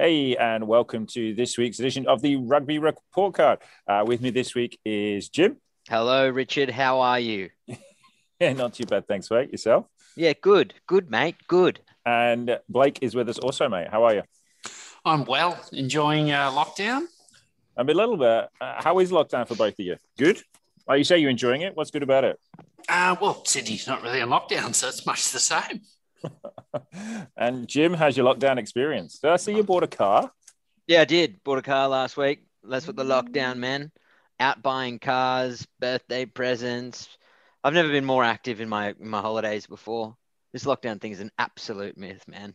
Hey, 0.00 0.34
and 0.34 0.66
welcome 0.66 1.04
to 1.08 1.34
this 1.34 1.58
week's 1.58 1.78
edition 1.78 2.06
of 2.06 2.22
the 2.22 2.36
Rugby 2.36 2.78
Report 2.78 3.34
Card. 3.34 3.58
Uh, 3.86 4.02
with 4.06 4.22
me 4.22 4.30
this 4.30 4.54
week 4.54 4.80
is 4.82 5.28
Jim. 5.28 5.58
Hello, 5.90 6.26
Richard. 6.30 6.70
How 6.70 7.00
are 7.00 7.20
you? 7.20 7.50
yeah, 8.40 8.54
not 8.54 8.72
too 8.72 8.86
bad. 8.86 9.06
Thanks, 9.06 9.30
mate. 9.30 9.52
Yourself? 9.52 9.84
Yeah, 10.16 10.32
good. 10.40 10.72
Good, 10.86 11.10
mate. 11.10 11.36
Good. 11.48 11.80
And 12.06 12.58
Blake 12.66 13.00
is 13.02 13.14
with 13.14 13.28
us 13.28 13.38
also, 13.38 13.68
mate. 13.68 13.88
How 13.90 14.04
are 14.04 14.14
you? 14.14 14.22
I'm 15.04 15.26
well. 15.26 15.62
Enjoying 15.70 16.32
uh, 16.32 16.50
lockdown. 16.50 17.02
I'm 17.76 17.90
a 17.90 17.92
little 17.92 18.16
bit. 18.16 18.48
Uh, 18.58 18.82
how 18.82 19.00
is 19.00 19.10
lockdown 19.10 19.46
for 19.46 19.54
both 19.54 19.74
of 19.74 19.84
you? 19.84 19.96
Good? 20.16 20.40
Like 20.88 20.96
you 20.96 21.04
say, 21.04 21.18
you're 21.18 21.28
enjoying 21.28 21.60
it. 21.60 21.76
What's 21.76 21.90
good 21.90 22.02
about 22.02 22.24
it? 22.24 22.40
Uh, 22.88 23.16
well, 23.20 23.44
Sydney's 23.44 23.86
not 23.86 24.02
really 24.02 24.20
in 24.20 24.30
lockdown, 24.30 24.74
so 24.74 24.88
it's 24.88 25.04
much 25.04 25.30
the 25.30 25.38
same. 25.38 25.82
and 27.36 27.68
Jim, 27.68 27.94
how's 27.94 28.16
your 28.16 28.26
lockdown 28.26 28.58
experience? 28.58 29.18
Did 29.18 29.30
I 29.30 29.36
see 29.36 29.54
you 29.54 29.62
bought 29.62 29.82
a 29.82 29.88
car? 29.88 30.30
Yeah, 30.86 31.02
I 31.02 31.04
did. 31.04 31.42
Bought 31.44 31.58
a 31.58 31.62
car 31.62 31.88
last 31.88 32.16
week. 32.16 32.44
That's 32.62 32.86
what 32.86 32.96
the 32.96 33.04
lockdown, 33.04 33.58
man. 33.58 33.90
Out 34.38 34.62
buying 34.62 34.98
cars, 34.98 35.66
birthday 35.78 36.26
presents. 36.26 37.08
I've 37.62 37.74
never 37.74 37.90
been 37.90 38.04
more 38.04 38.24
active 38.24 38.60
in 38.60 38.68
my 38.68 38.94
in 38.98 39.08
my 39.08 39.20
holidays 39.20 39.66
before. 39.66 40.16
This 40.52 40.64
lockdown 40.64 41.00
thing 41.00 41.12
is 41.12 41.20
an 41.20 41.30
absolute 41.38 41.96
myth, 41.96 42.26
man. 42.26 42.54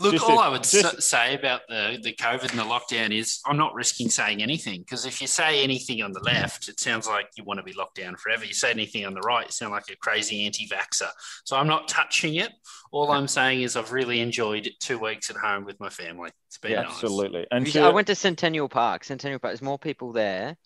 Look, 0.00 0.12
just 0.12 0.24
all 0.24 0.40
a, 0.40 0.42
I 0.42 0.48
would 0.48 0.62
just... 0.62 1.02
say 1.02 1.34
about 1.34 1.62
the, 1.68 1.98
the 2.02 2.14
COVID 2.14 2.50
and 2.50 2.58
the 2.58 2.64
lockdown 2.64 3.16
is 3.16 3.40
I'm 3.44 3.58
not 3.58 3.74
risking 3.74 4.08
saying 4.08 4.42
anything 4.42 4.80
because 4.80 5.04
if 5.04 5.20
you 5.20 5.26
say 5.26 5.62
anything 5.62 6.02
on 6.02 6.12
the 6.12 6.20
left, 6.20 6.68
it 6.68 6.80
sounds 6.80 7.06
like 7.06 7.28
you 7.36 7.44
want 7.44 7.58
to 7.58 7.64
be 7.64 7.74
locked 7.74 7.96
down 7.96 8.16
forever. 8.16 8.44
You 8.44 8.54
say 8.54 8.70
anything 8.70 9.04
on 9.04 9.12
the 9.12 9.20
right, 9.20 9.46
you 9.46 9.52
sound 9.52 9.72
like 9.72 9.84
a 9.90 9.96
crazy 9.96 10.46
anti 10.46 10.66
vaxxer. 10.66 11.10
So 11.44 11.56
I'm 11.56 11.66
not 11.66 11.88
touching 11.88 12.36
it. 12.36 12.52
All 12.90 13.10
I'm 13.10 13.28
saying 13.28 13.62
is 13.62 13.76
I've 13.76 13.92
really 13.92 14.20
enjoyed 14.20 14.70
two 14.80 14.98
weeks 14.98 15.28
at 15.28 15.36
home 15.36 15.64
with 15.64 15.78
my 15.78 15.90
family. 15.90 16.30
It's 16.48 16.58
been 16.58 16.72
yeah, 16.72 16.82
nice. 16.82 16.92
Absolutely. 16.92 17.46
And 17.50 17.66
to... 17.66 17.80
I 17.80 17.90
went 17.90 18.06
to 18.06 18.14
Centennial 18.14 18.68
Park. 18.68 19.04
Centennial 19.04 19.40
Park, 19.40 19.52
there's 19.52 19.62
more 19.62 19.78
people 19.78 20.12
there 20.12 20.56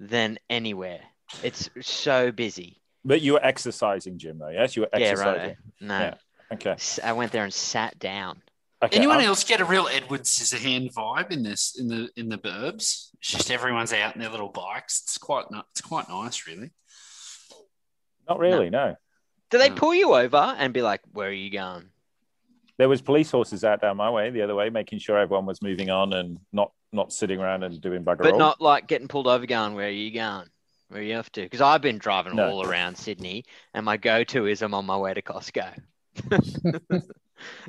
than 0.00 0.38
anywhere. 0.48 1.00
It's 1.42 1.68
so 1.82 2.32
busy. 2.32 2.80
But 3.04 3.20
you 3.20 3.34
were 3.34 3.44
exercising, 3.44 4.18
Jim, 4.18 4.38
though, 4.38 4.48
yes? 4.48 4.76
You 4.76 4.82
were 4.82 4.88
exercising. 4.92 5.40
Yeah, 5.40 5.46
right. 5.46 5.56
No. 5.80 5.98
Yeah. 5.98 6.14
Okay. 6.52 6.76
I 7.02 7.12
went 7.12 7.32
there 7.32 7.44
and 7.44 7.52
sat 7.52 7.98
down. 7.98 8.42
Okay, 8.82 8.96
Anyone 8.96 9.18
I'll... 9.18 9.26
else 9.26 9.44
get 9.44 9.60
a 9.60 9.64
real 9.64 9.88
Edward 9.88 10.22
Scissorhand 10.22 10.92
vibe 10.92 11.30
in 11.30 11.42
this 11.42 11.76
in 11.78 11.88
the 11.88 12.08
in 12.16 12.28
the 12.28 12.38
burbs? 12.38 13.10
It's 13.20 13.30
just 13.30 13.50
everyone's 13.50 13.92
out 13.92 14.14
in 14.14 14.20
their 14.20 14.30
little 14.30 14.48
bikes. 14.48 15.02
It's 15.04 15.18
quite 15.18 15.44
it's 15.70 15.80
quite 15.80 16.08
nice, 16.08 16.46
really. 16.46 16.70
Not 18.28 18.38
really, 18.38 18.70
no. 18.70 18.90
no. 18.90 18.96
Do 19.50 19.58
they 19.58 19.70
pull 19.70 19.94
you 19.94 20.14
over 20.14 20.54
and 20.58 20.72
be 20.72 20.82
like, 20.82 21.00
"Where 21.12 21.28
are 21.28 21.32
you 21.32 21.50
going?" 21.50 21.90
There 22.78 22.88
was 22.88 23.00
police 23.02 23.30
horses 23.30 23.64
out 23.64 23.80
down 23.80 23.96
my 23.98 24.10
way, 24.10 24.30
the 24.30 24.42
other 24.42 24.54
way, 24.54 24.70
making 24.70 24.98
sure 24.98 25.18
everyone 25.18 25.46
was 25.46 25.62
moving 25.62 25.90
on 25.90 26.12
and 26.12 26.38
not 26.52 26.72
not 26.92 27.12
sitting 27.12 27.38
around 27.38 27.62
and 27.62 27.80
doing 27.80 28.04
bugger 28.04 28.18
But 28.18 28.32
all. 28.32 28.38
not 28.38 28.60
like 28.60 28.88
getting 28.88 29.08
pulled 29.08 29.28
over, 29.28 29.46
going, 29.46 29.74
"Where 29.74 29.86
are 29.86 29.90
you 29.90 30.10
going?" 30.10 30.48
Where 30.88 31.00
are 31.00 31.04
you 31.04 31.14
have 31.14 31.32
to? 31.32 31.40
Because 31.40 31.62
I've 31.62 31.80
been 31.80 31.96
driving 31.96 32.36
no. 32.36 32.50
all 32.50 32.68
around 32.68 32.98
Sydney, 32.98 33.46
and 33.72 33.86
my 33.86 33.96
go-to 33.96 34.46
is 34.46 34.60
I'm 34.60 34.74
on 34.74 34.84
my 34.84 34.96
way 34.96 35.14
to 35.14 35.22
Costco. 35.22 35.74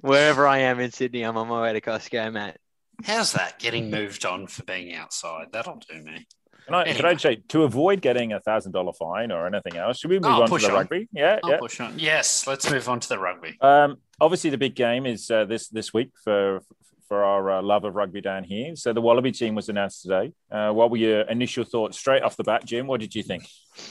Wherever 0.02 0.48
I 0.48 0.60
am 0.60 0.80
in 0.80 0.92
Sydney, 0.92 1.24
I'm 1.24 1.38
on 1.38 1.48
my 1.48 1.62
way 1.62 1.74
to 1.74 1.82
Costco, 1.82 2.32
mate. 2.32 2.56
How's 3.04 3.34
that 3.34 3.60
getting 3.60 3.90
moved 3.90 4.26
on 4.26 4.48
for 4.48 4.64
being 4.64 4.94
outside? 4.94 5.48
That'll 5.52 5.78
do 5.90 6.02
me. 6.02 6.28
Can 6.66 6.76
I, 6.76 6.82
anyway. 6.84 6.96
can 6.96 7.06
I 7.06 7.16
say 7.18 7.36
to 7.50 7.64
avoid 7.64 8.02
getting 8.02 8.32
a 8.32 8.40
thousand 8.40 8.72
dollar 8.72 8.94
fine 8.94 9.32
or 9.32 9.48
anything 9.48 9.76
else? 9.76 10.00
Should 10.00 10.12
we 10.12 10.20
move 10.20 10.26
oh, 10.26 10.44
on 10.44 10.50
to 10.50 10.58
the 10.58 10.68
on. 10.68 10.74
rugby? 10.74 11.10
Yeah, 11.12 11.40
I'll 11.44 11.52
yeah. 11.52 11.58
Push 11.58 11.80
on. 11.82 12.00
Yes, 12.00 12.48
let's 12.48 12.70
move 12.72 12.88
on 12.88 13.00
to 13.02 13.10
the 13.10 13.20
rugby. 13.20 13.58
Um, 13.60 13.98
obviously, 14.22 14.50
the 14.50 14.58
big 14.58 14.76
game 14.76 15.06
is 15.06 15.30
uh, 15.30 15.46
this 15.46 15.68
this 15.68 15.94
week 15.94 16.12
for 16.24 16.62
for 17.10 17.24
our 17.24 17.52
uh, 17.52 17.62
love 17.62 17.84
of 17.84 17.96
rugby 17.96 18.22
down 18.22 18.44
here. 18.44 18.76
So 18.76 18.94
the 18.94 19.02
Wallaby 19.02 19.32
team 19.32 19.56
was 19.56 19.68
announced 19.68 20.04
today. 20.04 20.32
Uh, 20.50 20.72
what 20.72 20.90
were 20.90 20.98
your 20.98 21.22
initial 21.22 21.66
thoughts 21.66 21.98
straight 21.98 22.24
off 22.24 22.38
the 22.38 22.44
bat, 22.44 22.66
Jim? 22.66 22.88
What 22.88 23.02
did 23.02 23.14
you 23.14 23.24
think? 23.24 23.46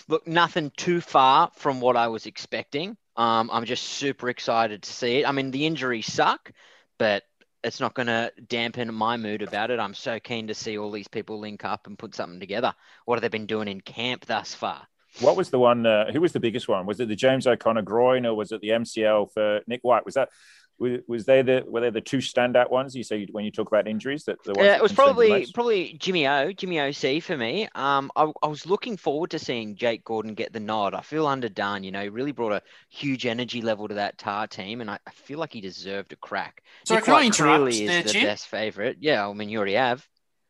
Look, 0.08 0.26
nothing 0.26 0.72
too 0.76 1.00
far 1.00 1.50
from 1.54 1.80
what 1.80 1.96
I 1.96 2.08
was 2.08 2.26
expecting. 2.26 2.96
Um, 3.16 3.50
I'm 3.52 3.64
just 3.64 3.84
super 3.84 4.28
excited 4.28 4.82
to 4.82 4.92
see 4.92 5.18
it. 5.18 5.28
I 5.28 5.32
mean, 5.32 5.50
the 5.50 5.66
injuries 5.66 6.10
suck, 6.10 6.52
but 6.98 7.24
it's 7.62 7.80
not 7.80 7.94
going 7.94 8.06
to 8.08 8.32
dampen 8.48 8.92
my 8.92 9.16
mood 9.16 9.42
about 9.42 9.70
it. 9.70 9.78
I'm 9.78 9.94
so 9.94 10.18
keen 10.18 10.48
to 10.48 10.54
see 10.54 10.78
all 10.78 10.90
these 10.90 11.08
people 11.08 11.38
link 11.38 11.64
up 11.64 11.86
and 11.86 11.98
put 11.98 12.14
something 12.14 12.40
together. 12.40 12.74
What 13.04 13.16
have 13.16 13.22
they 13.22 13.28
been 13.28 13.46
doing 13.46 13.68
in 13.68 13.80
camp 13.80 14.26
thus 14.26 14.54
far? 14.54 14.86
What 15.20 15.36
was 15.36 15.50
the 15.50 15.58
one? 15.58 15.84
Uh, 15.84 16.10
who 16.10 16.20
was 16.20 16.32
the 16.32 16.40
biggest 16.40 16.68
one? 16.68 16.86
Was 16.86 16.98
it 16.98 17.08
the 17.08 17.16
James 17.16 17.46
O'Connor 17.46 17.82
groin, 17.82 18.24
or 18.24 18.34
was 18.34 18.50
it 18.50 18.62
the 18.62 18.70
MCL 18.70 19.32
for 19.32 19.60
Nick 19.66 19.80
White? 19.82 20.06
Was 20.06 20.14
that 20.14 20.30
was 20.78 21.24
they 21.26 21.42
the 21.42 21.64
were 21.66 21.80
they 21.80 21.90
the 21.90 22.00
two 22.00 22.18
standout 22.18 22.70
ones 22.70 22.94
you 22.94 23.04
say 23.04 23.26
when 23.30 23.44
you 23.44 23.50
talk 23.50 23.68
about 23.68 23.86
injuries 23.86 24.24
that 24.24 24.42
the 24.44 24.54
yeah 24.56 24.76
it 24.76 24.82
was 24.82 24.92
probably 24.92 25.46
probably 25.54 25.96
Jimmy 25.98 26.26
O 26.26 26.52
Jimmy 26.52 26.80
OC 26.80 27.22
for 27.22 27.36
me. 27.36 27.68
Um 27.74 28.10
I, 28.16 28.30
I, 28.42 28.46
was 28.48 28.66
looking 28.66 28.96
forward 28.96 29.30
to 29.30 29.38
seeing 29.38 29.76
Jake 29.76 30.04
Gordon 30.04 30.34
get 30.34 30.52
the 30.52 30.60
nod. 30.60 30.94
I 30.94 31.02
feel 31.02 31.26
underdone 31.26 31.84
you 31.84 31.92
know 31.92 32.02
he 32.02 32.08
really 32.08 32.32
brought 32.32 32.52
a 32.52 32.62
huge 32.88 33.26
energy 33.26 33.62
level 33.62 33.88
to 33.88 33.94
that 33.94 34.18
tar 34.18 34.46
team 34.46 34.80
and 34.80 34.90
I, 34.90 34.98
I 35.06 35.10
feel 35.12 35.38
like 35.38 35.52
he 35.52 35.60
deserved 35.60 36.12
a 36.12 36.16
crack. 36.16 36.62
So 36.84 37.00
can 37.00 37.14
I 37.14 37.26
interrupt 37.26 37.72
is 37.72 37.86
there, 37.86 38.02
the 38.02 38.10
Jim? 38.10 38.24
best 38.24 38.48
favorite. 38.48 38.96
Yeah 39.00 39.28
I 39.28 39.32
mean 39.32 39.48
you 39.48 39.58
already 39.58 39.74
have. 39.74 40.06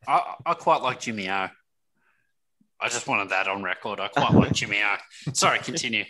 I, 0.06 0.34
I 0.46 0.54
quite 0.54 0.82
like 0.82 1.00
Jimmy 1.00 1.28
O. 1.28 1.48
I 2.80 2.88
just 2.88 3.06
wanted 3.06 3.28
that 3.28 3.46
on 3.48 3.62
record. 3.62 4.00
I 4.00 4.08
quite 4.08 4.32
like 4.32 4.52
Jimmy 4.54 4.80
O. 4.82 4.96
Sorry 5.34 5.58
continue. 5.58 6.04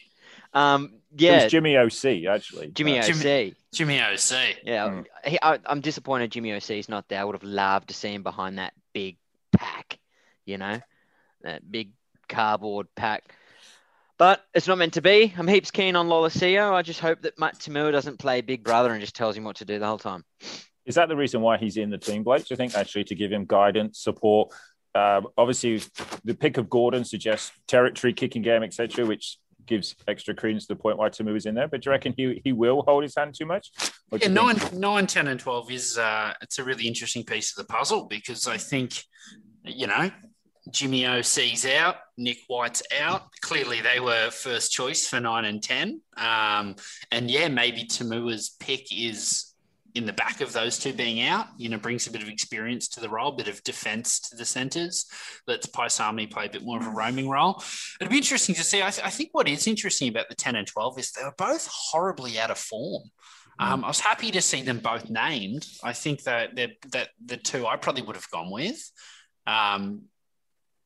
Um 0.54 1.00
yeah, 1.14 1.48
Jimmy 1.48 1.76
OC 1.76 2.26
actually. 2.28 2.70
Jimmy 2.70 2.98
uh, 2.98 3.02
OC. 3.02 3.14
Jimmy, 3.14 3.54
Jimmy 3.72 4.00
OC. 4.00 4.56
Yeah, 4.64 4.88
mm. 4.88 5.06
he, 5.24 5.38
I, 5.40 5.58
am 5.66 5.80
disappointed 5.80 6.30
Jimmy 6.30 6.52
OC 6.52 6.70
is 6.72 6.88
not 6.88 7.08
there. 7.08 7.20
I 7.20 7.24
would 7.24 7.34
have 7.34 7.42
loved 7.42 7.88
to 7.88 7.94
see 7.94 8.12
him 8.12 8.22
behind 8.22 8.58
that 8.58 8.74
big 8.92 9.16
pack, 9.56 9.98
you 10.44 10.58
know, 10.58 10.80
that 11.42 11.70
big 11.70 11.92
cardboard 12.28 12.86
pack. 12.94 13.24
But 14.18 14.44
it's 14.54 14.68
not 14.68 14.78
meant 14.78 14.94
to 14.94 15.02
be. 15.02 15.34
I'm 15.36 15.48
heaps 15.48 15.70
keen 15.70 15.96
on 15.96 16.08
Lolesio. 16.08 16.72
I 16.72 16.82
just 16.82 17.00
hope 17.00 17.22
that 17.22 17.38
Matt 17.38 17.58
To'omua 17.58 17.90
doesn't 17.90 18.18
play 18.18 18.40
Big 18.40 18.62
Brother 18.62 18.92
and 18.92 19.00
just 19.00 19.16
tells 19.16 19.36
him 19.36 19.44
what 19.44 19.56
to 19.56 19.64
do 19.64 19.78
the 19.78 19.86
whole 19.86 19.98
time. 19.98 20.24
Is 20.84 20.94
that 20.96 21.08
the 21.08 21.16
reason 21.16 21.40
why 21.40 21.56
he's 21.56 21.76
in 21.76 21.90
the 21.90 21.98
team, 21.98 22.22
Blake? 22.22 22.44
Do 22.44 22.48
you 22.50 22.56
think 22.56 22.74
actually 22.74 23.04
to 23.04 23.14
give 23.14 23.32
him 23.32 23.46
guidance, 23.46 24.00
support? 24.00 24.52
Uh, 24.94 25.22
obviously, 25.38 25.82
the 26.24 26.34
pick 26.34 26.58
of 26.58 26.68
Gordon 26.68 27.04
suggests 27.04 27.50
territory, 27.66 28.12
kicking 28.12 28.42
game, 28.42 28.62
etc., 28.62 29.06
which 29.06 29.38
gives 29.66 29.94
extra 30.08 30.34
credence 30.34 30.66
to 30.66 30.74
the 30.74 30.80
point 30.80 30.98
why 30.98 31.08
To'omua 31.08 31.36
is 31.36 31.46
in 31.46 31.54
there. 31.54 31.68
But 31.68 31.82
do 31.82 31.88
you 31.88 31.92
reckon 31.92 32.14
he, 32.16 32.40
he 32.44 32.52
will 32.52 32.82
hold 32.82 33.02
his 33.02 33.14
hand 33.16 33.34
too 33.34 33.46
much? 33.46 33.70
Yeah, 34.20 34.28
nine, 34.28 34.56
nine, 34.72 35.06
10, 35.06 35.28
and 35.28 35.40
12 35.40 35.70
is 35.70 35.98
uh, 35.98 36.34
it's 36.42 36.58
a 36.58 36.64
really 36.64 36.86
interesting 36.86 37.24
piece 37.24 37.56
of 37.56 37.66
the 37.66 37.72
puzzle 37.72 38.06
because 38.06 38.46
I 38.46 38.58
think, 38.58 39.02
you 39.64 39.86
know, 39.86 40.10
Jimmy 40.70 41.06
OC's 41.06 41.66
out, 41.66 41.96
Nick 42.16 42.38
White's 42.46 42.82
out. 43.00 43.22
Clearly, 43.40 43.80
they 43.80 44.00
were 44.00 44.30
first 44.30 44.72
choice 44.72 45.08
for 45.08 45.18
nine 45.18 45.44
and 45.44 45.62
10. 45.62 46.00
Um, 46.16 46.76
and 47.10 47.30
yeah, 47.30 47.48
maybe 47.48 47.84
To'omua's 47.84 48.56
pick 48.60 48.86
is 48.96 49.51
in 49.94 50.06
the 50.06 50.12
back 50.12 50.40
of 50.40 50.52
those 50.52 50.78
two 50.78 50.92
being 50.92 51.22
out, 51.22 51.46
you 51.58 51.68
know, 51.68 51.76
brings 51.76 52.06
a 52.06 52.10
bit 52.10 52.22
of 52.22 52.28
experience 52.28 52.88
to 52.88 53.00
the 53.00 53.08
role, 53.08 53.32
a 53.32 53.36
bit 53.36 53.48
of 53.48 53.62
defense 53.62 54.20
to 54.20 54.36
the 54.36 54.44
centers. 54.44 55.06
Lets 55.46 55.66
Paisami 55.66 56.30
play 56.30 56.46
a 56.46 56.50
bit 56.50 56.64
more 56.64 56.78
of 56.78 56.86
a 56.86 56.90
roaming 56.90 57.28
role. 57.28 57.62
It'd 58.00 58.10
be 58.10 58.16
interesting 58.16 58.54
to 58.54 58.64
see. 58.64 58.82
I, 58.82 58.90
th- 58.90 59.06
I, 59.06 59.10
think 59.10 59.30
what 59.32 59.48
is 59.48 59.66
interesting 59.66 60.08
about 60.08 60.28
the 60.28 60.34
10 60.34 60.56
and 60.56 60.66
12 60.66 60.98
is 60.98 61.12
they 61.12 61.24
were 61.24 61.34
both 61.36 61.68
horribly 61.70 62.38
out 62.38 62.50
of 62.50 62.58
form. 62.58 63.02
Um, 63.58 63.84
I 63.84 63.88
was 63.88 64.00
happy 64.00 64.30
to 64.30 64.40
see 64.40 64.62
them 64.62 64.78
both 64.78 65.10
named. 65.10 65.66
I 65.84 65.92
think 65.92 66.22
that 66.24 66.56
that 66.90 67.10
the 67.24 67.36
two 67.36 67.66
I 67.66 67.76
probably 67.76 68.02
would 68.02 68.16
have 68.16 68.30
gone 68.30 68.50
with. 68.50 68.90
Um, 69.46 70.04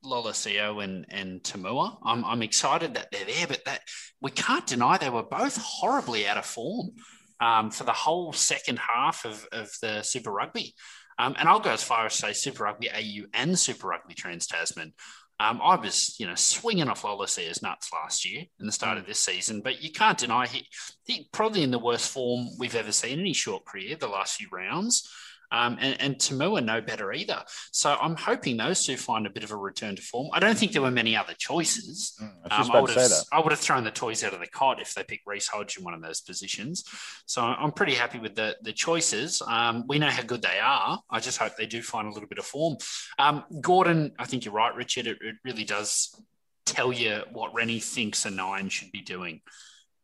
Lolesio 0.03 0.83
and 0.83 1.05
and 1.09 1.41
To'omua. 1.41 1.97
I'm, 2.03 2.23
I'm 2.25 2.43
excited 2.43 2.93
that 2.93 3.07
they're 3.11 3.25
there, 3.25 3.47
but 3.47 3.63
that 3.65 3.81
we 4.21 4.31
can't 4.31 4.67
deny 4.67 4.97
they 4.97 5.09
were 5.09 5.23
both 5.23 5.57
horribly 5.57 6.27
out 6.27 6.37
of 6.37 6.45
form 6.45 6.91
um, 7.39 7.71
for 7.71 7.83
the 7.83 7.93
whole 7.93 8.33
second 8.33 8.79
half 8.79 9.25
of, 9.25 9.47
of 9.51 9.71
the 9.81 10.01
Super 10.01 10.31
Rugby. 10.31 10.73
Um, 11.19 11.35
and 11.39 11.49
I'll 11.49 11.59
go 11.59 11.71
as 11.71 11.83
far 11.83 12.05
as 12.05 12.13
say 12.13 12.33
Super 12.33 12.63
Rugby 12.63 12.89
AU 12.91 13.25
and 13.33 13.57
Super 13.57 13.87
Rugby 13.87 14.13
Trans 14.13 14.47
Tasman. 14.47 14.93
Um, 15.39 15.61
I 15.63 15.75
was, 15.75 16.15
you 16.19 16.25
know, 16.25 16.35
swinging 16.35 16.89
off 16.89 17.03
Lolesio's 17.03 17.61
nuts 17.61 17.91
last 17.93 18.25
year 18.29 18.43
in 18.59 18.65
the 18.65 18.71
start 18.71 18.97
of 18.97 19.05
this 19.05 19.19
season, 19.19 19.61
but 19.61 19.83
you 19.83 19.91
can't 19.91 20.17
deny 20.17 20.47
he, 20.47 20.65
he 21.05 21.29
probably 21.31 21.61
in 21.61 21.69
the 21.69 21.77
worst 21.77 22.09
form 22.09 22.47
we've 22.57 22.75
ever 22.75 22.91
seen 22.91 23.19
in 23.19 23.25
his 23.25 23.37
short 23.37 23.63
career, 23.65 23.95
the 23.95 24.07
last 24.07 24.35
few 24.35 24.47
rounds. 24.51 25.07
Um, 25.51 25.77
and, 25.79 26.01
and 26.01 26.15
To'omua 26.17 26.63
no 26.63 26.81
better 26.81 27.13
either. 27.13 27.41
So 27.71 27.95
I'm 28.01 28.15
hoping 28.15 28.57
those 28.57 28.85
two 28.85 28.97
find 28.97 29.25
a 29.25 29.29
bit 29.29 29.43
of 29.43 29.51
a 29.51 29.55
return 29.55 29.95
to 29.95 30.01
form. 30.01 30.29
I 30.33 30.39
don't 30.39 30.57
think 30.57 30.73
there 30.73 30.81
were 30.81 30.91
many 30.91 31.15
other 31.15 31.33
choices. 31.37 32.17
Mm, 32.21 32.33
I, 32.51 32.61
um, 32.61 32.71
I, 32.71 32.81
would 32.81 32.89
have, 32.91 33.11
I, 33.31 33.39
would 33.39 33.51
have, 33.51 33.59
thrown 33.59 33.83
the 33.83 33.91
toys 33.91 34.23
out 34.23 34.33
of 34.33 34.39
the 34.39 34.47
cot 34.47 34.81
if 34.81 34.93
they 34.93 35.03
picked 35.03 35.25
Reece 35.25 35.47
Hodge 35.47 35.77
in 35.77 35.83
one 35.83 35.93
of 35.93 36.01
those 36.01 36.21
positions. 36.21 36.83
So 37.25 37.41
I'm 37.41 37.71
pretty 37.71 37.93
happy 37.93 38.19
with 38.19 38.35
the, 38.35 38.57
the 38.61 38.73
choices. 38.73 39.41
Um, 39.47 39.85
we 39.87 39.99
know 39.99 40.09
how 40.09 40.23
good 40.23 40.41
they 40.41 40.59
are. 40.61 40.99
I 41.09 41.19
just 41.19 41.37
hope 41.37 41.55
they 41.55 41.65
do 41.65 41.81
find 41.81 42.07
a 42.07 42.11
little 42.11 42.27
bit 42.27 42.39
of 42.39 42.45
form. 42.45 42.77
Um, 43.17 43.43
Gordon, 43.61 44.13
I 44.19 44.25
think 44.25 44.45
you're 44.45 44.53
right, 44.53 44.75
Richard. 44.75 45.07
It, 45.07 45.17
it, 45.21 45.35
really 45.43 45.63
does 45.63 46.19
tell 46.65 46.91
you 46.91 47.21
what 47.31 47.53
Rennie 47.53 47.79
thinks 47.79 48.25
a 48.25 48.31
nine 48.31 48.69
should 48.69 48.91
be 48.91 49.01
doing. 49.01 49.41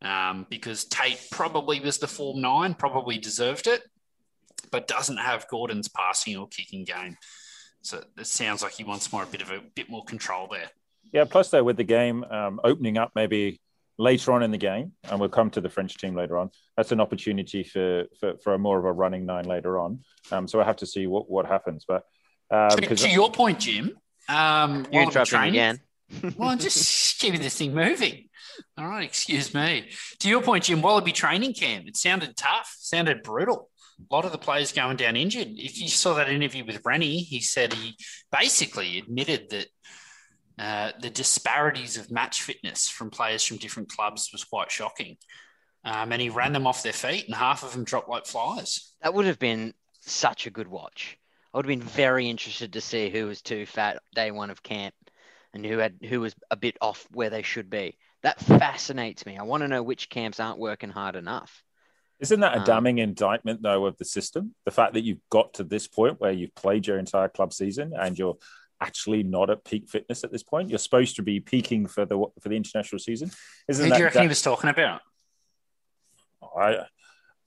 Um, 0.01 0.45
because 0.49 0.85
Tate 0.85 1.19
probably 1.31 1.79
was 1.79 1.97
the 1.97 2.07
form 2.07 2.41
nine, 2.41 2.73
probably 2.73 3.17
deserved 3.17 3.67
it. 3.67 3.83
But 4.71 4.87
doesn't 4.87 5.17
have 5.17 5.47
Gordon's 5.47 5.87
passing 5.87 6.37
or 6.37 6.47
kicking 6.47 6.83
game. 6.83 7.17
So 7.81 8.03
it 8.17 8.27
sounds 8.27 8.63
like 8.63 8.73
he 8.73 8.83
wants 8.83 9.11
more 9.11 9.23
a 9.23 9.27
bit 9.27 9.41
of 9.41 9.51
a 9.51 9.59
bit 9.75 9.89
more 9.89 10.03
control 10.03 10.47
there. 10.49 10.69
Yeah. 11.11 11.25
Plus, 11.25 11.49
though, 11.49 11.63
with 11.63 11.77
the 11.77 11.83
game 11.83 12.23
um, 12.23 12.59
opening 12.63 12.97
up, 12.97 13.11
maybe 13.15 13.59
later 13.97 14.31
on 14.31 14.41
in 14.41 14.51
the 14.51 14.57
game, 14.57 14.93
and 15.09 15.19
we'll 15.19 15.29
come 15.29 15.49
to 15.51 15.61
the 15.61 15.69
French 15.69 15.97
team 15.97 16.15
later 16.15 16.37
on. 16.37 16.49
That's 16.77 16.91
an 16.91 17.01
opportunity 17.01 17.63
for 17.63 18.05
for, 18.19 18.37
for 18.37 18.53
a 18.53 18.59
more 18.59 18.79
of 18.79 18.85
a 18.85 18.91
running 18.91 19.25
nine 19.25 19.45
later 19.45 19.79
on. 19.79 19.99
Um, 20.31 20.47
so 20.47 20.61
I 20.61 20.63
have 20.63 20.77
to 20.77 20.85
see 20.85 21.07
what 21.07 21.29
what 21.29 21.45
happens. 21.45 21.85
But 21.87 22.03
um, 22.49 22.69
to, 22.69 22.95
to 22.95 23.09
your 23.09 23.31
point, 23.31 23.59
Jim, 23.59 23.97
um, 24.29 24.85
You're 24.91 25.03
interrupting 25.03 25.41
again. 25.41 25.79
well, 26.37 26.49
I'm 26.49 26.59
just 26.59 27.19
keeping 27.19 27.41
this 27.41 27.57
thing 27.57 27.73
moving. 27.73 28.29
All 28.77 28.87
right, 28.87 29.05
excuse 29.05 29.53
me. 29.53 29.89
To 30.19 30.29
your 30.29 30.41
point, 30.41 30.65
Jim, 30.65 30.81
Wallaby 30.81 31.11
training 31.11 31.53
camp, 31.53 31.87
it 31.87 31.97
sounded 31.97 32.37
tough, 32.37 32.75
sounded 32.79 33.23
brutal. 33.23 33.69
A 33.99 34.13
lot 34.13 34.25
of 34.25 34.31
the 34.31 34.37
players 34.37 34.71
going 34.71 34.97
down 34.97 35.15
injured. 35.15 35.49
If 35.55 35.79
you 35.79 35.87
saw 35.87 36.15
that 36.15 36.29
interview 36.29 36.65
with 36.65 36.81
Rennie, 36.85 37.19
he 37.19 37.39
said 37.39 37.73
he 37.73 37.95
basically 38.31 38.97
admitted 38.97 39.49
that 39.51 39.67
uh, 40.59 40.91
the 40.99 41.09
disparities 41.09 41.97
of 41.97 42.11
match 42.11 42.41
fitness 42.41 42.89
from 42.89 43.09
players 43.09 43.43
from 43.43 43.57
different 43.57 43.89
clubs 43.89 44.29
was 44.31 44.43
quite 44.43 44.71
shocking. 44.71 45.17
Um, 45.85 46.11
and 46.11 46.21
he 46.21 46.29
ran 46.29 46.53
them 46.53 46.67
off 46.67 46.83
their 46.83 46.93
feet, 46.93 47.25
and 47.25 47.35
half 47.35 47.63
of 47.63 47.73
them 47.73 47.83
dropped 47.83 48.07
like 48.07 48.25
flies. 48.25 48.93
That 49.01 49.13
would 49.13 49.25
have 49.25 49.39
been 49.39 49.73
such 49.99 50.47
a 50.47 50.51
good 50.51 50.67
watch. 50.67 51.17
I 51.53 51.57
would 51.57 51.65
have 51.65 51.79
been 51.79 51.87
very 51.87 52.29
interested 52.29 52.73
to 52.73 52.81
see 52.81 53.09
who 53.09 53.27
was 53.27 53.41
too 53.41 53.65
fat 53.65 54.01
day 54.15 54.31
one 54.31 54.49
of 54.49 54.63
camp 54.63 54.95
and 55.53 55.65
who 55.65 55.77
had 55.77 55.97
who 56.07 56.21
was 56.21 56.33
a 56.49 56.55
bit 56.55 56.77
off 56.81 57.05
where 57.11 57.29
they 57.29 57.43
should 57.43 57.69
be. 57.69 57.97
That 58.23 58.39
fascinates 58.39 59.25
me. 59.25 59.37
I 59.37 59.43
want 59.43 59.61
to 59.61 59.67
know 59.67 59.83
which 59.83 60.09
camps 60.09 60.39
aren't 60.39 60.57
working 60.57 60.89
hard 60.89 61.15
enough. 61.15 61.63
Isn't 62.23 62.39
that 62.39 62.55
a 62.55 62.59
um, 62.59 62.63
damning 62.63 62.99
indictment, 62.99 63.61
though, 63.61 63.85
of 63.85 63.97
the 63.97 64.05
system? 64.05 64.55
The 64.63 64.71
fact 64.71 64.93
that 64.93 65.03
you've 65.03 65.19
got 65.29 65.55
to 65.55 65.63
this 65.65 65.89
point 65.89 66.21
where 66.21 66.31
you've 66.31 66.55
played 66.55 66.87
your 66.87 66.97
entire 66.97 67.27
club 67.27 67.51
season 67.51 67.91
and 67.99 68.17
you're 68.17 68.37
actually 68.79 69.23
not 69.23 69.49
at 69.49 69.65
peak 69.65 69.89
fitness 69.89 70.23
at 70.23 70.31
this 70.31 70.41
point. 70.41 70.69
You're 70.69 70.79
supposed 70.79 71.17
to 71.17 71.21
be 71.21 71.41
peaking 71.41 71.85
for 71.85 72.05
the 72.05 72.17
for 72.41 72.47
the 72.47 72.55
international 72.55 72.99
season. 72.99 73.29
Isn't 73.67 73.83
Who 73.83 73.89
that, 73.89 73.95
do 73.97 73.99
you 73.99 74.05
reckon 74.05 74.19
that... 74.19 74.23
he 74.23 74.29
was 74.29 74.41
talking 74.41 74.69
about? 74.69 75.01
I 76.57 76.85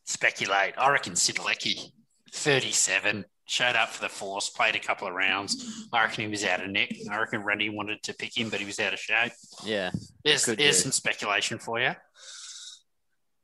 speculate. 0.04 0.74
I 0.76 0.90
reckon 0.90 1.14
Sidalecki, 1.14 1.90
37, 2.32 3.24
showed 3.46 3.76
up 3.76 3.88
for 3.88 4.02
the 4.02 4.10
force, 4.10 4.50
played 4.50 4.76
a 4.76 4.78
couple 4.78 5.08
of 5.08 5.14
rounds. 5.14 5.88
I 5.90 6.04
reckon 6.04 6.24
he 6.24 6.30
was 6.30 6.44
out 6.44 6.62
of 6.62 6.70
nick. 6.70 6.98
I 7.10 7.18
reckon 7.18 7.42
Randy 7.42 7.70
wanted 7.70 8.02
to 8.02 8.14
pick 8.14 8.36
him, 8.36 8.50
but 8.50 8.60
he 8.60 8.66
was 8.66 8.78
out 8.78 8.92
of 8.92 8.98
shape. 8.98 9.32
Yeah. 9.64 9.90
There's, 10.22 10.44
there's 10.44 10.82
some 10.82 10.92
speculation 10.92 11.58
for 11.58 11.80
you. 11.80 11.92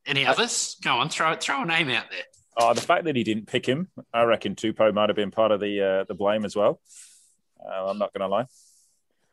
Any 0.07 0.27
others? 0.27 0.77
Go 0.83 0.97
on, 0.97 1.09
throw 1.09 1.35
throw 1.37 1.63
a 1.63 1.67
name 1.67 1.89
out 1.91 2.11
there. 2.11 2.25
Oh, 2.57 2.75
the 2.75 2.81
fact 2.81 3.05
that 3.05 3.17
he 3.17 3.25
didn't 3.25 3.47
pick 3.47 3.67
him, 3.67 3.89
I 4.13 4.25
reckon 4.25 4.55
Tupou 4.55 4.93
might 4.93 5.09
have 5.09 5.17
been 5.17 5.31
part 5.31 5.53
of 5.53 5.61
the 5.61 5.81
uh, 5.81 6.05
the 6.05 6.15
blame 6.15 6.45
as 6.45 6.57
well. 6.57 6.81
Uh, 7.65 7.89
I'm 7.89 7.99
not 7.99 8.13
going 8.13 8.23
to 8.23 8.29
lie. 8.29 8.47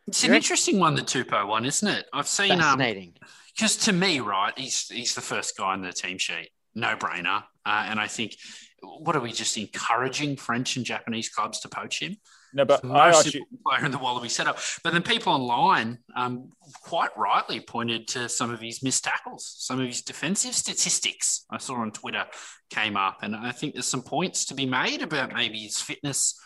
It's 0.08 0.24
an 0.24 0.34
interesting 0.34 0.80
one, 0.80 0.96
the 0.96 1.02
Tupou 1.02 1.48
one, 1.48 1.66
isn't 1.66 1.88
it? 1.88 2.06
I've 2.14 2.28
seen 2.28 2.52
um, 2.54 2.60
fascinating 2.60 3.14
because 3.56 3.76
um, 3.78 3.94
to 3.94 4.00
me, 4.00 4.20
right, 4.20 4.58
he's 4.58 4.88
he's 4.88 5.16
the 5.16 5.22
first 5.22 5.58
guy 5.58 5.74
on 5.74 5.82
the 5.82 5.92
team 5.92 6.18
sheet, 6.18 6.50
no 6.76 6.96
brainer, 6.96 7.44
uh, 7.66 7.86
and 7.88 8.00
I 8.00 8.08
think 8.08 8.36
what 8.82 9.16
are 9.16 9.20
we 9.20 9.32
just 9.32 9.58
encouraging 9.58 10.38
French 10.38 10.78
and 10.78 10.86
Japanese 10.86 11.30
clubs 11.30 11.60
to 11.62 11.70
poach 11.70 12.02
him? 12.02 12.18
No, 12.54 12.66
but 12.66 12.84
I 12.84 13.10
actually 13.10 13.46
player 13.66 13.86
in 13.86 13.92
the 13.92 13.98
Wallaby 13.98 14.30
setup. 14.30 14.60
But 14.84 14.94
then 14.94 15.04
people 15.04 15.34
online, 15.34 16.00
um, 16.16 16.52
quite 16.84 17.16
rightly, 17.16 17.60
pointed 17.60 18.08
to 18.10 18.28
some 18.28 18.52
of 18.52 18.60
his 18.60 18.82
missed 18.82 19.04
tackles, 19.04 19.56
some 19.60 19.80
of 19.80 19.88
his 19.88 20.02
defensive 20.02 20.56
statistics. 20.56 21.46
I 21.52 21.58
saw 21.60 21.76
on 21.76 21.92
Twitter 21.92 22.26
came 22.70 22.98
up, 22.98 23.20
and 23.22 23.36
I 23.36 23.52
think 23.52 23.74
there's 23.74 23.88
some 23.88 24.02
points 24.02 24.46
to 24.46 24.56
be 24.56 24.66
made 24.66 25.02
about 25.02 25.34
maybe 25.34 25.60
his 25.60 25.80
fitness 25.80 26.40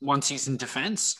once 0.00 0.28
he's 0.28 0.46
in 0.48 0.56
defence. 0.56 1.16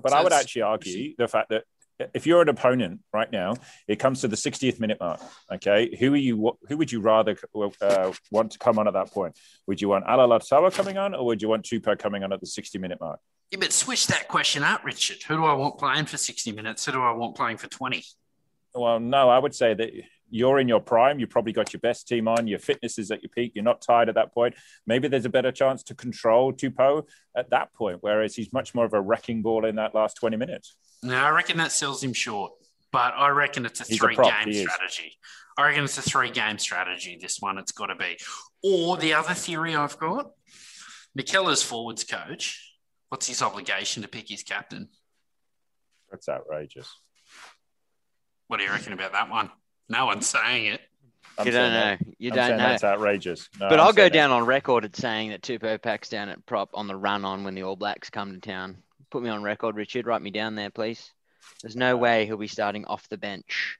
But 0.00 0.12
so 0.12 0.18
I 0.18 0.22
would 0.22 0.32
actually 0.32 0.62
argue 0.62 1.14
the 1.16 1.28
fact 1.28 1.48
that 1.50 1.64
if 2.14 2.26
you're 2.26 2.42
an 2.42 2.48
opponent 2.48 3.00
right 3.12 3.30
now, 3.30 3.56
it 3.88 3.96
comes 3.96 4.20
to 4.22 4.28
the 4.28 4.36
60th 4.36 4.80
minute 4.80 4.98
mark. 5.00 5.20
Okay, 5.52 5.96
who 5.98 6.12
are 6.12 6.16
you? 6.16 6.58
Who 6.68 6.76
would 6.76 6.92
you 6.92 7.00
rather 7.00 7.36
uh, 7.80 8.12
want 8.30 8.52
to 8.52 8.58
come 8.58 8.78
on 8.78 8.86
at 8.86 8.94
that 8.94 9.10
point? 9.10 9.36
Would 9.66 9.80
you 9.80 9.88
want 9.88 10.06
Alaalatoa 10.06 10.72
coming 10.72 10.98
on, 10.98 11.14
or 11.14 11.26
would 11.26 11.42
you 11.42 11.48
want 11.48 11.64
Tupou 11.64 11.98
coming 11.98 12.24
on 12.24 12.32
at 12.32 12.40
the 12.40 12.46
60 12.46 12.78
minute 12.78 13.00
mark? 13.00 13.20
Yeah, 13.50 13.58
but 13.58 13.72
switch 13.72 14.06
that 14.06 14.28
question 14.28 14.62
up, 14.62 14.84
Richard. 14.84 15.22
Who 15.24 15.36
do 15.36 15.44
I 15.44 15.54
want 15.54 15.78
playing 15.78 16.06
for 16.06 16.16
60 16.16 16.52
minutes? 16.52 16.86
Who 16.86 16.92
do 16.92 17.02
I 17.02 17.12
want 17.12 17.34
playing 17.34 17.56
for 17.56 17.66
20? 17.66 18.04
Well, 18.74 19.00
no, 19.00 19.28
I 19.28 19.38
would 19.38 19.54
say 19.54 19.74
that 19.74 19.90
you're 20.30 20.58
in 20.58 20.68
your 20.68 20.80
prime. 20.80 21.18
You've 21.18 21.30
probably 21.30 21.52
got 21.52 21.72
your 21.72 21.80
best 21.80 22.08
team 22.08 22.28
on. 22.28 22.46
Your 22.46 22.58
fitness 22.58 22.98
is 22.98 23.10
at 23.10 23.22
your 23.22 23.30
peak. 23.30 23.52
You're 23.54 23.64
not 23.64 23.82
tired 23.82 24.08
at 24.08 24.14
that 24.14 24.32
point. 24.32 24.54
Maybe 24.86 25.08
there's 25.08 25.24
a 25.24 25.30
better 25.30 25.52
chance 25.52 25.82
to 25.84 25.94
control 25.94 26.52
Tupou 26.52 27.04
at 27.36 27.50
that 27.50 27.72
point, 27.74 27.98
whereas 28.00 28.34
he's 28.34 28.52
much 28.52 28.74
more 28.74 28.84
of 28.84 28.94
a 28.94 29.00
wrecking 29.00 29.42
ball 29.42 29.64
in 29.64 29.76
that 29.76 29.94
last 29.94 30.14
20 30.14 30.36
minutes. 30.36 30.76
No, 31.02 31.16
I 31.16 31.30
reckon 31.30 31.56
that 31.58 31.72
sells 31.72 32.02
him 32.02 32.12
short, 32.12 32.52
but 32.92 33.14
I 33.16 33.28
reckon 33.28 33.66
it's 33.66 33.80
a 33.80 33.84
three 33.84 34.14
a 34.14 34.22
game 34.22 34.52
strategy. 34.52 35.16
I 35.58 35.66
reckon 35.66 35.84
it's 35.84 35.98
a 35.98 36.02
three 36.02 36.30
game 36.30 36.58
strategy. 36.58 37.18
This 37.20 37.38
one, 37.40 37.58
it's 37.58 37.72
got 37.72 37.86
to 37.86 37.96
be. 37.96 38.18
Or 38.62 38.96
the 38.96 39.14
other 39.14 39.34
theory 39.34 39.74
I've 39.74 39.98
got 39.98 40.30
McKellar's 41.18 41.62
forwards 41.62 42.04
coach. 42.04 42.76
What's 43.08 43.26
his 43.26 43.42
obligation 43.42 44.02
to 44.02 44.08
pick 44.08 44.28
his 44.28 44.42
captain? 44.42 44.88
That's 46.10 46.28
outrageous. 46.28 46.88
What 48.46 48.58
do 48.58 48.64
you 48.64 48.70
reckon 48.70 48.92
about 48.92 49.12
that 49.12 49.30
one? 49.30 49.50
No 49.90 50.06
one's 50.06 50.28
saying 50.28 50.66
it. 50.66 50.80
I'm 51.36 51.46
you 51.46 51.52
don't 51.52 51.72
know. 51.72 51.80
That, 51.80 52.00
you 52.18 52.30
I'm 52.30 52.36
don't 52.36 52.50
know. 52.50 52.56
That's 52.58 52.84
outrageous. 52.84 53.48
No, 53.58 53.68
but 53.68 53.80
i 53.80 53.84
will 53.84 53.92
go 53.92 54.08
down 54.08 54.30
that. 54.30 54.36
on 54.36 54.46
record 54.46 54.84
at 54.84 54.94
saying 54.94 55.30
that 55.30 55.42
Tupou 55.42 55.82
packs 55.82 56.08
down 56.08 56.28
at 56.28 56.46
prop 56.46 56.70
on 56.74 56.86
the 56.86 56.94
run 56.94 57.24
on 57.24 57.42
when 57.42 57.54
the 57.54 57.64
All 57.64 57.76
Blacks 57.76 58.08
come 58.08 58.32
to 58.32 58.40
town. 58.40 58.82
Put 59.10 59.22
me 59.22 59.30
on 59.30 59.42
record, 59.42 59.74
Richard. 59.74 60.06
Write 60.06 60.22
me 60.22 60.30
down 60.30 60.54
there, 60.54 60.70
please. 60.70 61.12
There's 61.62 61.76
no 61.76 61.96
way 61.96 62.24
he'll 62.24 62.36
be 62.36 62.46
starting 62.46 62.84
off 62.84 63.08
the 63.08 63.18
bench. 63.18 63.78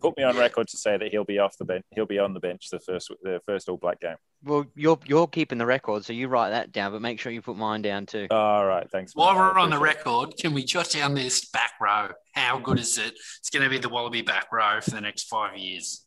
Put 0.00 0.16
me 0.18 0.24
on 0.24 0.36
record 0.36 0.68
to 0.68 0.76
say 0.76 0.98
that 0.98 1.08
he'll 1.10 1.24
be 1.24 1.38
off 1.38 1.56
the 1.56 1.64
bench. 1.64 1.84
He'll 1.94 2.06
be 2.06 2.18
on 2.18 2.34
the 2.34 2.40
bench 2.40 2.68
the 2.70 2.78
first 2.78 3.10
the 3.22 3.40
first 3.46 3.68
All 3.68 3.78
Black 3.78 4.00
game. 4.00 4.16
Well, 4.44 4.66
you're 4.74 4.98
you're 5.06 5.26
keeping 5.26 5.56
the 5.56 5.64
record, 5.64 6.04
so 6.04 6.12
you 6.12 6.28
write 6.28 6.50
that 6.50 6.70
down. 6.70 6.92
But 6.92 7.00
make 7.00 7.18
sure 7.18 7.32
you 7.32 7.40
put 7.40 7.56
mine 7.56 7.80
down 7.80 8.04
too. 8.04 8.26
All 8.30 8.66
right, 8.66 8.88
thanks. 8.90 9.12
While 9.14 9.34
we're 9.34 9.58
on 9.58 9.70
the 9.70 9.78
record, 9.78 10.34
can 10.38 10.52
we 10.52 10.64
jot 10.64 10.90
down 10.90 11.14
this 11.14 11.46
back 11.46 11.72
row? 11.80 12.10
How 12.34 12.58
good 12.58 12.78
is 12.78 12.98
it? 12.98 13.14
It's 13.38 13.48
going 13.50 13.62
to 13.62 13.70
be 13.70 13.78
the 13.78 13.88
Wallaby 13.88 14.22
back 14.22 14.52
row 14.52 14.80
for 14.82 14.90
the 14.90 15.00
next 15.00 15.24
five 15.24 15.56
years. 15.56 16.04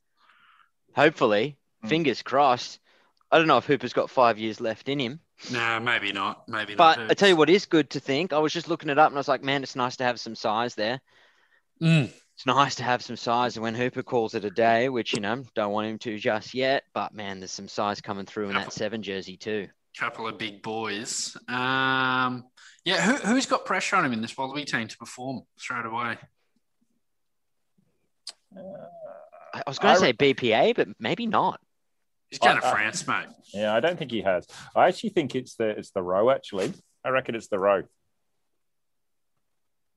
Hopefully, 0.96 1.58
mm. 1.84 1.90
fingers 1.90 2.22
crossed. 2.22 2.80
I 3.32 3.38
don't 3.38 3.48
know 3.48 3.58
if 3.58 3.66
Hooper's 3.66 3.94
got 3.94 4.10
five 4.10 4.38
years 4.38 4.62
left 4.62 4.90
in 4.90 5.00
him. 5.00 5.20
No, 5.52 5.80
maybe 5.80 6.12
not. 6.12 6.48
Maybe 6.48 6.76
but 6.76 6.98
not. 6.98 7.08
But 7.08 7.12
I 7.12 7.14
tell 7.14 7.30
you 7.30 7.36
what 7.36 7.50
is 7.50 7.66
good 7.66 7.90
to 7.92 8.00
think. 8.00 8.34
I 8.34 8.40
was 8.40 8.54
just 8.54 8.68
looking 8.68 8.90
it 8.90 9.00
up 9.00 9.10
and 9.10 9.18
I 9.18 9.20
was 9.20 9.28
like, 9.28 9.44
man, 9.44 9.64
it's 9.64 9.76
nice 9.76 9.98
to 9.98 10.04
have 10.04 10.20
some 10.20 10.36
size 10.36 10.76
there. 10.76 11.00
Mm. 11.82 12.12
It's 12.40 12.46
nice 12.46 12.76
to 12.76 12.84
have 12.84 13.02
some 13.02 13.18
size. 13.18 13.58
And 13.58 13.64
when 13.66 13.76
Hooper 13.76 14.02
calls 14.02 14.34
it 14.34 14.46
a 14.46 14.50
day, 14.50 14.88
which, 14.88 15.14
you 15.14 15.20
know, 15.20 15.44
don't 15.56 15.74
want 15.74 15.88
him 15.88 15.98
to 15.98 16.18
just 16.18 16.54
yet, 16.54 16.86
but 16.94 17.14
man, 17.14 17.42
there's 17.42 17.52
some 17.52 17.68
size 17.68 18.00
coming 18.00 18.26
through 18.26 18.48
in 18.48 18.56
that 18.56 18.72
seven 18.72 19.04
jersey 19.04 19.36
too. 19.36 19.68
Couple 19.98 20.26
of 20.26 20.38
big 20.38 20.64
boys. 20.64 21.36
Um, 21.50 22.46
yeah, 22.86 23.02
who, 23.02 23.16
who's 23.16 23.46
got 23.46 23.66
pressure 23.66 23.98
on 23.98 24.06
him 24.06 24.14
in 24.14 24.22
this 24.22 24.38
Wallaby 24.38 24.64
team 24.64 24.88
to 24.88 24.98
perform 24.98 25.42
straight 25.58 25.86
away? 25.86 26.16
Uh, 28.56 28.62
I 29.54 29.64
was 29.68 29.78
going 29.78 29.96
to 29.96 30.00
say 30.00 30.14
BPA, 30.14 30.78
but 30.78 30.88
maybe 30.98 31.28
not. 31.28 31.60
He's 32.30 32.40
going 32.40 32.56
I, 32.56 32.62
to 32.62 32.72
France, 32.72 33.06
mate. 33.06 33.28
Yeah, 33.54 33.76
I 33.76 33.82
don't 33.82 34.00
think 34.00 34.12
he 34.12 34.22
has. 34.22 34.48
I 34.74 34.88
actually 34.88 35.10
think 35.10 35.36
it's 35.36 35.56
the 35.56 35.72
it's 35.72 35.92
the 35.92 36.02
row. 36.02 36.30
Actually, 36.30 36.72
I 37.04 37.10
reckon 37.10 37.36
it's 37.36 37.50
the 37.50 37.60
row. 37.60 37.84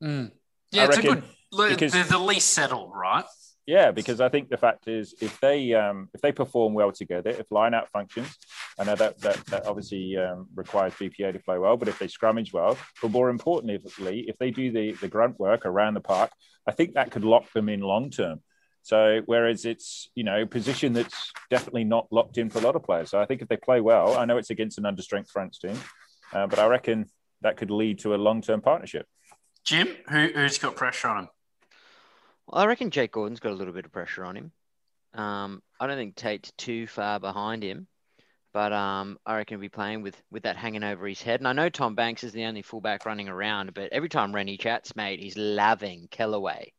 Mm. 0.03 0.33
Yeah, 0.73 0.83
I 0.83 0.87
it's 0.87 0.97
reckon, 0.97 1.13
a 1.13 1.15
good. 1.21 1.25
Because, 1.57 1.93
they're 1.93 2.05
the 2.05 2.19
least 2.19 2.49
settled, 2.49 2.93
right? 2.95 3.25
Yeah, 3.67 3.93
because 3.93 4.21
I 4.21 4.29
think 4.29 4.49
the 4.49 4.57
fact 4.57 4.89
is, 4.89 5.15
if 5.21 5.39
they 5.39 5.73
um, 5.75 6.09
if 6.15 6.21
they 6.21 6.33
perform 6.33 6.75
well 6.75 6.91
together, 6.91 7.31
if 7.31 7.53
line 7.53 7.75
out 7.75 7.89
functions, 7.91 8.37
I 8.77 8.85
know 8.85 8.97
that 8.97 9.21
that, 9.21 9.47
that 9.47 9.67
obviously 9.67 10.17
um, 10.17 10.49
requires 10.57 10.95
BPA 10.95 11.33
to 11.35 11.39
play 11.39 11.59
well, 11.59 11.77
but 11.77 11.87
if 11.87 11.99
they 11.99 12.09
scrummage 12.09 12.53
well, 12.53 12.77
but 13.01 13.13
more 13.13 13.31
importantly, 13.31 13.81
if 14.27 14.37
they 14.39 14.51
do 14.51 14.73
the 14.73 14.93
the 14.95 15.07
grunt 15.07 15.39
work 15.39 15.65
around 15.65 15.95
the 15.95 16.01
park, 16.01 16.33
I 16.67 16.73
think 16.73 16.95
that 16.95 17.13
could 17.13 17.25
lock 17.25 17.53
them 17.53 17.69
in 17.69 17.81
long 17.81 18.11
term. 18.11 18.41
So 18.83 19.21
whereas 19.27 19.65
it's 19.65 20.11
you 20.17 20.25
know 20.25 20.43
a 20.43 20.47
position 20.47 20.93
that's 20.93 21.33
definitely 21.49 21.85
not 21.85 22.09
locked 22.11 22.39
in 22.39 22.51
for 22.51 22.59
a 22.59 22.63
lot 22.63 22.75
of 22.75 22.83
players. 22.83 23.11
So 23.11 23.21
I 23.21 23.27
think 23.27 23.43
if 23.43 23.49
they 23.49 23.57
play 23.57 23.81
well, 23.81 24.17
I 24.17 24.25
know 24.25 24.39
it's 24.39 24.51
against 24.51 24.79
an 24.79 24.85
understrength 24.85 25.29
France 25.29 25.59
team, 25.59 25.79
uh, 26.33 26.49
but 26.49 26.59
I 26.59 26.67
reckon 26.67 27.07
that 27.43 27.57
could 27.57 27.71
lead 27.71 28.01
to 28.01 28.15
a 28.15 28.17
long-term 28.17 28.61
partnership. 28.61 29.07
Jim, 29.65 29.89
who, 30.09 30.29
who's 30.35 30.59
got 30.59 30.75
pressure 30.75 31.09
on 31.09 31.25
him? 31.25 31.29
I 32.53 32.67
reckon 32.67 32.91
Jake 32.91 33.13
Gordon's 33.13 33.41
got 33.41 33.53
a 33.53 33.57
little 33.57 33.73
bit 33.73 33.87
of 33.87 33.93
pressure 33.93 34.25
on 34.25 34.37
him. 34.37 34.53
Um, 35.15 35.63
I 35.81 35.87
don't 35.87 35.97
think 35.97 36.17
Tate's 36.17 36.53
too 36.57 36.87
far 36.87 37.21
behind 37.21 37.63
him, 37.63 37.87
but 38.53 38.73
um, 38.73 39.19
I 39.27 39.37
reckon 39.37 39.57
he'll 39.57 39.63
be 39.63 39.69
playing 39.69 40.03
with 40.03 40.21
with 40.31 40.45
that 40.45 40.57
hanging 40.57 40.85
over 40.85 41.07
his 41.07 41.23
head. 41.23 41.41
And 41.41 41.49
I 41.49 41.53
know 41.53 41.69
Tom 41.69 41.95
Banks 41.95 42.25
is 42.25 42.33
the 42.33 42.45
only 42.45 42.63
fullback 42.63 43.07
running 43.07 43.29
around, 43.29 43.75
but 43.75 43.93
every 43.93 44.09
time 44.09 44.35
Rennie 44.35 44.57
chats, 44.57 44.97
mate, 44.97 45.21
he's 45.21 45.37
loving 45.37 46.09
Kellaway 46.11 46.73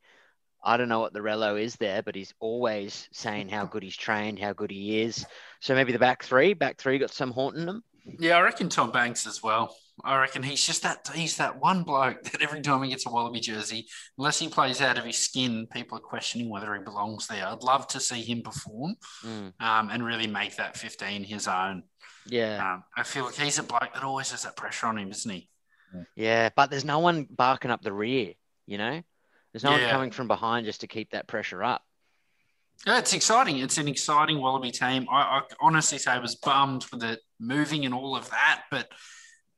I 0.63 0.77
don't 0.77 0.87
know 0.87 1.01
what 1.01 1.13
the 1.13 1.19
relo 1.19 1.61
is 1.61 1.75
there, 1.75 2.01
but 2.01 2.15
he's 2.15 2.33
always 2.39 3.09
saying 3.11 3.49
how 3.49 3.65
good 3.65 3.83
he's 3.83 3.97
trained, 3.97 4.39
how 4.39 4.53
good 4.53 4.71
he 4.71 5.01
is. 5.01 5.25
So 5.59 5.75
maybe 5.75 5.91
the 5.91 5.99
back 5.99 6.23
three, 6.23 6.53
back 6.53 6.77
three 6.77 6.99
got 6.99 7.11
some 7.11 7.31
haunting 7.31 7.65
them. 7.65 7.83
Yeah, 8.05 8.37
I 8.37 8.41
reckon 8.41 8.69
Tom 8.69 8.91
Banks 8.91 9.27
as 9.27 9.43
well. 9.43 9.75
I 10.03 10.17
reckon 10.17 10.41
he's 10.43 10.65
just 10.65 10.83
that 10.83 11.07
he's 11.13 11.37
that 11.37 11.59
one 11.59 11.83
bloke 11.83 12.23
that 12.23 12.41
every 12.41 12.61
time 12.61 12.81
he 12.83 12.89
gets 12.89 13.05
a 13.05 13.09
Wallaby 13.09 13.39
jersey, 13.39 13.87
unless 14.17 14.39
he 14.39 14.47
plays 14.49 14.81
out 14.81 14.97
of 14.97 15.05
his 15.05 15.17
skin, 15.17 15.67
people 15.71 15.97
are 15.97 16.01
questioning 16.01 16.49
whether 16.49 16.73
he 16.75 16.81
belongs 16.83 17.27
there. 17.27 17.45
I'd 17.47 17.61
love 17.61 17.87
to 17.89 17.99
see 17.99 18.21
him 18.21 18.41
perform 18.41 18.95
Mm. 19.23 19.53
um, 19.59 19.89
and 19.91 20.03
really 20.05 20.27
make 20.27 20.55
that 20.55 20.75
15 20.77 21.23
his 21.23 21.47
own. 21.47 21.83
Yeah, 22.25 22.73
Um, 22.75 22.83
I 22.97 23.03
feel 23.03 23.25
like 23.25 23.35
he's 23.35 23.59
a 23.59 23.63
bloke 23.63 23.93
that 23.93 24.03
always 24.03 24.31
has 24.31 24.43
that 24.43 24.55
pressure 24.55 24.87
on 24.87 24.97
him, 24.97 25.11
isn't 25.11 25.29
he? 25.31 25.49
yeah, 26.15 26.49
but 26.55 26.71
there's 26.71 26.85
no 26.85 26.99
one 26.99 27.27
barking 27.29 27.69
up 27.69 27.81
the 27.83 27.93
rear. 27.93 28.33
You 28.65 28.77
know, 28.79 29.03
there's 29.51 29.63
no 29.63 29.71
one 29.71 29.81
coming 29.89 30.11
from 30.11 30.27
behind 30.27 30.65
just 30.65 30.81
to 30.81 30.87
keep 30.87 31.11
that 31.11 31.27
pressure 31.27 31.63
up. 31.63 31.83
Yeah, 32.87 32.97
it's 32.97 33.13
exciting. 33.13 33.59
It's 33.59 33.77
an 33.77 33.87
exciting 33.87 34.41
Wallaby 34.41 34.71
team. 34.71 35.05
I, 35.11 35.21
I 35.21 35.41
honestly 35.61 35.97
say 35.99 36.11
I 36.11 36.17
was 36.19 36.35
bummed 36.35 36.85
with 36.91 37.03
it 37.03 37.19
moving 37.39 37.85
and 37.85 37.93
all 37.93 38.15
of 38.15 38.29
that, 38.31 38.63
but 38.71 38.89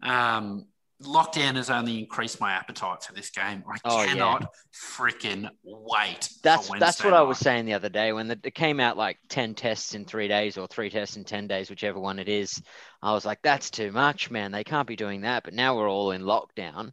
um, 0.01 0.67
lockdown 1.03 1.55
has 1.55 1.69
only 1.69 1.99
increased 1.99 2.39
my 2.39 2.53
appetite 2.53 3.03
for 3.03 3.13
this 3.13 3.29
game. 3.29 3.63
I 3.69 3.77
Oh, 3.85 4.01
yeah. 4.01 4.07
cannot 4.07 4.53
freaking 4.73 5.49
wait. 5.63 6.29
That's 6.43 6.69
that's 6.79 7.03
what 7.03 7.13
I 7.13 7.21
was 7.21 7.37
saying 7.37 7.65
the 7.65 7.73
other 7.73 7.89
day 7.89 8.13
when 8.13 8.27
the, 8.27 8.39
it 8.43 8.55
came 8.55 8.79
out 8.79 8.97
like 8.97 9.17
ten 9.29 9.55
tests 9.55 9.93
in 9.93 10.05
three 10.05 10.27
days 10.27 10.57
or 10.57 10.67
three 10.67 10.89
tests 10.89 11.17
in 11.17 11.23
ten 11.23 11.47
days, 11.47 11.69
whichever 11.69 11.99
one 11.99 12.19
it 12.19 12.29
is. 12.29 12.61
I 13.01 13.13
was 13.13 13.25
like, 13.25 13.39
that's 13.43 13.69
too 13.69 13.91
much, 13.91 14.31
man. 14.31 14.51
They 14.51 14.63
can't 14.63 14.87
be 14.87 14.95
doing 14.95 15.21
that. 15.21 15.43
But 15.43 15.53
now 15.53 15.75
we're 15.77 15.89
all 15.89 16.11
in 16.11 16.21
lockdown. 16.23 16.91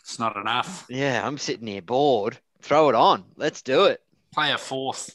It's 0.00 0.18
not 0.18 0.36
enough. 0.36 0.86
Yeah, 0.88 1.24
I'm 1.26 1.38
sitting 1.38 1.66
here 1.66 1.82
bored. 1.82 2.38
Throw 2.62 2.88
it 2.88 2.94
on. 2.94 3.24
Let's 3.36 3.62
do 3.62 3.84
it. 3.84 4.00
Play 4.32 4.52
a 4.52 4.58
fourth. 4.58 5.14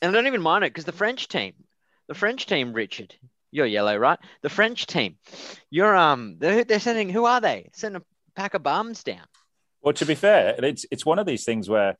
And 0.00 0.10
I 0.10 0.14
don't 0.14 0.26
even 0.26 0.42
mind 0.42 0.64
it 0.64 0.72
because 0.72 0.84
the 0.84 0.92
French 0.92 1.28
team, 1.28 1.52
the 2.08 2.14
French 2.14 2.46
team, 2.46 2.72
Richard, 2.72 3.14
you're 3.52 3.66
yellow, 3.66 3.96
right? 3.96 4.18
The 4.42 4.48
French 4.48 4.86
team, 4.86 5.16
you're 5.70 5.94
um, 5.94 6.36
they're, 6.38 6.64
they're 6.64 6.80
sending. 6.80 7.08
Who 7.10 7.26
are 7.26 7.40
they? 7.40 7.70
Sending 7.74 8.02
a 8.02 8.40
pack 8.40 8.54
of 8.54 8.62
bums 8.64 9.04
down. 9.04 9.24
Well, 9.82 9.92
to 9.94 10.06
be 10.06 10.14
fair, 10.16 10.56
it's 10.58 10.84
it's 10.90 11.06
one 11.06 11.18
of 11.20 11.26
these 11.26 11.44
things 11.44 11.68
where 11.68 11.96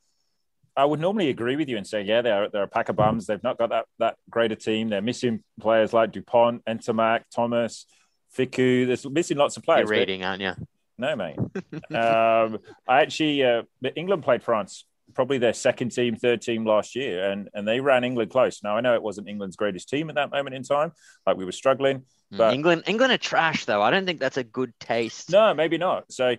I 0.76 0.84
would 0.84 1.00
normally 1.00 1.28
agree 1.28 1.56
with 1.56 1.68
you 1.68 1.76
and 1.76 1.86
say, 1.86 2.02
yeah, 2.02 2.22
they're 2.22 2.48
they're 2.48 2.62
a 2.64 2.68
pack 2.68 2.88
of 2.88 2.96
bums. 2.96 3.26
They've 3.26 3.42
not 3.42 3.58
got 3.58 3.70
that 3.70 3.84
that 3.98 4.16
greater 4.30 4.56
team. 4.56 4.88
They're 4.88 5.02
missing 5.02 5.42
players 5.60 5.92
like 5.92 6.12
Dupont, 6.12 6.64
Ntamack, 6.64 7.22
Thomas, 7.34 7.86
Fickou. 8.36 8.86
There's 8.86 9.08
missing 9.08 9.36
lots 9.36 9.56
of 9.56 9.64
You're 9.66 9.74
players. 9.76 9.88
but- 9.90 9.96
reading, 9.98 10.24
aren't 10.24 10.42
you? 10.42 10.52
No, 10.98 11.16
mate. 11.16 11.36
um, 11.94 12.58
I 12.86 13.00
actually, 13.00 13.42
uh, 13.42 13.62
England 13.96 14.22
played 14.22 14.42
France, 14.42 14.84
probably 15.14 15.38
their 15.38 15.52
second 15.52 15.90
team, 15.90 16.16
third 16.16 16.40
team 16.42 16.64
last 16.64 16.94
year, 16.94 17.30
and 17.30 17.48
and 17.54 17.66
they 17.66 17.80
ran 17.80 18.04
England 18.04 18.30
close. 18.30 18.62
Now 18.62 18.76
I 18.76 18.80
know 18.80 18.94
it 18.94 19.02
wasn't 19.02 19.28
England's 19.28 19.56
greatest 19.56 19.88
team 19.88 20.08
at 20.08 20.16
that 20.16 20.30
moment 20.30 20.54
in 20.54 20.62
time, 20.62 20.92
like 21.26 21.36
we 21.36 21.44
were 21.44 21.52
struggling. 21.52 22.00
Mm, 22.32 22.38
But- 22.38 22.54
England, 22.54 22.82
England 22.86 23.12
are 23.12 23.18
trash 23.18 23.64
though. 23.64 23.82
I 23.82 23.90
don't 23.90 24.06
think 24.06 24.20
that's 24.20 24.36
a 24.38 24.44
good 24.44 24.72
taste. 24.80 25.30
No, 25.30 25.52
maybe 25.54 25.78
not. 25.78 26.10
So 26.12 26.36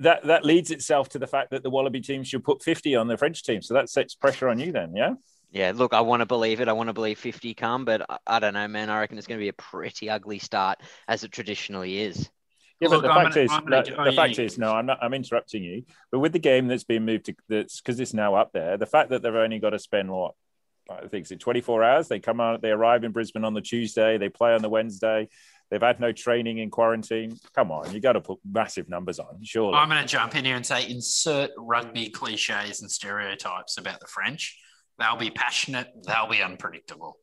that 0.00 0.24
that 0.24 0.44
leads 0.44 0.70
itself 0.70 1.08
to 1.10 1.18
the 1.18 1.26
fact 1.26 1.50
that 1.50 1.62
the 1.62 1.70
Wallaby 1.70 2.00
team 2.00 2.24
should 2.24 2.44
put 2.44 2.62
50 2.62 2.96
on 2.96 3.06
the 3.08 3.16
French 3.16 3.42
team. 3.42 3.62
So 3.62 3.74
that 3.74 3.88
sets 3.88 4.14
pressure 4.14 4.48
on 4.48 4.58
you 4.58 4.72
then, 4.72 4.94
yeah? 4.96 5.14
Yeah, 5.52 5.72
look, 5.74 5.92
I 5.92 6.00
want 6.00 6.20
to 6.20 6.26
believe 6.26 6.60
it. 6.62 6.68
I 6.68 6.72
want 6.72 6.88
to 6.88 6.94
believe 6.94 7.18
50 7.18 7.52
come, 7.54 7.84
but 7.84 8.08
I, 8.10 8.18
I 8.26 8.38
don't 8.38 8.54
know, 8.54 8.66
man. 8.68 8.88
I 8.88 9.00
reckon 9.00 9.18
it's 9.18 9.26
going 9.26 9.38
to 9.38 9.44
be 9.44 9.50
a 9.50 9.52
pretty 9.52 10.08
ugly 10.08 10.38
start, 10.38 10.78
as 11.06 11.24
it 11.24 11.30
traditionally 11.30 11.98
is. 12.00 12.30
Yeah, 12.82 12.88
Look, 12.88 13.02
but 13.02 13.08
the 13.08 13.14
I'm 13.14 13.24
fact 13.32 13.34
gonna- 13.68 13.80
is, 13.80 13.86
the, 13.86 14.04
the 14.04 14.12
fact 14.12 14.38
is, 14.40 14.58
no, 14.58 14.72
I'm 14.72 14.86
not. 14.86 14.98
I'm 15.00 15.14
interrupting 15.14 15.62
you. 15.62 15.84
But 16.10 16.18
with 16.18 16.32
the 16.32 16.40
game 16.40 16.66
that's 16.66 16.82
been 16.82 17.04
moved 17.04 17.26
to, 17.26 17.34
that's 17.48 17.80
because 17.80 18.00
it's 18.00 18.12
now 18.12 18.34
up 18.34 18.50
there. 18.52 18.76
The 18.76 18.86
fact 18.86 19.10
that 19.10 19.22
they've 19.22 19.32
only 19.34 19.60
got 19.60 19.70
to 19.70 19.78
spend 19.78 20.10
what 20.10 20.34
I 20.90 21.06
think 21.06 21.30
it's 21.30 21.42
24 21.42 21.84
hours. 21.84 22.08
They 22.08 22.18
come 22.18 22.40
out, 22.40 22.60
they 22.60 22.70
arrive 22.70 23.04
in 23.04 23.12
Brisbane 23.12 23.44
on 23.44 23.54
the 23.54 23.60
Tuesday, 23.60 24.18
they 24.18 24.28
play 24.28 24.52
on 24.52 24.62
the 24.62 24.68
Wednesday. 24.68 25.28
They've 25.70 25.80
had 25.80 26.00
no 26.00 26.12
training 26.12 26.58
in 26.58 26.70
quarantine. 26.70 27.38
Come 27.54 27.70
on, 27.70 27.94
you 27.94 28.00
got 28.00 28.12
to 28.12 28.20
put 28.20 28.40
massive 28.44 28.88
numbers 28.88 29.18
on, 29.18 29.38
surely. 29.42 29.74
I'm 29.78 29.88
going 29.88 30.02
to 30.02 30.06
jump 30.08 30.34
in 30.34 30.44
here 30.44 30.56
and 30.56 30.66
say 30.66 30.86
insert 30.90 31.50
rugby 31.56 32.10
cliches 32.10 32.82
and 32.82 32.90
stereotypes 32.90 33.78
about 33.78 34.00
the 34.00 34.06
French. 34.06 34.58
They'll 34.98 35.16
be 35.16 35.30
passionate. 35.30 35.88
They'll 36.06 36.28
be 36.28 36.42
unpredictable. 36.42 37.16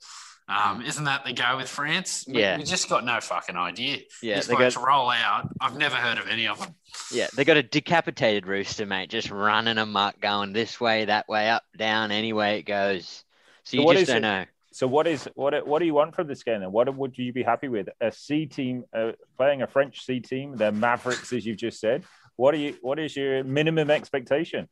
Um, 0.49 0.81
isn't 0.81 1.03
that 1.03 1.23
the 1.25 1.33
go 1.33 1.57
with 1.57 1.69
France? 1.69 2.25
We, 2.27 2.41
Yeah. 2.41 2.57
we 2.57 2.63
just 2.63 2.89
got 2.89 3.05
no 3.05 3.19
fucking 3.21 3.55
idea. 3.55 3.99
Yeah, 4.21 4.35
These 4.35 4.47
they 4.47 4.55
blokes 4.55 4.75
got 4.75 4.87
roll 4.87 5.09
out. 5.11 5.49
I've 5.61 5.77
never 5.77 5.95
heard 5.95 6.17
of 6.17 6.27
any 6.27 6.47
of 6.47 6.59
them. 6.59 6.73
yeah, 7.11 7.27
they 7.35 7.45
got 7.45 7.57
a 7.57 7.63
decapitated 7.63 8.47
rooster, 8.47 8.85
mate, 8.85 9.09
just 9.09 9.29
running 9.29 9.77
amok, 9.77 10.19
going 10.19 10.53
this 10.53 10.81
way, 10.81 11.05
that 11.05 11.27
way, 11.29 11.49
up, 11.49 11.63
down, 11.77 12.11
any 12.11 12.33
way 12.33 12.57
it 12.59 12.63
goes. 12.63 13.23
So 13.63 13.77
you 13.77 13.83
what 13.83 13.93
just 13.93 14.03
is 14.03 14.07
don't 14.09 14.17
it- 14.17 14.21
know. 14.21 14.45
So 14.71 14.87
what 14.87 15.07
is 15.07 15.27
what 15.33 15.67
what 15.67 15.79
do 15.79 15.85
you 15.85 15.93
want 15.95 16.15
from 16.15 16.27
this 16.27 16.43
game 16.43 16.61
then? 16.61 16.71
What 16.71 16.95
would 16.95 17.17
you 17.17 17.33
be 17.33 17.41
happy 17.43 17.67
with? 17.67 17.89
A 17.99 18.11
C 18.11 18.45
team 18.45 18.85
uh, 18.95 19.11
playing 19.35 19.61
a 19.63 19.67
French 19.67 20.05
C 20.05 20.19
team, 20.19 20.55
they're 20.55 20.71
Mavericks, 20.71 21.33
as 21.33 21.45
you've 21.45 21.57
just 21.57 21.79
said. 21.81 22.03
What 22.37 22.53
are 22.53 22.57
you? 22.57 22.77
What 22.81 22.97
is 22.99 23.15
your 23.15 23.43
minimum 23.43 23.89
expectation? 23.91 24.69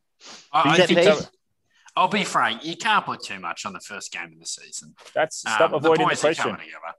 I, 0.52 0.70
I 0.80 0.86
think 0.86 1.00
piece? 1.00 1.30
I'll 1.98 2.06
be 2.08 2.22
frank. 2.22 2.64
You 2.64 2.76
can't 2.76 3.04
put 3.04 3.22
too 3.24 3.40
much 3.40 3.66
on 3.66 3.72
the 3.72 3.80
first 3.80 4.12
game 4.12 4.32
of 4.32 4.38
the 4.38 4.46
season. 4.46 4.94
That's 5.14 5.44
Um, 5.44 5.52
stop 5.52 5.72
avoiding 5.72 6.06
the, 6.06 6.10
boys 6.12 6.18
are 6.24 6.28
question. 6.28 6.44
coming 6.52 6.60
together. 6.66 6.94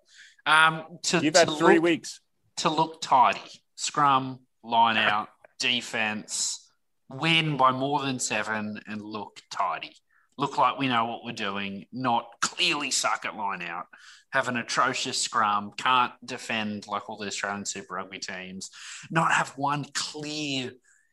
Um, 0.45 0.97
to, 1.03 1.19
You've 1.23 1.35
had 1.37 1.49
three 1.57 1.75
look- 1.75 1.83
weeks. 1.83 2.19
to 2.57 2.69
look 2.69 3.01
tidy. 3.01 3.39
Scrum, 3.75 4.39
line 4.61 4.97
out, 4.97 5.29
defense, 5.57 6.69
win 7.09 7.55
by 7.55 7.71
more 7.71 8.01
than 8.01 8.19
seven, 8.19 8.81
and 8.87 9.01
look 9.01 9.39
tidy. 9.49 9.95
Look 10.37 10.57
like 10.57 10.77
we 10.77 10.87
know 10.89 11.05
what 11.05 11.23
we're 11.23 11.31
doing, 11.31 11.85
not 11.93 12.27
clearly 12.41 12.91
suck 12.91 13.25
at 13.25 13.35
line 13.37 13.61
out. 13.61 13.85
Have 14.31 14.47
an 14.49 14.57
atrocious 14.57 15.21
scrum, 15.21 15.71
can't 15.77 16.13
defend 16.25 16.87
like 16.87 17.09
all 17.09 17.17
the 17.17 17.27
Australian 17.27 17.65
Super 17.65 17.95
Rugby 17.95 18.19
teams, 18.19 18.69
not 19.09 19.31
have 19.31 19.49
one 19.57 19.85
clear. 19.93 20.71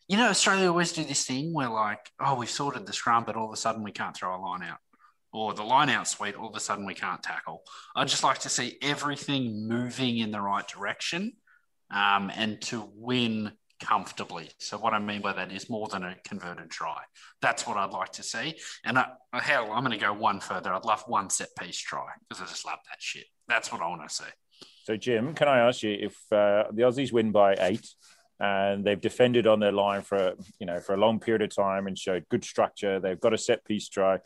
You 0.08 0.16
know, 0.16 0.28
Australia 0.28 0.68
always 0.68 0.92
do 0.92 1.04
this 1.04 1.24
thing 1.24 1.52
where, 1.52 1.68
like, 1.68 2.10
oh, 2.20 2.36
we've 2.36 2.50
sorted 2.50 2.86
the 2.86 2.92
scrum, 2.92 3.24
but 3.24 3.36
all 3.36 3.46
of 3.46 3.52
a 3.52 3.56
sudden 3.56 3.82
we 3.82 3.92
can't 3.92 4.16
throw 4.16 4.36
a 4.36 4.40
line 4.40 4.62
out. 4.62 4.78
Or 5.32 5.52
the 5.52 5.64
line 5.64 5.90
out 5.90 6.06
suite, 6.08 6.36
all 6.36 6.48
of 6.48 6.56
a 6.56 6.60
sudden 6.60 6.86
we 6.86 6.94
can't 6.94 7.22
tackle. 7.22 7.62
I'd 7.94 8.08
just 8.08 8.22
like 8.22 8.38
to 8.38 8.48
see 8.48 8.78
everything 8.80 9.68
moving 9.68 10.18
in 10.18 10.30
the 10.30 10.40
right 10.40 10.66
direction 10.66 11.32
um, 11.90 12.30
and 12.34 12.60
to 12.62 12.88
win 12.94 13.52
comfortably. 13.80 14.48
So 14.58 14.78
what 14.78 14.94
I 14.94 14.98
mean 14.98 15.20
by 15.20 15.32
that 15.32 15.52
is 15.52 15.68
more 15.68 15.88
than 15.88 16.04
a 16.04 16.16
converted 16.26 16.70
try. 16.70 17.02
That's 17.42 17.66
what 17.66 17.76
I'd 17.76 17.90
like 17.90 18.12
to 18.12 18.22
see. 18.22 18.56
And 18.84 18.98
I, 18.98 19.08
hell, 19.34 19.72
I'm 19.72 19.84
going 19.84 19.98
to 19.98 20.04
go 20.04 20.12
one 20.12 20.40
further. 20.40 20.72
I'd 20.72 20.84
love 20.84 21.04
one 21.06 21.30
set 21.30 21.48
piece 21.58 21.78
try 21.78 22.06
because 22.28 22.42
I 22.42 22.46
just 22.46 22.64
love 22.64 22.78
that 22.88 23.00
shit. 23.00 23.26
That's 23.48 23.70
what 23.70 23.82
I 23.82 23.88
want 23.88 24.08
to 24.08 24.14
see. 24.14 24.24
So 24.84 24.96
Jim, 24.96 25.34
can 25.34 25.48
I 25.48 25.58
ask 25.58 25.82
you 25.82 25.96
if 26.00 26.14
uh, 26.32 26.64
the 26.72 26.82
Aussies 26.82 27.12
win 27.12 27.32
by 27.32 27.56
eight 27.58 27.86
and 28.38 28.84
they've 28.84 29.00
defended 29.00 29.46
on 29.46 29.60
their 29.60 29.72
line 29.72 30.02
for 30.02 30.34
you 30.58 30.66
know 30.66 30.80
for 30.80 30.94
a 30.94 30.98
long 30.98 31.20
period 31.20 31.42
of 31.42 31.54
time 31.54 31.86
and 31.86 31.98
showed 31.98 32.28
good 32.28 32.44
structure, 32.44 33.00
they've 33.00 33.20
got 33.20 33.32
a 33.34 33.38
set 33.38 33.64
piece 33.64 33.88
try. 33.88 34.20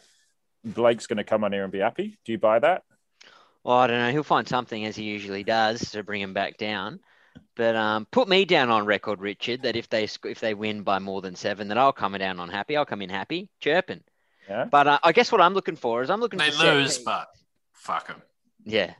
Blake's 0.64 1.06
going 1.06 1.16
to 1.16 1.24
come 1.24 1.44
on 1.44 1.52
here 1.52 1.62
and 1.64 1.72
be 1.72 1.78
happy. 1.78 2.18
Do 2.24 2.32
you 2.32 2.38
buy 2.38 2.58
that? 2.58 2.82
Well, 3.64 3.76
I 3.76 3.86
don't 3.86 3.98
know. 3.98 4.10
He'll 4.10 4.22
find 4.22 4.46
something 4.48 4.84
as 4.84 4.96
he 4.96 5.04
usually 5.04 5.44
does 5.44 5.90
to 5.92 6.02
bring 6.02 6.20
him 6.20 6.34
back 6.34 6.56
down. 6.58 7.00
But 7.56 7.76
um, 7.76 8.06
put 8.10 8.28
me 8.28 8.44
down 8.44 8.70
on 8.70 8.84
record, 8.86 9.20
Richard, 9.20 9.62
that 9.62 9.76
if 9.76 9.88
they 9.88 10.04
if 10.24 10.40
they 10.40 10.54
win 10.54 10.82
by 10.82 10.98
more 10.98 11.20
than 11.20 11.34
seven, 11.36 11.68
that 11.68 11.78
I'll 11.78 11.92
come 11.92 12.12
down 12.18 12.40
on 12.40 12.48
happy. 12.48 12.76
I'll 12.76 12.86
come 12.86 13.02
in 13.02 13.10
happy, 13.10 13.48
chirping. 13.60 14.02
Yeah. 14.48 14.64
But 14.64 14.86
uh, 14.86 14.98
I 15.02 15.12
guess 15.12 15.30
what 15.30 15.40
I'm 15.40 15.54
looking 15.54 15.76
for 15.76 16.02
is 16.02 16.10
I'm 16.10 16.20
looking 16.20 16.38
They 16.38 16.50
for 16.50 16.56
set 16.56 16.74
lose, 16.74 16.98
but 16.98 17.28
fuck 17.72 18.08
them. 18.08 18.20
yeah, 18.64 18.94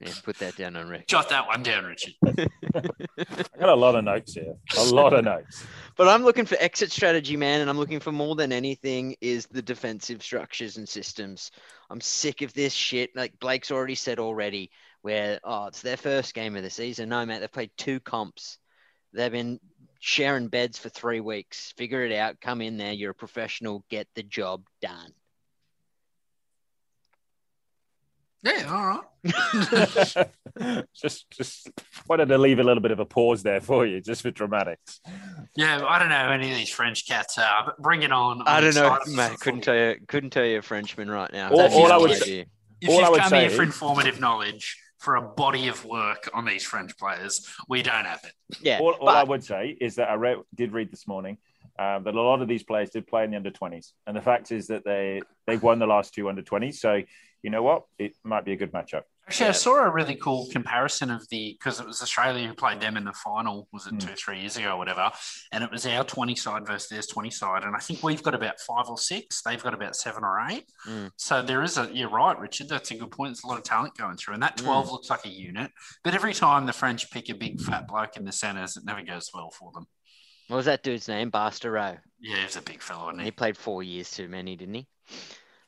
yeah. 0.00 0.12
Put 0.24 0.38
that 0.38 0.56
down 0.56 0.76
on 0.76 0.88
record. 0.88 1.08
Jot 1.08 1.28
that 1.28 1.46
one 1.46 1.62
down, 1.62 1.84
Richard. 1.84 2.14
I 2.24 3.58
got 3.58 3.68
a 3.68 3.74
lot 3.74 3.94
of 3.94 4.04
notes 4.04 4.32
here. 4.32 4.54
A 4.78 4.84
lot 4.84 5.12
of 5.12 5.24
notes. 5.24 5.64
But 5.96 6.08
I'm 6.08 6.24
looking 6.24 6.46
for 6.46 6.56
exit 6.58 6.90
strategy, 6.90 7.36
man, 7.36 7.60
and 7.60 7.68
I'm 7.68 7.76
looking 7.76 8.00
for 8.00 8.10
more 8.10 8.34
than 8.34 8.50
anything 8.50 9.14
is 9.20 9.46
the 9.46 9.60
defensive 9.60 10.22
structures 10.22 10.78
and 10.78 10.88
systems. 10.88 11.50
I'm 11.90 12.00
sick 12.00 12.40
of 12.40 12.54
this 12.54 12.72
shit. 12.72 13.14
Like 13.14 13.38
Blake's 13.40 13.70
already 13.70 13.94
said 13.94 14.18
already, 14.18 14.70
where 15.02 15.38
oh, 15.44 15.66
it's 15.66 15.82
their 15.82 15.98
first 15.98 16.32
game 16.32 16.56
of 16.56 16.62
the 16.62 16.70
season. 16.70 17.10
No, 17.10 17.26
mate, 17.26 17.40
they've 17.40 17.52
played 17.52 17.72
two 17.76 18.00
comps. 18.00 18.58
They've 19.12 19.30
been 19.30 19.60
sharing 19.98 20.48
beds 20.48 20.78
for 20.78 20.88
three 20.88 21.20
weeks. 21.20 21.74
Figure 21.76 22.04
it 22.04 22.12
out. 22.12 22.40
Come 22.40 22.62
in 22.62 22.78
there. 22.78 22.94
You're 22.94 23.10
a 23.10 23.14
professional. 23.14 23.84
Get 23.90 24.08
the 24.14 24.22
job 24.22 24.62
done. 24.80 25.12
Yeah, 28.42 28.66
all 28.72 28.86
right. 28.86 30.28
just 30.94 31.30
just 31.30 31.70
wanted 32.08 32.28
to 32.28 32.38
leave 32.38 32.58
a 32.58 32.62
little 32.62 32.80
bit 32.82 32.90
of 32.90 32.98
a 33.00 33.04
pause 33.04 33.42
there 33.42 33.60
for 33.60 33.84
you, 33.86 34.00
just 34.00 34.22
for 34.22 34.30
dramatics. 34.30 35.00
Yeah, 35.56 35.84
I 35.86 35.98
don't 35.98 36.08
know 36.08 36.30
any 36.30 36.50
of 36.50 36.56
these 36.56 36.70
French 36.70 37.06
cats 37.06 37.36
are, 37.38 37.64
but 37.66 37.78
bring 37.78 38.02
it 38.02 38.12
on. 38.12 38.42
I 38.46 38.56
I'm 38.58 38.62
don't 38.62 38.74
know, 38.76 38.98
mate. 39.14 39.38
Couldn't 39.40 39.60
tell 39.60 39.74
you. 39.76 39.96
Couldn't 40.08 40.30
tell 40.30 40.44
you 40.44 40.58
a 40.58 40.62
Frenchman 40.62 41.10
right 41.10 41.30
now. 41.32 41.50
All- 41.50 41.60
all 41.60 41.86
I 41.86 41.88
no 41.90 42.00
would 42.00 42.10
idea. 42.12 42.46
If 42.80 42.88
All 42.88 42.96
you've 42.96 43.04
I 43.04 43.10
would 43.10 43.20
come 43.20 43.28
say 43.30 43.40
here 43.48 43.50
for 43.50 43.62
informative 43.62 44.20
knowledge, 44.20 44.78
for 45.00 45.16
a 45.16 45.22
body 45.22 45.68
of 45.68 45.84
work 45.84 46.30
on 46.32 46.46
these 46.46 46.64
French 46.64 46.96
players, 46.96 47.46
we 47.68 47.82
don't 47.82 48.06
have 48.06 48.20
it. 48.24 48.32
Yeah, 48.62 48.78
all, 48.80 48.92
all 48.92 49.06
but- 49.06 49.16
I 49.16 49.24
would 49.24 49.44
say 49.44 49.76
is 49.78 49.96
that 49.96 50.08
I 50.08 50.14
read, 50.14 50.38
did 50.54 50.72
read 50.72 50.90
this 50.90 51.06
morning. 51.06 51.36
um, 51.78 52.04
that 52.04 52.14
a 52.14 52.20
lot 52.20 52.40
of 52.42 52.48
these 52.48 52.62
players 52.62 52.88
did 52.90 53.06
play 53.06 53.24
in 53.24 53.30
the 53.30 53.36
under 53.36 53.50
20s. 53.50 53.92
And 54.06 54.14
the 54.16 54.20
fact 54.22 54.50
is 54.52 54.66
that 54.68 54.84
they, 54.84 55.20
they've 55.46 55.62
won 55.62 55.78
the 55.78 55.86
last 55.86 56.12
two 56.14 56.28
under 56.28 56.42
20s. 56.42 56.74
So, 56.74 57.02
you 57.42 57.50
know 57.50 57.62
what? 57.62 57.82
It 57.98 58.12
might 58.24 58.44
be 58.44 58.52
a 58.52 58.56
good 58.56 58.72
matchup. 58.72 59.02
Actually, 59.26 59.50
I 59.50 59.52
saw 59.52 59.84
a 59.84 59.90
really 59.90 60.16
cool 60.16 60.48
comparison 60.50 61.08
of 61.10 61.28
the 61.28 61.56
because 61.56 61.78
it 61.78 61.86
was 61.86 62.02
Australia 62.02 62.48
who 62.48 62.54
played 62.54 62.80
them 62.80 62.96
in 62.96 63.04
the 63.04 63.12
final. 63.12 63.68
Was 63.72 63.86
it 63.86 63.94
Mm. 63.94 64.00
two, 64.00 64.14
three 64.16 64.40
years 64.40 64.56
ago, 64.56 64.72
or 64.72 64.76
whatever? 64.76 65.12
And 65.52 65.62
it 65.62 65.70
was 65.70 65.86
our 65.86 66.02
twenty 66.02 66.34
side 66.34 66.66
versus 66.66 66.88
theirs 66.88 67.06
twenty 67.06 67.30
side, 67.30 67.62
and 67.62 67.76
I 67.76 67.78
think 67.78 68.02
we've 68.02 68.22
got 68.22 68.34
about 68.34 68.58
five 68.58 68.86
or 68.88 68.98
six. 68.98 69.40
They've 69.42 69.62
got 69.62 69.72
about 69.72 69.94
seven 69.94 70.24
or 70.24 70.40
eight. 70.50 70.64
Mm. 70.88 71.12
So 71.16 71.42
there 71.42 71.62
is 71.62 71.78
a. 71.78 71.88
You're 71.92 72.08
right, 72.10 72.36
Richard. 72.40 72.68
That's 72.68 72.90
a 72.90 72.96
good 72.96 73.12
point. 73.12 73.30
There's 73.30 73.44
a 73.44 73.46
lot 73.46 73.58
of 73.58 73.64
talent 73.64 73.96
going 73.96 74.16
through, 74.16 74.34
and 74.34 74.42
that 74.42 74.56
twelve 74.56 74.90
looks 74.90 75.10
like 75.10 75.24
a 75.24 75.28
unit. 75.30 75.70
But 76.02 76.14
every 76.14 76.34
time 76.34 76.66
the 76.66 76.72
French 76.72 77.08
pick 77.12 77.28
a 77.28 77.34
big 77.34 77.60
fat 77.60 77.86
bloke 77.86 78.16
in 78.16 78.24
the 78.24 78.32
centres, 78.32 78.76
it 78.76 78.84
never 78.84 79.02
goes 79.02 79.30
well 79.32 79.50
for 79.50 79.70
them. 79.72 79.86
What 80.48 80.56
was 80.56 80.66
that 80.66 80.82
dude's 80.82 81.06
name? 81.06 81.30
Bastareaud. 81.30 82.00
Yeah, 82.18 82.42
he's 82.42 82.56
a 82.56 82.62
big 82.62 82.82
fellow, 82.82 83.10
isn't 83.10 83.20
He 83.20 83.26
he? 83.26 83.30
played 83.30 83.56
four 83.56 83.84
years 83.84 84.10
too 84.10 84.26
many, 84.26 84.56
didn't 84.56 84.74
he? 84.74 84.88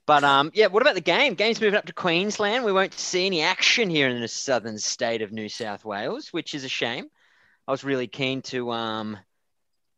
But 0.06 0.24
um, 0.24 0.50
yeah. 0.54 0.66
What 0.66 0.82
about 0.82 0.94
the 0.94 1.00
game? 1.00 1.34
Game's 1.34 1.60
moving 1.60 1.78
up 1.78 1.86
to 1.86 1.92
Queensland. 1.92 2.64
We 2.64 2.72
won't 2.72 2.94
see 2.94 3.26
any 3.26 3.42
action 3.42 3.88
here 3.88 4.08
in 4.08 4.20
the 4.20 4.28
southern 4.28 4.78
state 4.78 5.22
of 5.22 5.32
New 5.32 5.48
South 5.48 5.84
Wales, 5.84 6.28
which 6.32 6.54
is 6.54 6.64
a 6.64 6.68
shame. 6.68 7.06
I 7.68 7.70
was 7.70 7.84
really 7.84 8.08
keen 8.08 8.42
to 8.42 8.72
um 8.72 9.18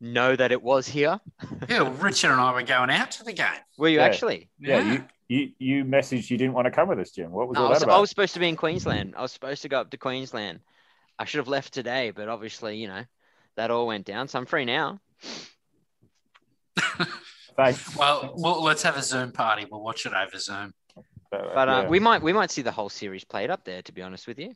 know 0.00 0.36
that 0.36 0.52
it 0.52 0.62
was 0.62 0.86
here. 0.86 1.20
Yeah, 1.68 1.82
well, 1.82 1.92
Richard 1.92 2.30
and 2.32 2.40
I 2.40 2.52
were 2.52 2.62
going 2.62 2.90
out 2.90 3.12
to 3.12 3.24
the 3.24 3.32
game. 3.32 3.46
Were 3.78 3.88
you 3.88 3.98
Yeah. 3.98 4.04
actually? 4.04 4.50
Yeah, 4.58 4.92
you, 4.92 5.04
you 5.28 5.52
you 5.58 5.84
messaged 5.84 6.28
you 6.28 6.36
didn't 6.36 6.52
want 6.52 6.66
to 6.66 6.70
come 6.70 6.88
with 6.88 6.98
us, 6.98 7.10
Jim. 7.10 7.30
What 7.30 7.48
was 7.48 7.54
No, 7.54 7.62
all 7.62 7.66
I, 7.68 7.70
was, 7.70 7.80
that 7.80 7.88
I 7.88 7.98
was 7.98 8.10
supposed 8.10 8.34
to 8.34 8.40
be 8.40 8.48
in 8.48 8.56
Queensland. 8.56 9.14
I 9.16 9.22
was 9.22 9.32
supposed 9.32 9.62
to 9.62 9.68
go 9.70 9.80
up 9.80 9.90
to 9.90 9.96
Queensland. 9.96 10.60
I 11.18 11.24
should 11.24 11.38
have 11.38 11.48
left 11.48 11.72
today, 11.72 12.10
but 12.10 12.28
obviously, 12.28 12.76
you 12.76 12.88
know, 12.88 13.04
that 13.56 13.70
all 13.70 13.86
went 13.86 14.04
down. 14.04 14.28
So 14.28 14.38
I'm 14.38 14.44
free 14.46 14.66
now. 14.66 15.00
Thanks. 17.56 17.96
Well, 17.96 18.34
well, 18.36 18.62
let's 18.62 18.82
have 18.82 18.96
a 18.96 19.02
Zoom 19.02 19.30
party. 19.32 19.66
We'll 19.70 19.82
watch 19.82 20.06
it 20.06 20.12
over 20.12 20.38
Zoom. 20.38 20.72
But 21.30 21.68
uh, 21.68 21.82
Yeah. 21.82 21.88
we 21.88 21.98
might 22.00 22.22
we 22.22 22.32
might 22.32 22.50
see 22.50 22.62
the 22.62 22.72
whole 22.72 22.88
series 22.88 23.24
played 23.24 23.50
up 23.50 23.64
there. 23.64 23.82
To 23.82 23.92
be 23.92 24.02
honest 24.02 24.26
with 24.26 24.38
you. 24.38 24.54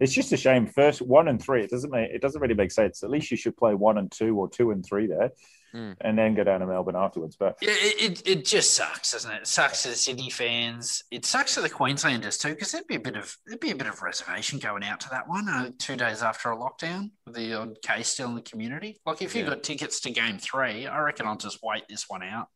It's 0.00 0.12
just 0.12 0.32
a 0.32 0.36
shame. 0.36 0.66
First 0.66 1.02
one 1.02 1.28
and 1.28 1.42
three, 1.42 1.62
it 1.64 1.70
doesn't 1.70 1.90
make 1.90 2.10
it 2.10 2.22
doesn't 2.22 2.40
really 2.40 2.54
make 2.54 2.70
sense. 2.72 3.02
At 3.02 3.10
least 3.10 3.30
you 3.30 3.36
should 3.36 3.56
play 3.56 3.74
one 3.74 3.98
and 3.98 4.10
two 4.10 4.36
or 4.38 4.48
two 4.48 4.70
and 4.70 4.84
three 4.84 5.06
there, 5.06 5.30
Mm. 5.74 5.96
and 6.02 6.16
then 6.16 6.34
go 6.36 6.44
down 6.44 6.60
to 6.60 6.66
Melbourne 6.66 6.94
afterwards. 6.94 7.34
But 7.34 7.56
it, 7.60 8.20
it, 8.20 8.28
it 8.28 8.44
just 8.44 8.74
sucks, 8.74 9.10
doesn't 9.10 9.28
it? 9.32 9.40
It 9.42 9.46
sucks 9.48 9.82
to 9.82 9.88
the 9.88 9.96
Sydney 9.96 10.30
fans. 10.30 11.02
It 11.10 11.26
sucks 11.26 11.54
to 11.54 11.62
the 11.62 11.68
Queenslanders 11.68 12.38
too, 12.38 12.50
because 12.50 12.70
there'd 12.70 12.86
be 12.86 12.94
a 12.94 13.00
bit 13.00 13.16
of 13.16 13.36
there'd 13.44 13.58
be 13.58 13.72
a 13.72 13.76
bit 13.76 13.88
of 13.88 14.00
reservation 14.00 14.60
going 14.60 14.84
out 14.84 15.00
to 15.00 15.08
that 15.10 15.28
one 15.28 15.48
uh, 15.48 15.70
two 15.80 15.96
days 15.96 16.22
after 16.22 16.52
a 16.52 16.56
lockdown 16.56 17.10
with 17.26 17.34
the 17.34 17.54
odd 17.54 17.82
case 17.82 18.06
still 18.08 18.28
in 18.28 18.36
the 18.36 18.42
community. 18.42 19.00
Like 19.04 19.20
if 19.20 19.34
you've 19.34 19.46
Yeah. 19.48 19.54
got 19.54 19.64
tickets 19.64 19.98
to 20.02 20.10
Game 20.12 20.38
Three, 20.38 20.86
I 20.86 21.00
reckon 21.00 21.26
I'll 21.26 21.36
just 21.36 21.58
wait 21.60 21.82
this 21.88 22.04
one 22.08 22.22
out. 22.22 22.46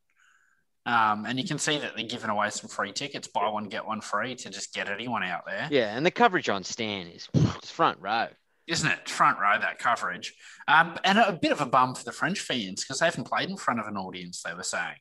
Um, 0.89 1.27
and 1.27 1.39
you 1.39 1.45
can 1.47 1.59
see 1.59 1.77
that 1.79 1.95
they're 1.97 2.07
giving 2.07 2.31
away 2.31 2.49
some 2.49 2.71
free 2.71 2.93
tickets, 2.93 3.29
buy 3.29 3.47
one 3.51 3.65
get 3.69 3.87
one 3.87 4.01
free, 4.01 4.35
to 4.37 4.49
just 4.49 4.73
get 4.73 4.89
anyone 4.89 5.23
out 5.23 5.43
there, 5.47 5.69
Yeah, 5.71 5.95
and 5.95 6.07
the 6.07 6.11
coverage 6.11 6.49
on 6.49 6.65
Stan 6.65 7.09
is 7.09 7.29
it's 7.35 7.71
front 7.71 7.99
row. 8.01 8.29
isn't 8.67 8.91
it? 8.91 9.07
Front 9.07 9.39
row 9.39 9.59
that 9.61 9.79
coverage, 9.79 10.35
um, 10.67 10.97
and 11.05 11.19
a 11.19 11.33
bit 11.41 11.53
of 11.53 11.61
a 11.61 11.67
bum 11.67 11.95
for 11.95 12.05
the 12.05 12.13
French 12.13 12.41
fans 12.41 12.83
because 12.85 13.01
they 13.01 13.05
haven't 13.07 13.27
played 13.29 13.51
in 13.51 13.59
front 13.59 13.81
of 13.81 13.87
an 13.87 13.99
audience. 13.99 14.43
They 14.43 14.55
were 14.55 14.63
saying. 14.63 14.97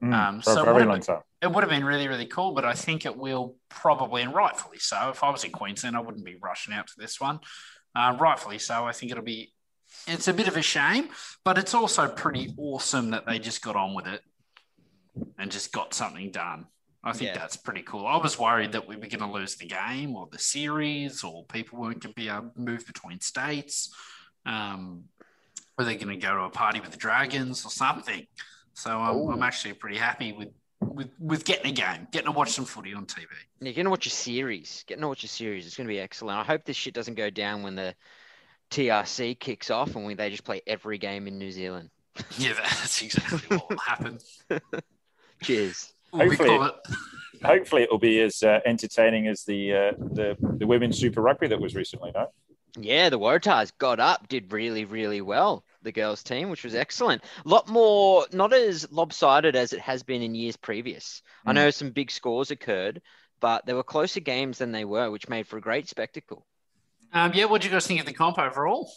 mm, 0.00 0.14
Um, 0.14 0.42
so 0.42 0.62
a 0.62 0.64
very 0.64 0.74
what 0.74 0.86
long 0.86 0.96
about- 0.98 1.06
time. 1.06 1.22
It 1.42 1.50
would 1.52 1.64
have 1.64 1.70
been 1.70 1.84
really, 1.84 2.06
really 2.06 2.26
cool, 2.26 2.54
but 2.54 2.64
I 2.64 2.74
think 2.74 3.04
it 3.04 3.16
will 3.16 3.56
probably, 3.68 4.22
and 4.22 4.32
rightfully 4.32 4.78
so. 4.78 5.10
If 5.10 5.24
I 5.24 5.30
was 5.30 5.42
in 5.42 5.50
Queensland, 5.50 5.96
I 5.96 6.00
wouldn't 6.00 6.24
be 6.24 6.36
rushing 6.40 6.72
out 6.72 6.86
to 6.86 6.94
this 6.98 7.20
one. 7.20 7.40
Uh, 7.96 8.16
rightfully 8.20 8.58
so. 8.58 8.86
I 8.86 8.92
think 8.92 9.10
it'll 9.10 9.24
be, 9.24 9.52
it's 10.06 10.28
a 10.28 10.32
bit 10.34 10.46
of 10.48 10.56
a 10.56 10.62
shame, 10.62 11.08
but 11.44 11.58
it's 11.58 11.74
also 11.74 12.06
pretty 12.08 12.54
awesome 12.58 13.10
that 13.10 13.26
they 13.26 13.38
just 13.40 13.60
got 13.62 13.74
on 13.76 13.92
with 13.94 14.06
it 14.06 14.22
and 15.38 15.50
just 15.50 15.72
got 15.72 15.94
something 15.94 16.30
done. 16.30 16.66
I 17.04 17.12
think 17.12 17.28
Yeah. 17.30 17.38
that's 17.38 17.56
pretty 17.56 17.82
cool. 17.82 18.06
I 18.06 18.16
was 18.16 18.38
worried 18.38 18.72
that 18.72 18.88
we 18.88 18.96
were 18.96 19.06
going 19.06 19.20
to 19.20 19.30
lose 19.30 19.54
the 19.56 19.66
game 19.66 20.16
or 20.16 20.28
the 20.30 20.38
series 20.38 21.22
or 21.22 21.44
people 21.44 21.78
weren't 21.78 22.00
going 22.02 22.14
to 22.14 22.20
be 22.20 22.28
able 22.28 22.50
to 22.50 22.60
move 22.60 22.84
between 22.86 23.20
states. 23.20 23.94
Um, 24.44 25.04
were 25.78 25.84
they 25.84 25.96
going 25.96 26.18
to 26.18 26.26
go 26.26 26.34
to 26.34 26.42
a 26.44 26.50
party 26.50 26.80
with 26.80 26.90
the 26.90 26.96
Dragons 26.96 27.64
or 27.64 27.70
something? 27.70 28.26
So 28.74 28.90
I'm, 28.90 29.28
I'm 29.28 29.42
actually 29.42 29.74
pretty 29.74 29.96
happy 29.98 30.32
with, 30.32 30.48
with 30.80 31.08
with 31.18 31.44
getting 31.46 31.70
a 31.70 31.74
game, 31.74 32.06
getting 32.12 32.26
to 32.26 32.32
watch 32.36 32.50
some 32.50 32.66
footy 32.66 32.92
on 32.92 33.06
TV. 33.06 33.24
You're 33.60 33.72
gonna 33.72 33.88
watch 33.88 34.06
a 34.06 34.10
series. 34.10 34.84
Getting 34.86 35.00
to 35.00 35.08
watch 35.08 35.24
a 35.24 35.28
series. 35.28 35.66
It's 35.66 35.74
gonna 35.76 35.88
be 35.88 35.98
excellent. 35.98 36.38
I 36.38 36.44
hope 36.44 36.64
this 36.66 36.76
shit 36.76 36.92
doesn't 36.92 37.14
go 37.14 37.30
down 37.30 37.62
when 37.62 37.74
the 37.76 37.94
TRC 38.70 39.40
kicks 39.40 39.70
off 39.70 39.96
and 39.96 40.04
we 40.04 40.12
they 40.14 40.28
just 40.28 40.44
play 40.44 40.60
every 40.66 40.98
game 40.98 41.26
in 41.26 41.38
New 41.38 41.50
Zealand. 41.50 41.88
Yeah, 42.38 42.52
that's 42.54 43.00
exactly 43.02 43.56
what 43.56 43.70
will 43.70 43.78
happen. 43.78 44.18
Cheers. 45.42 45.92
Hopefully- 46.12 46.54
it. 46.66 46.74
Hopefully, 47.44 47.82
it 47.82 47.90
will 47.90 47.98
be 47.98 48.20
as 48.22 48.42
uh, 48.42 48.60
entertaining 48.64 49.28
as 49.28 49.44
the 49.44 49.72
uh, 49.72 49.92
the 49.98 50.36
the 50.40 50.66
women's 50.66 50.98
Super 50.98 51.20
Rugby 51.20 51.46
that 51.48 51.60
was 51.60 51.74
recently. 51.74 52.10
No, 52.14 52.28
Yeah, 52.78 53.10
the 53.10 53.18
Waratahs 53.18 53.72
got 53.76 54.00
up, 54.00 54.26
did 54.28 54.52
really, 54.52 54.86
really 54.86 55.20
well. 55.20 55.62
The 55.82 55.92
girls' 55.92 56.22
team, 56.22 56.48
which 56.48 56.64
was 56.64 56.74
excellent. 56.74 57.22
A 57.44 57.48
lot 57.48 57.68
more, 57.68 58.24
not 58.32 58.54
as 58.54 58.90
lopsided 58.90 59.54
as 59.54 59.74
it 59.74 59.80
has 59.80 60.02
been 60.02 60.22
in 60.22 60.34
years 60.34 60.56
previous. 60.56 61.20
I 61.44 61.52
Mm. 61.52 61.54
know 61.56 61.70
some 61.70 61.90
big 61.90 62.10
scores 62.10 62.50
occurred, 62.50 63.02
but 63.38 63.66
there 63.66 63.76
were 63.76 63.84
closer 63.84 64.20
games 64.20 64.56
than 64.58 64.72
they 64.72 64.86
were, 64.86 65.10
which 65.10 65.28
made 65.28 65.46
for 65.46 65.58
a 65.58 65.60
great 65.60 65.88
spectacle. 65.90 66.46
Um, 67.12 67.32
yeah, 67.34 67.44
what 67.44 67.60
do 67.60 67.68
you 67.68 67.72
guys 67.72 67.86
think 67.86 68.00
of 68.00 68.06
the 68.06 68.14
comp 68.14 68.38
overall? 68.38 68.90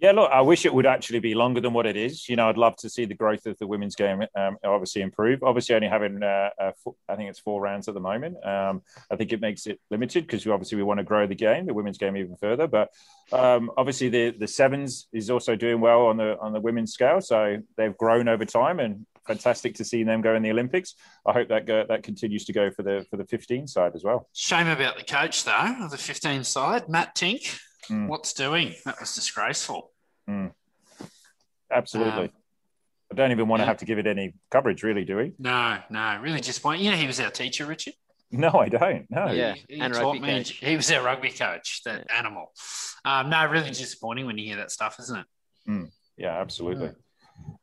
Yeah, 0.00 0.12
look, 0.12 0.30
I 0.30 0.40
wish 0.42 0.64
it 0.64 0.72
would 0.72 0.86
actually 0.86 1.18
be 1.18 1.34
longer 1.34 1.60
than 1.60 1.72
what 1.72 1.84
it 1.84 1.96
is. 1.96 2.28
You 2.28 2.36
know, 2.36 2.48
I'd 2.48 2.56
love 2.56 2.76
to 2.76 2.88
see 2.88 3.04
the 3.04 3.14
growth 3.14 3.46
of 3.46 3.58
the 3.58 3.66
women's 3.66 3.96
game 3.96 4.22
um, 4.36 4.56
obviously 4.62 5.02
improve. 5.02 5.42
Obviously, 5.42 5.74
only 5.74 5.88
having, 5.88 6.22
uh, 6.22 6.50
uh, 6.60 6.70
four, 6.84 6.94
I 7.08 7.16
think 7.16 7.30
it's 7.30 7.40
four 7.40 7.60
rounds 7.60 7.88
at 7.88 7.94
the 7.94 8.00
moment. 8.00 8.36
Um, 8.46 8.82
I 9.10 9.16
think 9.16 9.32
it 9.32 9.40
makes 9.40 9.66
it 9.66 9.80
limited 9.90 10.24
because 10.24 10.46
obviously 10.46 10.76
we 10.76 10.84
want 10.84 10.98
to 10.98 11.04
grow 11.04 11.26
the 11.26 11.34
game, 11.34 11.66
the 11.66 11.74
women's 11.74 11.98
game 11.98 12.16
even 12.16 12.36
further. 12.36 12.68
But 12.68 12.90
um, 13.32 13.72
obviously, 13.76 14.08
the 14.08 14.30
the 14.30 14.46
sevens 14.46 15.08
is 15.12 15.30
also 15.30 15.56
doing 15.56 15.80
well 15.80 16.06
on 16.06 16.16
the 16.16 16.38
on 16.38 16.52
the 16.52 16.60
women's 16.60 16.92
scale, 16.92 17.20
so 17.20 17.58
they've 17.76 17.96
grown 17.96 18.28
over 18.28 18.44
time 18.44 18.80
and. 18.80 19.06
Fantastic 19.26 19.74
to 19.74 19.84
see 19.84 20.04
them 20.04 20.22
go 20.22 20.34
in 20.34 20.42
the 20.42 20.50
Olympics. 20.50 20.94
I 21.26 21.34
hope 21.34 21.48
that 21.50 21.66
go, 21.66 21.84
that 21.86 22.02
continues 22.02 22.46
to 22.46 22.54
go 22.54 22.70
for 22.70 22.82
the 22.82 23.04
for 23.10 23.18
the 23.18 23.26
15 23.26 23.66
side 23.66 23.92
as 23.94 24.02
well. 24.02 24.26
Shame 24.32 24.68
about 24.68 24.96
the 24.96 25.04
coach 25.04 25.44
though, 25.44 25.76
of 25.82 25.90
the 25.90 25.98
15 25.98 26.44
side, 26.44 26.88
Matt 26.88 27.14
Tink. 27.14 27.60
Mm. 27.88 28.08
What's 28.08 28.32
doing? 28.32 28.74
That 28.84 29.00
was 29.00 29.14
disgraceful. 29.14 29.92
Absolutely. 31.70 32.24
Um, 32.24 32.30
I 33.10 33.14
don't 33.14 33.30
even 33.30 33.48
want 33.48 33.60
to 33.60 33.66
have 33.66 33.78
to 33.78 33.84
give 33.84 33.98
it 33.98 34.06
any 34.06 34.34
coverage, 34.50 34.82
really, 34.82 35.04
do 35.04 35.16
we? 35.16 35.32
No, 35.38 35.78
no, 35.90 36.18
really 36.20 36.40
disappointing. 36.40 36.84
You 36.84 36.90
know, 36.90 36.96
he 36.96 37.06
was 37.06 37.20
our 37.20 37.30
teacher, 37.30 37.64
Richard. 37.64 37.94
No, 38.30 38.50
I 38.50 38.68
don't. 38.68 39.10
No. 39.10 39.30
Yeah, 39.30 39.54
he, 39.54 39.76
he 39.76 39.80
and 39.80 39.94
taught 39.94 40.20
me. 40.20 40.28
coach. 40.28 40.50
He 40.50 40.76
was 40.76 40.90
our 40.92 41.02
rugby 41.02 41.30
coach. 41.30 41.82
That 41.84 42.06
animal. 42.10 42.52
Um, 43.04 43.30
no, 43.30 43.46
really 43.46 43.70
disappointing 43.70 44.26
when 44.26 44.36
you 44.36 44.44
hear 44.44 44.56
that 44.56 44.70
stuff, 44.70 44.98
isn't 45.00 45.18
it? 45.18 45.90
Yeah, 46.18 46.38
absolutely. 46.38 46.90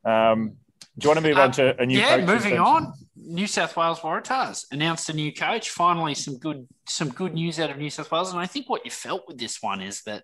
Um, 0.04 0.58
do 0.98 1.06
you 1.06 1.10
want 1.10 1.20
to 1.20 1.30
move 1.30 1.38
on 1.38 1.52
to 1.54 1.82
a 1.82 1.86
new 1.86 2.00
yeah, 2.00 2.26
moving 2.26 2.58
on. 2.58 2.94
New 3.18 3.48
South 3.48 3.76
Wales 3.76 4.00
Waratahs 4.00 4.66
announced 4.72 5.10
a 5.10 5.14
new 5.14 5.34
coach. 5.34 5.70
Finally, 5.70 6.16
some 6.16 6.38
good 6.38 6.68
some 6.88 7.10
good 7.10 7.34
news 7.34 7.60
out 7.60 7.70
of 7.70 7.78
New 7.78 7.90
South 7.90 8.12
Wales. 8.12 8.32
And 8.32 8.40
I 8.40 8.46
think 8.46 8.70
what 8.70 8.86
you 8.86 8.92
felt 8.92 9.24
with 9.28 9.38
this 9.38 9.62
one 9.62 9.82
is 9.82 10.04
that 10.04 10.24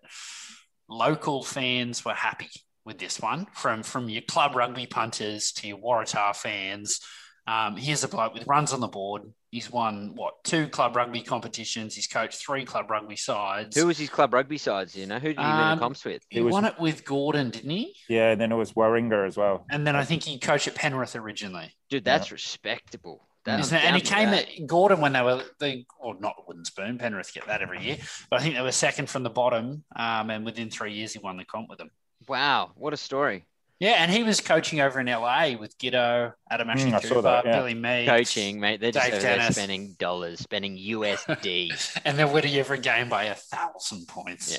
local 0.87 1.43
fans 1.43 2.05
were 2.05 2.13
happy 2.13 2.49
with 2.85 2.99
this 2.99 3.19
one, 3.19 3.47
from 3.53 3.83
from 3.83 4.07
your 4.07 4.21
club 4.21 4.55
rugby 4.55 4.85
punters 4.85 5.51
to 5.53 5.67
your 5.67 5.77
Waratah 5.77 6.35
fans. 6.35 7.01
Um, 7.47 7.75
here's 7.75 8.03
a 8.03 8.07
bloke 8.07 8.33
with 8.33 8.47
runs 8.47 8.71
on 8.71 8.79
the 8.79 8.87
board. 8.87 9.23
He's 9.51 9.69
won 9.69 10.13
what 10.15 10.43
two 10.45 10.69
club 10.69 10.95
rugby 10.95 11.21
competitions. 11.21 11.93
He's 11.93 12.07
coached 12.07 12.35
three 12.39 12.63
club 12.63 12.89
rugby 12.89 13.17
sides. 13.17 13.75
Who 13.75 13.87
was 13.87 13.97
his 13.97 14.09
club 14.09 14.33
rugby 14.33 14.57
sides? 14.57 14.95
You 14.95 15.05
know, 15.05 15.19
who 15.19 15.27
did 15.27 15.39
he 15.39 15.43
win 15.43 15.51
Um, 15.51 15.77
the 15.77 15.83
comps 15.83 16.05
with? 16.05 16.23
he 16.29 16.39
It 16.39 16.41
was- 16.43 16.53
won 16.53 16.63
it 16.63 16.79
with 16.79 17.03
Gordon, 17.03 17.49
didn't 17.49 17.69
he? 17.69 17.93
Yeah, 18.07 18.31
and 18.31 18.39
then 18.39 18.53
it 18.53 18.55
was 18.55 18.71
Warringah 18.71 19.27
as 19.27 19.35
well. 19.35 19.65
And 19.69 19.85
then 19.85 19.97
I 19.97 20.05
think 20.05 20.23
he 20.23 20.39
coached 20.39 20.67
at 20.69 20.75
Penrith 20.75 21.17
originally. 21.17 21.75
Dude, 21.89 22.05
that's 22.05 22.31
respectable. 22.31 23.27
That, 23.43 23.59
Isn't 23.59 23.75
it? 23.77 23.83
And 23.83 23.95
he 23.95 24.01
came 24.01 24.29
that. 24.31 24.47
at 24.47 24.67
Gordon 24.67 25.01
when 25.01 25.13
they 25.13 25.21
were 25.21 25.43
the 25.59 25.83
or 25.99 26.15
not 26.19 26.47
wooden 26.47 26.63
spoon. 26.63 26.97
Penrith 26.97 27.33
get 27.33 27.47
that 27.47 27.61
every 27.61 27.81
year, 27.83 27.97
but 28.29 28.39
I 28.39 28.43
think 28.43 28.55
they 28.55 28.61
were 28.61 28.71
second 28.71 29.09
from 29.09 29.23
the 29.23 29.31
bottom. 29.31 29.83
Um, 29.95 30.29
and 30.29 30.45
within 30.45 30.69
three 30.69 30.93
years, 30.93 31.11
he 31.13 31.19
won 31.19 31.35
the 31.37 31.43
comp 31.43 31.67
with 31.67 31.79
them. 31.79 31.89
Wow, 32.27 32.71
what 32.75 32.93
a 32.93 32.97
story. 32.97 33.43
Yeah, 33.81 33.95
and 33.97 34.11
he 34.11 34.21
was 34.21 34.39
coaching 34.41 34.79
over 34.79 34.99
in 34.99 35.07
LA 35.07 35.55
with 35.59 35.75
Giddo, 35.79 36.33
Adam 36.51 36.69
Ashley 36.69 36.91
Mm, 36.91 36.93
I 36.93 36.99
saw 36.99 37.07
Cooper, 37.15 37.21
that, 37.23 37.45
yeah. 37.45 37.57
Billy 37.57 37.73
Meakes, 37.73 38.09
Coaching, 38.11 38.59
mate. 38.59 38.79
They're 38.79 38.91
just 38.91 39.05
Dave 39.05 39.13
over 39.15 39.23
there 39.23 39.37
Dennis. 39.37 39.55
spending 39.55 39.95
dollars, 39.97 40.39
spending 40.39 40.77
USD. 40.77 42.01
and 42.05 42.17
they're 42.17 42.27
winning 42.27 42.53
every 42.57 42.77
game 42.79 43.09
by 43.09 43.23
a 43.23 43.33
thousand 43.33 44.07
points. 44.07 44.55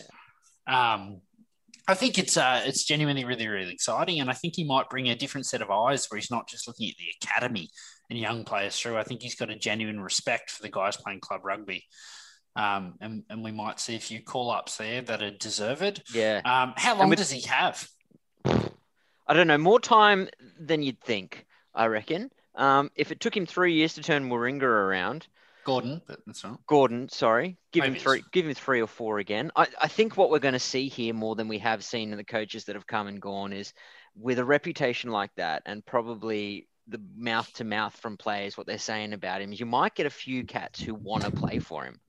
Um, 0.66 1.20
I 1.87 1.94
think 1.94 2.18
it's 2.18 2.37
uh, 2.37 2.62
it's 2.64 2.82
genuinely 2.85 3.24
really 3.24 3.46
really 3.46 3.72
exciting, 3.72 4.18
and 4.20 4.28
I 4.28 4.32
think 4.32 4.54
he 4.56 4.64
might 4.64 4.90
bring 4.90 5.08
a 5.08 5.14
different 5.14 5.46
set 5.46 5.62
of 5.62 5.70
eyes 5.70 6.06
where 6.11 6.18
he's 6.18 6.30
not 6.30 6.48
just 6.48 6.66
looking 6.66 6.88
at 6.88 6.96
the 6.96 7.06
academy 7.22 7.68
and 8.11 8.18
young 8.18 8.44
players 8.44 8.76
through. 8.76 8.96
I 8.96 9.04
think 9.04 9.22
he's 9.22 9.37
got 9.37 9.50
a 9.50 9.56
genuine 9.56 10.00
respect 10.00 10.50
for 10.50 10.62
the 10.62 10.68
guys 10.68 10.96
playing 10.96 11.20
club 11.20 11.42
rugby, 11.44 11.85
um, 12.56 12.94
and 13.00 13.22
and 13.30 13.44
we 13.44 13.52
might 13.52 13.78
see 13.78 13.94
a 13.94 14.00
few 14.00 14.20
call 14.20 14.50
ups 14.50 14.78
there 14.78 15.00
that 15.02 15.22
are 15.22 15.30
deserved. 15.30 16.02
yeah. 16.12 16.40
Um, 16.44 16.74
how 16.76 16.96
long 16.98 17.08
with- 17.08 17.18
does 17.18 17.30
he 17.30 17.42
have? 17.42 17.88
I 19.26 19.35
don't 19.35 19.46
know, 19.46 19.58
more 19.58 19.80
time 19.80 20.28
than 20.58 20.82
you'd 20.82 21.00
think, 21.00 21.46
I 21.74 21.87
reckon. 21.87 22.30
Um, 22.54 22.90
if 22.96 23.12
it 23.12 23.20
took 23.20 23.37
him 23.37 23.46
three 23.46 23.74
years 23.74 23.94
to 23.94 24.02
turn 24.02 24.28
Warringah 24.28 24.62
around, 24.62 25.26
Gordon, 25.64 26.02
but 26.06 26.20
that's 26.26 26.42
not. 26.42 26.66
Gordon, 26.66 27.08
sorry, 27.08 27.56
give 27.70 27.85
him 27.85 27.94
three, 27.94 28.22
give 28.32 28.46
him 28.46 28.54
three 28.54 28.82
or 28.82 28.87
four 28.87 29.18
again. 29.18 29.52
I, 29.54 29.68
I 29.80 29.88
think 29.88 30.16
what 30.16 30.30
we're 30.30 30.40
going 30.40 30.52
to 30.54 30.58
see 30.58 30.88
here 30.88 31.14
more 31.14 31.37
than 31.37 31.48
we 31.48 31.58
have 31.58 31.85
seen 31.85 32.11
in 32.11 32.16
the 32.16 32.24
coaches 32.24 32.64
that 32.64 32.76
have 32.76 32.87
come 32.87 33.06
and 33.06 33.20
gone 33.22 33.52
is 33.52 33.72
with 34.16 34.38
a 34.38 34.44
reputation 34.44 35.11
like 35.11 35.35
that, 35.37 35.62
and 35.66 35.87
probably 35.87 36.68
the 36.88 37.00
mouth 37.16 37.50
to 37.54 37.64
mouth 37.64 37.96
from 37.96 38.16
players, 38.16 38.56
what 38.56 38.66
they're 38.66 38.76
saying 38.78 39.12
about 39.12 39.40
him 39.40 39.52
you 39.52 39.64
might 39.64 39.94
get 39.94 40.06
a 40.06 40.11
few 40.11 40.44
cats 40.44 40.80
who 40.80 40.94
want 40.94 41.24
to 41.24 41.30
play 41.30 41.58
for 41.58 41.85
him. 41.85 42.00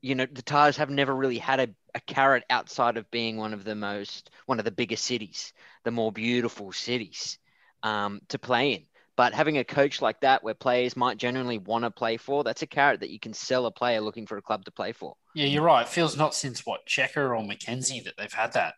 You 0.00 0.14
know, 0.14 0.26
the 0.30 0.42
Tahs 0.42 0.76
have 0.76 0.90
never 0.90 1.14
really 1.14 1.38
had 1.38 1.60
a, 1.60 1.68
a 1.94 2.00
carrot 2.00 2.44
outside 2.50 2.96
of 2.96 3.10
being 3.10 3.36
one 3.36 3.52
of 3.52 3.64
the 3.64 3.74
most, 3.74 4.30
one 4.46 4.58
of 4.58 4.64
the 4.64 4.70
bigger 4.70 4.96
cities, 4.96 5.52
the 5.84 5.90
more 5.90 6.12
beautiful 6.12 6.72
cities 6.72 7.38
um, 7.82 8.20
to 8.28 8.38
play 8.38 8.72
in. 8.72 8.82
But 9.16 9.34
having 9.34 9.58
a 9.58 9.64
coach 9.64 10.00
like 10.00 10.20
that, 10.20 10.44
where 10.44 10.54
players 10.54 10.96
might 10.96 11.18
genuinely 11.18 11.58
want 11.58 11.84
to 11.84 11.90
play 11.90 12.18
for, 12.18 12.44
that's 12.44 12.62
a 12.62 12.68
carrot 12.68 13.00
that 13.00 13.10
you 13.10 13.18
can 13.18 13.32
sell 13.32 13.66
a 13.66 13.70
player 13.72 14.00
looking 14.00 14.26
for 14.26 14.36
a 14.36 14.42
club 14.42 14.64
to 14.66 14.70
play 14.70 14.92
for. 14.92 15.14
Yeah, 15.34 15.46
you're 15.46 15.64
right. 15.64 15.82
It 15.82 15.88
feels 15.88 16.16
not 16.16 16.36
since 16.36 16.64
what 16.64 16.86
Cheika 16.86 17.16
or 17.16 17.34
McKenzie 17.42 18.04
that 18.04 18.14
they've 18.16 18.32
had 18.32 18.52
that. 18.52 18.74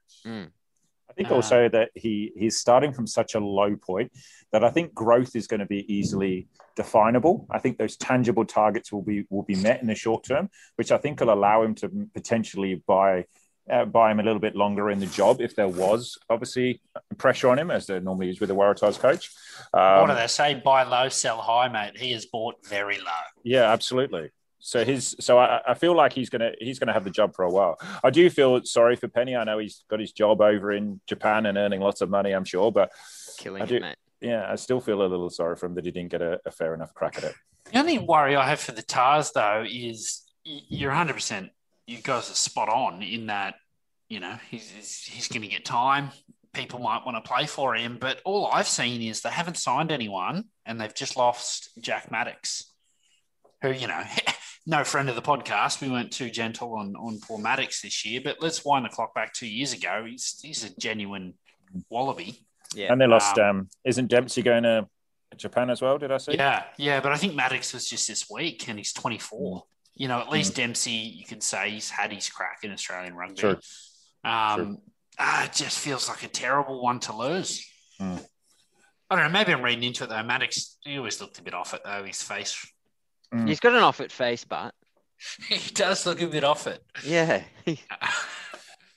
I 1.11 1.13
think 1.13 1.31
Uh, 1.31 1.35
also 1.35 1.69
that 1.69 1.91
he 1.95 2.33
he's 2.37 2.57
starting 2.59 2.93
from 2.93 3.07
such 3.07 3.35
a 3.35 3.41
low 3.41 3.77
point 3.77 4.13
that 4.53 4.65
I 4.65 4.71
think 4.71 4.95
growth 4.95 5.35
is 5.35 5.47
going 5.47 5.61
to 5.61 5.67
be 5.67 5.83
easily 5.93 6.49
definable. 6.77 7.47
I 7.51 7.59
think 7.59 7.79
those 7.79 7.97
tangible 7.97 8.45
targets 8.45 8.93
will 8.93 9.03
be 9.03 9.27
will 9.31 9.43
be 9.43 9.57
met 9.57 9.81
in 9.83 9.89
the 9.89 9.95
short 9.95 10.25
term, 10.25 10.49
which 10.77 10.91
I 10.93 10.99
think 10.99 11.21
will 11.21 11.33
allow 11.33 11.63
him 11.63 11.75
to 11.77 11.91
potentially 12.15 12.83
buy 12.87 13.27
uh, 13.71 13.85
buy 13.85 14.11
him 14.11 14.21
a 14.21 14.23
little 14.23 14.41
bit 14.41 14.57
longer 14.57 14.91
in 14.91 14.99
the 14.99 15.07
job 15.07 15.41
if 15.41 15.55
there 15.55 15.69
was 15.69 16.19
obviously 16.29 16.81
pressure 17.19 17.49
on 17.49 17.59
him, 17.59 17.71
as 17.71 17.87
there 17.87 18.01
normally 18.01 18.31
is 18.31 18.41
with 18.41 18.51
a 18.51 18.55
Waratahs 18.55 18.99
coach. 18.99 19.31
Um, 19.75 20.01
what 20.01 20.09
do 20.09 20.15
they 20.15 20.27
say? 20.27 20.55
Buy 20.55 20.83
low, 20.85 21.09
sell 21.09 21.41
high, 21.41 21.69
mate. 21.69 21.97
He 21.97 22.13
has 22.13 22.27
bought 22.27 22.57
very 22.67 22.99
low. 22.99 23.25
Yeah, 23.45 23.71
absolutely. 23.71 24.31
So 24.61 24.85
his, 24.85 25.17
so 25.21 25.39
I, 25.39 25.61
I 25.69 25.75
feel 25.75 25.97
like 25.97 26.13
he's 26.13 26.29
gonna 26.31 26.53
he's 26.61 26.79
gonna 26.79 26.93
have 26.93 27.05
the 27.05 27.11
job 27.11 27.35
for 27.35 27.45
a 27.45 27.51
while. 27.51 27.79
I 28.05 28.11
do 28.11 28.29
feel 28.29 28.63
sorry 28.65 28.95
for 28.95 29.09
Penney. 29.09 29.35
I 29.35 29.45
know 29.45 29.59
he's 29.59 29.85
got 29.89 30.01
his 30.01 30.13
job 30.13 30.41
over 30.41 30.71
in 30.71 31.01
Japan 31.07 31.47
and 31.47 31.57
earning 31.57 31.81
lots 31.81 32.03
of 32.03 32.11
money. 32.11 32.33
I'm 32.33 32.45
sure, 32.45 32.71
but 32.71 32.93
Killing 33.39 33.63
I 33.63 33.65
it, 33.65 33.69
do- 33.69 33.81
mate. 33.81 33.97
yeah, 34.21 34.47
I 34.51 34.57
still 34.57 34.81
feel 34.81 35.01
a 35.01 35.07
little 35.07 35.31
sorry 35.31 35.57
for 35.57 35.67
him 35.67 35.75
that 35.77 35.85
he 35.87 35.91
didn't 35.91 36.11
get 36.11 36.21
a, 36.23 36.39
a 36.45 36.51
fair 36.51 36.75
enough 36.75 36.93
crack 36.93 37.17
at 37.17 37.25
it. 37.25 37.35
The 37.73 37.79
only 37.79 37.99
worry 37.99 38.37
I 38.37 38.49
have 38.49 38.61
for 38.61 38.73
the 38.73 38.83
Tahs, 38.83 39.33
though, 39.33 39.65
is 39.69 40.23
you're 40.45 40.93
100%, 40.93 41.49
you 41.87 41.99
guys 42.03 42.31
are 42.31 42.35
spot 42.35 42.69
on 42.69 43.03
in 43.03 43.27
that, 43.27 43.55
you 44.09 44.19
know, 44.21 44.37
he's, 44.51 44.71
he's, 44.71 45.03
he's 45.05 45.29
going 45.29 45.43
to 45.43 45.49
get 45.49 45.65
time. 45.65 46.11
People 46.53 46.81
might 46.81 47.05
want 47.07 47.23
to 47.23 47.29
play 47.29 47.47
for 47.47 47.75
him. 47.77 47.99
But 48.01 48.21
all 48.25 48.47
I've 48.47 48.67
seen 48.67 49.03
is 49.03 49.21
they 49.21 49.31
haven't 49.31 49.57
signed 49.57 49.93
anyone 49.93 50.45
and 50.67 50.81
they've 50.81 50.95
just 50.95 51.17
lost 51.17 51.71
Jack 51.81 52.11
Maddocks, 52.11 52.65
who, 53.63 53.71
you 53.71 53.87
know, 53.87 54.03
no 54.67 54.85
friend 54.85 55.09
of 55.09 55.15
the 55.15 55.23
podcast. 55.23 55.81
We 55.81 55.89
weren't 55.89 56.13
too 56.13 56.31
gentle 56.31 56.75
on, 56.75 56.95
on 56.97 57.19
poor 57.21 57.39
Maddocks 57.39 57.81
this 57.83 58.05
year. 58.05 58.21
But 58.23 58.37
let's 58.41 58.65
wind 58.65 58.85
the 58.85 58.89
clock 58.91 59.15
back 59.15 59.33
two 59.33 59.49
years 59.49 59.73
ago. 59.73 60.05
He's, 60.09 60.39
he's 60.43 60.65
a 60.65 60.71
genuine 60.81 61.35
wallaby. 61.89 62.41
Yeah. 62.75 62.93
And 62.93 63.01
they 63.01 63.07
lost. 63.07 63.39
Um, 63.39 63.49
Um, 63.61 63.69
isn't 63.85 64.09
Dempsey 64.09 64.43
going 64.43 64.63
to 64.65 64.87
Japan 65.37 65.71
as 65.71 65.81
well? 65.81 65.99
Did 65.99 66.13
I 66.13 66.19
see? 66.19 66.35
Yeah, 66.35 66.65
yeah, 66.77 67.01
but 67.01 67.13
I 67.13 67.17
think 67.17 67.35
Maddocks 67.35 67.73
was 67.73 67.89
just 67.89 68.07
this 68.09 68.29
week, 68.31 68.69
and 68.69 68.79
he's 68.79 68.93
24. 68.93 69.65
You 69.95 70.09
know, 70.09 70.19
at 70.21 70.31
least 70.31 70.57
Dempsey, 70.57 70.91
you 70.91 71.25
can 71.25 71.41
say 71.41 71.71
he's 71.71 71.91
had 71.91 72.13
his 72.13 72.29
crack 72.29 72.61
in 72.63 72.73
Australian 72.73 73.15
rugby. 73.15 73.35
True. 73.37 73.57
Um, 74.25 74.57
True. 74.57 74.79
ah, 75.19 75.45
it 75.45 75.53
just 75.53 75.79
feels 75.79 76.09
like 76.09 76.23
a 76.23 76.29
terrible 76.29 76.83
one 76.83 77.01
to 77.01 77.17
lose. 77.17 77.67
Hmm. 77.99 78.17
I 79.11 79.17
don't 79.17 79.25
know. 79.25 79.39
Maybe 79.39 79.53
I'm 79.53 79.63
reading 79.63 79.85
into 79.85 80.05
it 80.05 80.09
though. 80.09 80.23
Maddocks, 80.23 80.77
he 80.85 80.97
always 80.97 81.21
looked 81.21 81.39
a 81.39 81.43
bit 81.43 81.55
off 81.55 81.75
it 81.75 81.83
though. 81.85 82.05
His 82.05 82.23
face, 82.23 82.65
Mm. 83.33 83.49
He's 83.49 83.61
got 83.61 83.75
an 83.75 83.83
off 83.83 84.01
it 84.01 84.13
face, 84.13 84.45
but 84.45 84.75
he 85.49 85.73
does 85.73 86.07
look 86.07 86.21
a 86.23 86.27
bit 86.27 86.45
off 86.45 86.67
it. 86.67 86.83
yeah. 87.05 87.43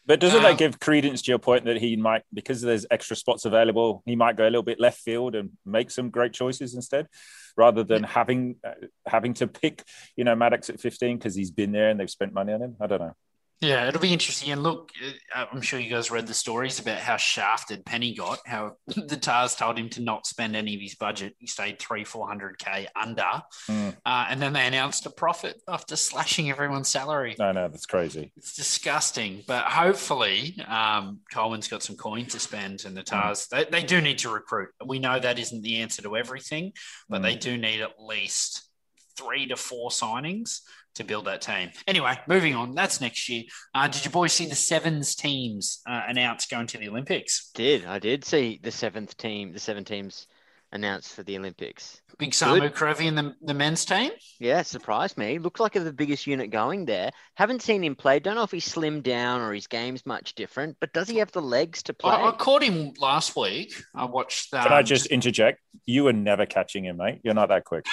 But 0.06 0.20
doesn't 0.20 0.40
Um, 0.40 0.44
that 0.44 0.58
give 0.58 0.82
credence 0.82 1.22
to 1.22 1.32
your 1.32 1.40
point 1.40 1.64
that 1.64 1.78
he 1.78 1.96
might, 1.96 2.24
because 2.34 2.62
there's 2.62 2.86
extra 2.92 3.16
spots 3.16 3.46
available, 3.46 4.04
he 4.06 4.18
might 4.18 4.36
go 4.36 4.44
a 4.44 4.52
little 4.52 4.62
bit 4.62 4.78
left 4.78 5.00
field 5.00 5.34
and 5.34 5.52
make 5.66 5.90
some 5.92 6.10
great 6.10 6.34
choices 6.34 6.76
instead, 6.76 7.08
rather 7.56 7.86
than 7.86 8.04
having 8.04 8.58
uh, 8.68 8.72
having 9.06 9.34
to 9.36 9.48
pick, 9.48 9.82
you 10.18 10.26
know, 10.26 10.36
Maddocks 10.36 10.70
at 10.70 10.82
15 10.82 11.18
because 11.18 11.36
he's 11.36 11.52
been 11.52 11.72
there 11.72 11.90
and 11.90 11.98
they've 11.98 12.10
spent 12.10 12.34
money 12.34 12.52
on 12.52 12.62
him. 12.62 12.76
I 12.82 12.88
don't 12.88 13.00
know. 13.00 13.16
Yeah, 13.64 13.88
it'll 13.88 14.02
be 14.02 14.12
interesting. 14.12 14.52
And 14.52 14.62
look, 14.62 14.92
uh, 15.34 15.46
I'm 15.52 15.62
sure 15.62 15.80
you 15.80 15.90
guys 15.90 16.12
read 16.12 16.28
the 16.28 16.34
stories 16.34 16.80
about 16.80 17.00
how 17.00 17.16
shafted 17.16 17.86
Penney 17.86 18.14
got, 18.14 18.40
how 18.46 18.74
the 18.88 19.16
Tahs 19.16 19.56
told 19.56 19.78
him 19.78 19.90
to 19.92 20.02
not 20.02 20.28
spend 20.28 20.56
any 20.56 20.76
of 20.76 20.82
his 20.82 20.96
budget. 20.96 21.36
He 21.40 21.48
stayed 21.48 21.80
three, 21.80 22.04
400K 22.04 22.88
under. 23.02 23.42
Mm. 23.70 23.96
Uh, 24.06 24.26
and 24.30 24.42
then 24.42 24.52
they 24.52 24.68
announced 24.68 25.06
a 25.06 25.10
profit 25.10 25.62
after 25.68 25.96
slashing 25.96 26.50
everyone's 26.50 26.90
salary. 26.90 27.36
No, 27.40 27.54
no, 27.54 27.70
that's 27.70 27.86
crazy. 27.86 28.34
It's 28.36 28.54
disgusting. 28.54 29.44
But 29.48 29.64
hopefully, 29.66 30.58
um, 30.68 31.20
Coleman's 31.34 31.70
got 31.70 31.84
some 31.84 31.96
coin 31.96 32.26
to 32.28 32.40
spend, 32.40 32.84
and 32.86 32.98
the 32.98 33.04
Tahs, 33.04 33.48
they, 33.48 33.64
they 33.64 33.84
do 33.84 34.02
need 34.02 34.18
to 34.20 34.30
recruit. 34.30 34.70
We 34.86 35.00
know 35.00 35.18
that 35.20 35.40
isn't 35.40 35.62
the 35.62 35.78
answer 35.78 36.02
to 36.02 36.18
everything, 36.18 36.74
but 37.10 37.22
Mm. 37.22 37.24
they 37.24 37.36
do 37.36 37.58
need 37.58 37.80
at 37.82 37.92
least 38.00 38.70
three 39.18 39.48
to 39.48 39.56
four 39.56 39.90
signings 39.90 40.60
to 40.96 41.04
build 41.04 41.26
that 41.26 41.42
team. 41.42 41.72
Anyway, 41.88 42.18
moving 42.28 42.56
on. 42.56 42.76
That's 42.76 43.02
next 43.02 43.28
year. 43.30 43.44
Uh, 43.74 43.88
did 43.88 44.06
you 44.06 44.12
boys 44.12 44.34
see 44.34 44.46
the 44.46 44.56
sevens 44.56 45.16
teams 45.16 45.82
uh, 45.88 46.04
announced 46.08 46.50
going 46.50 46.68
to 46.68 46.78
the 46.78 46.90
Olympics? 46.90 47.50
did. 47.54 47.86
I 47.86 48.00
did 48.00 48.24
see 48.26 48.60
the 48.62 48.72
seventh 48.72 49.18
team, 49.18 49.54
the 49.54 49.60
seven 49.60 49.84
teams 49.84 50.28
announced 50.74 51.14
for 51.14 51.24
the 51.24 51.38
Olympics. 51.38 52.02
Big 52.18 52.32
Samu 52.32 52.72
Kerevi 52.72 53.08
and 53.08 53.18
the, 53.18 53.36
the 53.42 53.54
men's 53.54 53.86
team? 53.86 54.12
Yeah, 54.40 54.60
it 54.60 54.68
surprised 54.68 55.18
me. 55.18 55.38
Looked 55.40 55.60
like 55.60 55.74
the 55.74 55.94
biggest 55.94 56.28
unit 56.28 56.50
going 56.50 56.86
there. 56.86 57.12
Haven't 57.36 57.62
seen 57.62 57.84
him 57.84 57.96
play. 57.96 58.20
Don't 58.20 58.36
know 58.36 58.44
if 58.44 58.52
he's 58.52 58.68
slimmed 58.68 59.04
down 59.04 59.42
or 59.42 59.54
his 59.54 59.68
game's 59.68 60.06
much 60.06 60.34
different, 60.36 60.78
but 60.80 60.92
does 60.94 61.08
he 61.08 61.18
have 61.18 61.32
the 61.32 61.42
legs 61.42 61.84
to 61.84 61.94
play? 61.94 62.12
I, 62.12 62.30
I 62.30 62.32
caught 62.32 62.64
him 62.64 62.94
last 63.00 63.36
week. 63.36 63.74
I 63.96 64.06
watched. 64.06 64.52
that. 64.52 64.64
Can 64.64 64.74
I 64.74 64.82
just 64.82 65.08
interject? 65.08 65.60
You 65.86 66.06
were 66.06 66.14
never 66.14 66.46
catching 66.46 66.86
him, 66.86 66.98
mate. 66.98 67.22
You're 67.24 67.36
not 67.36 67.50
that 67.50 67.66
quick. 67.66 67.86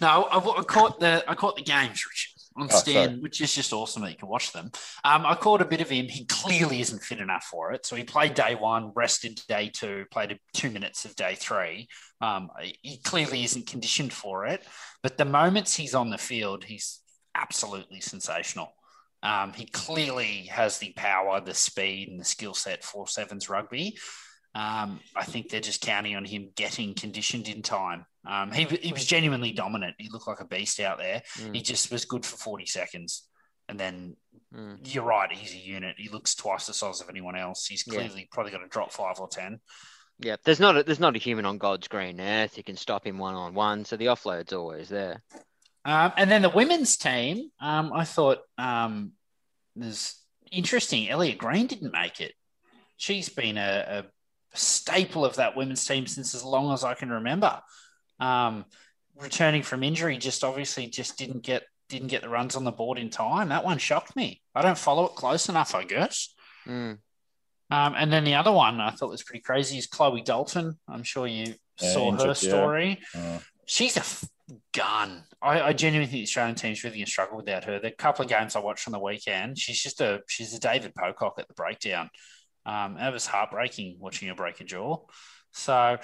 No, 0.00 0.24
I, 0.24 0.38
I 0.38 0.62
caught 0.62 1.00
the 1.00 1.24
I 1.26 1.34
caught 1.34 1.56
the 1.56 1.62
games, 1.62 2.04
Richard, 2.06 2.30
on 2.56 2.68
Oh, 2.70 2.76
Stan, 2.76 3.08
sorry. 3.08 3.20
which 3.20 3.40
is 3.40 3.54
just 3.54 3.72
awesome 3.72 4.02
that 4.02 4.10
you 4.10 4.16
can 4.16 4.28
watch 4.28 4.52
them. 4.52 4.70
Um, 5.04 5.26
I 5.26 5.34
caught 5.34 5.60
a 5.60 5.64
bit 5.64 5.80
of 5.80 5.90
him. 5.90 6.06
He 6.06 6.24
clearly 6.26 6.80
isn't 6.80 7.02
fit 7.02 7.18
enough 7.18 7.44
for 7.44 7.72
it. 7.72 7.84
So 7.84 7.96
he 7.96 8.04
played 8.04 8.34
day 8.34 8.54
one, 8.54 8.92
rested 8.94 9.40
day 9.48 9.70
two, 9.72 10.04
played 10.10 10.38
two 10.52 10.70
minutes 10.70 11.04
of 11.04 11.16
day 11.16 11.34
three. 11.34 11.88
Um, 12.20 12.50
he 12.82 12.98
clearly 12.98 13.42
isn't 13.44 13.66
conditioned 13.66 14.12
for 14.12 14.46
it. 14.46 14.62
But 15.02 15.16
the 15.18 15.24
moments 15.24 15.74
he's 15.74 15.94
on 15.94 16.10
the 16.10 16.18
field, 16.18 16.64
he's 16.64 17.00
absolutely 17.34 18.00
sensational. 18.00 18.72
Um, 19.22 19.52
he 19.54 19.64
clearly 19.66 20.46
has 20.52 20.78
the 20.78 20.92
power, 20.96 21.40
the 21.40 21.54
speed, 21.54 22.08
and 22.10 22.20
the 22.20 22.24
skill 22.24 22.54
set 22.54 22.84
for 22.84 23.08
sevens 23.08 23.48
rugby. 23.48 23.96
Um, 24.54 25.00
I 25.16 25.24
think 25.24 25.48
they're 25.48 25.60
just 25.60 25.80
counting 25.80 26.14
on 26.14 26.24
him 26.24 26.50
getting 26.54 26.94
conditioned 26.94 27.48
in 27.48 27.62
time. 27.62 28.06
Um, 28.26 28.50
he, 28.52 28.64
he 28.64 28.92
was 28.92 29.04
genuinely 29.04 29.52
dominant. 29.52 29.96
He 29.98 30.08
looked 30.10 30.26
like 30.26 30.40
a 30.40 30.46
beast 30.46 30.80
out 30.80 30.98
there. 30.98 31.22
Mm, 31.38 31.54
He 31.54 31.62
just 31.62 31.90
was 31.90 32.04
good 32.04 32.24
for 32.24 32.36
40 32.36 32.66
seconds. 32.66 33.26
And 33.68 33.78
then 33.78 34.16
mm. 34.54 34.78
you're 34.82 35.04
right, 35.04 35.30
he's 35.30 35.54
a 35.54 35.58
unit. 35.58 35.96
He 35.98 36.08
looks 36.08 36.34
twice 36.34 36.66
the 36.66 36.74
size 36.74 37.00
of 37.00 37.08
anyone 37.08 37.36
else. 37.36 37.66
He's 37.66 37.84
Yeah. 37.86 37.94
clearly 37.94 38.28
probably 38.32 38.52
going 38.52 38.64
to 38.64 38.68
drop 38.68 38.92
five 38.92 39.18
or 39.20 39.28
10. 39.28 39.60
Yeah, 40.20 40.36
there's 40.44 40.60
not 40.60 40.76
a, 40.76 40.82
there's 40.82 41.00
not 41.00 41.16
a 41.16 41.18
human 41.18 41.44
on 41.44 41.58
God's 41.58 41.88
green 41.88 42.20
earth 42.20 42.54
who 42.56 42.62
can 42.62 42.76
stop 42.76 43.06
him 43.06 43.18
one 43.18 43.34
on 43.34 43.52
one, 43.52 43.84
so 43.84 43.96
the 43.96 44.06
offload's 44.06 44.52
always 44.52 44.88
there. 44.88 45.22
Um, 45.84 46.12
and 46.16 46.30
then 46.30 46.42
the 46.42 46.50
women's 46.50 46.96
team, 46.96 47.50
um, 47.60 47.92
I 47.92 48.04
thought 48.04 48.38
um, 48.56 49.12
was 49.74 50.14
interesting. 50.50 51.08
Elliot 51.08 51.38
Green 51.38 51.66
didn't 51.66 51.92
make 51.92 52.20
it. 52.20 52.32
She's 52.96 53.28
been 53.28 53.58
a, 53.58 54.04
a 54.04 54.56
staple 54.56 55.24
of 55.24 55.36
that 55.36 55.56
women's 55.56 55.84
team 55.84 56.06
since 56.06 56.34
as 56.34 56.44
long 56.44 56.72
as 56.72 56.84
I 56.84 56.94
can 56.94 57.10
remember. 57.10 57.60
Um, 58.24 58.64
returning 59.16 59.62
from 59.62 59.82
injury, 59.82 60.16
just 60.18 60.42
obviously 60.44 60.86
just 60.86 61.18
didn't 61.18 61.42
get 61.42 61.64
didn't 61.88 62.08
get 62.08 62.22
the 62.22 62.28
runs 62.28 62.56
on 62.56 62.64
the 62.64 62.72
board 62.72 62.98
in 62.98 63.10
time. 63.10 63.50
That 63.50 63.64
one 63.64 63.78
shocked 63.78 64.16
me. 64.16 64.40
I 64.54 64.62
don't 64.62 64.78
follow 64.78 65.04
it 65.06 65.14
close 65.14 65.48
enough, 65.48 65.74
I 65.74 65.84
guess. 65.84 66.34
Mm. 66.66 66.98
Um, 67.70 67.94
and 67.96 68.12
then 68.12 68.24
the 68.24 68.34
other 68.34 68.52
one 68.52 68.80
I 68.80 68.90
thought 68.90 69.10
was 69.10 69.22
pretty 69.22 69.42
crazy 69.42 69.76
is 69.78 69.86
Chloe 69.86 70.22
Dalton. 70.22 70.78
I'm 70.88 71.02
sure 71.02 71.26
you 71.26 71.54
Yeah, 71.80 71.92
saw 71.92 72.04
her 72.04 72.08
injured, 72.12 72.26
yeah. 72.28 72.32
story. 72.50 73.00
Uh, 73.14 73.38
She's 73.66 73.96
a 73.96 74.00
f- 74.00 74.24
gun. 74.72 75.24
I, 75.42 75.60
I 75.60 75.72
genuinely 75.72 76.10
think 76.10 76.20
the 76.20 76.28
Australian 76.28 76.54
team's 76.54 76.84
really 76.84 76.96
going 76.96 77.06
to 77.06 77.10
struggle 77.10 77.36
without 77.36 77.64
her. 77.64 77.78
The 77.78 77.90
couple 77.90 78.24
of 78.24 78.30
games 78.30 78.56
I 78.56 78.60
watched 78.60 78.86
on 78.88 78.92
the 78.92 78.98
weekend, 78.98 79.58
she's 79.58 79.80
just 79.82 80.00
a 80.00 80.20
she's 80.28 80.54
a 80.54 80.60
David 80.60 80.94
Pocock 80.94 81.34
at 81.38 81.48
the 81.48 81.54
breakdown. 81.54 82.10
Um, 82.66 82.96
it 82.96 83.12
was 83.12 83.26
heartbreaking 83.26 83.96
watching 84.00 84.28
her 84.28 84.34
break 84.34 84.60
a 84.60 84.64
jaw. 84.64 84.98
So 85.52 85.98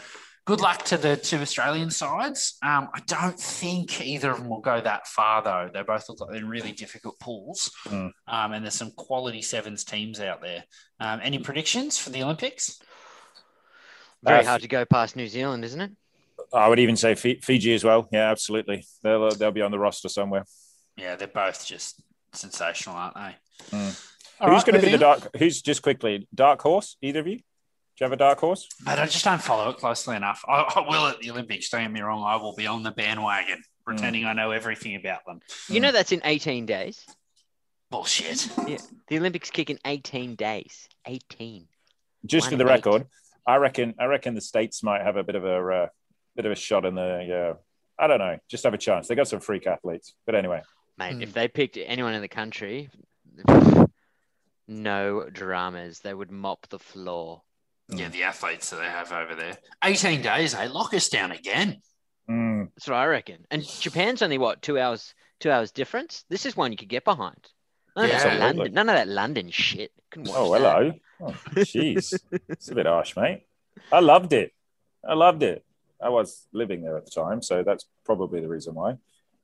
good 0.46 0.60
luck 0.60 0.84
to 0.84 0.96
the 0.96 1.16
two 1.16 1.38
Australian 1.38 1.90
sides. 1.90 2.56
Um, 2.62 2.88
I 2.94 3.00
don't 3.06 3.38
think 3.38 4.00
either 4.00 4.30
of 4.30 4.38
them 4.38 4.48
will 4.48 4.60
go 4.60 4.80
that 4.80 5.06
far 5.06 5.42
though. 5.42 5.70
They 5.72 5.82
both 5.82 6.08
look 6.08 6.20
like 6.20 6.30
they're 6.30 6.40
in 6.40 6.48
really 6.48 6.72
difficult 6.72 7.18
pools, 7.20 7.70
Mm. 7.86 8.10
um, 8.26 8.52
and 8.52 8.64
there's 8.64 8.74
some 8.74 8.90
quality 8.92 9.42
sevens 9.42 9.84
teams 9.84 10.20
out 10.20 10.40
there. 10.42 10.64
Um, 10.98 11.20
any 11.22 11.38
predictions 11.38 11.98
for 11.98 12.10
the 12.10 12.22
Olympics? 12.22 12.80
Very 14.22 14.40
Uh, 14.40 14.44
hard 14.48 14.62
to 14.62 14.68
go 14.68 14.84
past 14.84 15.16
New 15.16 15.28
Zealand, 15.28 15.64
isn't 15.64 15.80
it? 15.80 15.92
I 16.52 16.68
would 16.68 16.78
even 16.80 16.96
say 16.96 17.14
Fiji 17.14 17.74
as 17.74 17.84
well. 17.84 18.08
Yeah, 18.10 18.30
absolutely. 18.30 18.84
They'll 19.02 19.30
they'll 19.30 19.52
be 19.52 19.62
on 19.62 19.70
the 19.70 19.78
roster 19.78 20.08
somewhere. 20.08 20.44
Yeah, 20.96 21.14
they're 21.16 21.28
both 21.28 21.64
just 21.64 22.02
sensational, 22.32 22.96
aren't 22.96 23.14
they? 23.14 23.36
Mm. 23.70 24.06
Who's 24.40 24.48
right, 24.48 24.64
going 24.66 24.80
to 24.80 24.86
be 24.86 24.92
the 24.92 24.98
dark? 24.98 25.36
Who's 25.36 25.60
just 25.62 25.82
quickly 25.82 26.26
dark 26.34 26.60
horse? 26.62 26.96
Either 27.02 27.20
of 27.20 27.26
you? 27.26 27.40
Do 28.00 28.06
you 28.06 28.10
have 28.12 28.12
a 28.14 28.16
dark 28.16 28.40
horse? 28.40 28.66
Mate, 28.86 28.98
I 28.98 29.04
just 29.04 29.26
don't 29.26 29.42
follow 29.42 29.68
it 29.68 29.76
closely 29.76 30.16
enough. 30.16 30.42
I, 30.48 30.62
I 30.74 30.80
will 30.88 31.08
at 31.08 31.18
the 31.20 31.30
Olympics. 31.32 31.68
Don't 31.68 31.82
get 31.82 31.92
me 31.92 32.00
wrong. 32.00 32.24
I 32.26 32.36
will 32.36 32.54
be 32.54 32.66
on 32.66 32.82
the 32.82 32.92
bandwagon, 32.92 33.62
pretending 33.84 34.24
I 34.24 34.32
know 34.32 34.52
everything 34.52 34.94
about 34.96 35.26
them. 35.26 35.40
You 35.68 35.80
know 35.80 35.92
that's 35.92 36.10
in 36.10 36.22
18 36.24 36.64
days. 36.64 37.04
Bullshit. 37.90 38.48
Yeah, 38.66 38.78
The 39.08 39.18
Olympics 39.18 39.50
kick 39.50 39.68
in 39.68 39.78
18 39.84 40.34
days. 40.34 40.88
18. 41.04 41.66
Just 42.24 42.46
One 42.46 42.52
for 42.52 42.56
the 42.56 42.64
eight. 42.72 42.76
record, 42.86 43.06
I 43.46 43.56
reckon 43.56 43.94
I 44.00 44.06
reckon 44.06 44.34
the 44.34 44.40
states 44.40 44.82
might 44.82 45.02
have 45.02 45.16
a 45.16 45.22
bit 45.22 45.34
of 45.34 45.44
a 45.44 45.56
uh, 45.68 45.86
bit 46.36 46.46
of 46.46 46.52
a 46.52 46.56
shot 46.56 46.86
in 46.86 46.94
the. 46.94 47.26
Yeah, 47.28 47.52
I 48.02 48.06
don't 48.06 48.18
know. 48.18 48.38
Just 48.48 48.64
have 48.64 48.72
a 48.72 48.78
chance. 48.78 49.08
They 49.08 49.14
got 49.14 49.28
some 49.28 49.40
freak 49.40 49.66
athletes, 49.66 50.14
but 50.24 50.34
anyway. 50.34 50.62
Mate, 50.96 51.16
Hmm. 51.16 51.22
if 51.22 51.34
they 51.34 51.48
picked 51.48 51.76
anyone 51.76 52.14
in 52.14 52.22
the 52.22 52.28
country, 52.28 52.88
no 54.68 55.28
dramas. 55.30 56.00
They 56.00 56.14
would 56.14 56.30
mop 56.30 56.66
the 56.68 56.78
floor. 56.78 57.42
Yeah, 57.92 58.08
the 58.08 58.22
athletes 58.24 58.70
that 58.70 58.76
they 58.76 58.84
have 58.84 59.12
over 59.12 59.34
there. 59.34 59.58
18 59.84 60.22
days, 60.22 60.54
they 60.54 60.68
lock 60.68 60.94
us 60.94 61.08
down 61.08 61.32
again. 61.32 61.80
Mm. 62.30 62.68
That's 62.74 62.88
what 62.88 62.96
I 62.96 63.06
reckon. 63.06 63.46
And 63.50 63.66
Japan's 63.66 64.22
only 64.22 64.38
what 64.38 64.62
two 64.62 64.78
hours, 64.78 65.14
two 65.40 65.50
hours 65.50 65.72
difference. 65.72 66.24
This 66.28 66.46
is 66.46 66.56
one 66.56 66.70
you 66.70 66.78
could 66.78 66.88
get 66.88 67.04
behind. 67.04 67.48
None, 67.96 68.04
of, 68.04 68.10
that. 68.10 68.40
London, 68.40 68.72
none 68.72 68.88
of 68.88 68.94
that 68.94 69.08
London 69.08 69.50
shit. 69.50 69.90
Oh, 70.28 70.52
that. 70.52 70.60
hello. 70.60 70.92
Oh, 71.20 71.34
jeez, 71.56 72.18
it's 72.48 72.70
a 72.70 72.74
bit 72.74 72.86
harsh, 72.86 73.16
mate. 73.16 73.42
I 73.92 74.00
loved 74.00 74.32
it. 74.32 74.52
I 75.06 75.14
loved 75.14 75.42
it. 75.42 75.64
I 76.02 76.08
was 76.08 76.46
living 76.52 76.82
there 76.82 76.96
at 76.96 77.04
the 77.04 77.10
time, 77.10 77.42
so 77.42 77.62
that's 77.62 77.86
probably 78.04 78.40
the 78.40 78.48
reason 78.48 78.74
why. 78.74 78.96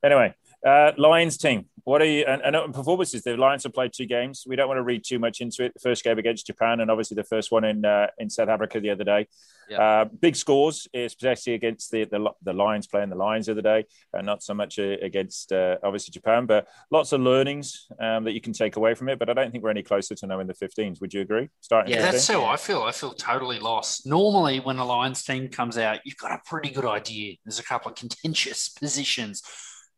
Anyway, 0.03 0.33
uh, 0.65 0.91
Lions 0.97 1.37
team. 1.37 1.65
What 1.83 2.01
are 2.01 2.05
you? 2.05 2.25
And, 2.25 2.41
and 2.41 2.73
performances. 2.73 3.23
The 3.23 3.37
Lions 3.37 3.63
have 3.63 3.73
played 3.73 3.93
two 3.93 4.05
games. 4.05 4.43
We 4.45 4.57
don't 4.57 4.67
want 4.67 4.77
to 4.77 4.83
read 4.83 5.05
too 5.05 5.19
much 5.19 5.39
into 5.39 5.63
it. 5.63 5.73
The 5.73 5.79
first 5.79 6.03
game 6.03 6.17
against 6.19 6.45
Japan, 6.45 6.81
and 6.81 6.91
obviously 6.91 7.15
the 7.15 7.23
first 7.23 7.49
one 7.49 7.63
in 7.63 7.85
uh, 7.85 8.07
in 8.17 8.29
South 8.29 8.49
Africa 8.49 8.81
the 8.81 8.89
other 8.89 9.05
day. 9.05 9.27
Yeah. 9.69 9.81
Uh, 9.81 10.05
big 10.05 10.35
scores, 10.35 10.87
especially 10.93 11.53
against 11.53 11.91
the, 11.91 12.03
the 12.03 12.29
the 12.41 12.51
Lions 12.51 12.87
playing 12.87 13.09
the 13.09 13.15
Lions 13.15 13.45
the 13.45 13.53
other 13.53 13.61
day, 13.61 13.85
and 14.11 14.25
not 14.25 14.43
so 14.43 14.53
much 14.53 14.79
uh, 14.79 14.97
against 15.01 15.53
uh, 15.53 15.77
obviously 15.81 16.11
Japan. 16.11 16.45
But 16.45 16.67
lots 16.91 17.13
of 17.13 17.21
learnings 17.21 17.87
um, 18.01 18.25
that 18.25 18.33
you 18.33 18.41
can 18.41 18.51
take 18.51 18.75
away 18.75 18.93
from 18.93 19.07
it. 19.07 19.17
But 19.17 19.29
I 19.29 19.33
don't 19.33 19.51
think 19.51 19.63
we're 19.63 19.69
any 19.69 19.83
closer 19.83 20.13
to 20.13 20.27
knowing 20.27 20.47
the 20.47 20.55
15s. 20.55 20.99
Would 20.99 21.13
you 21.13 21.21
agree? 21.21 21.47
Starting 21.61 21.93
Yeah, 21.93 21.99
Yeah, 21.99 22.11
15? 22.11 22.17
that's 22.17 22.27
how 22.27 22.45
I 22.45 22.57
feel. 22.57 22.83
I 22.83 22.91
feel 22.91 23.13
totally 23.13 23.59
lost. 23.59 24.05
Normally, 24.05 24.59
when 24.59 24.77
a 24.77 24.85
Lions 24.85 25.23
team 25.23 25.47
comes 25.47 25.77
out, 25.77 25.99
you've 26.03 26.17
got 26.17 26.31
a 26.31 26.41
pretty 26.45 26.69
good 26.69 26.85
idea. 26.85 27.35
There's 27.45 27.59
a 27.59 27.63
couple 27.63 27.91
of 27.91 27.97
contentious 27.97 28.67
positions. 28.79 29.41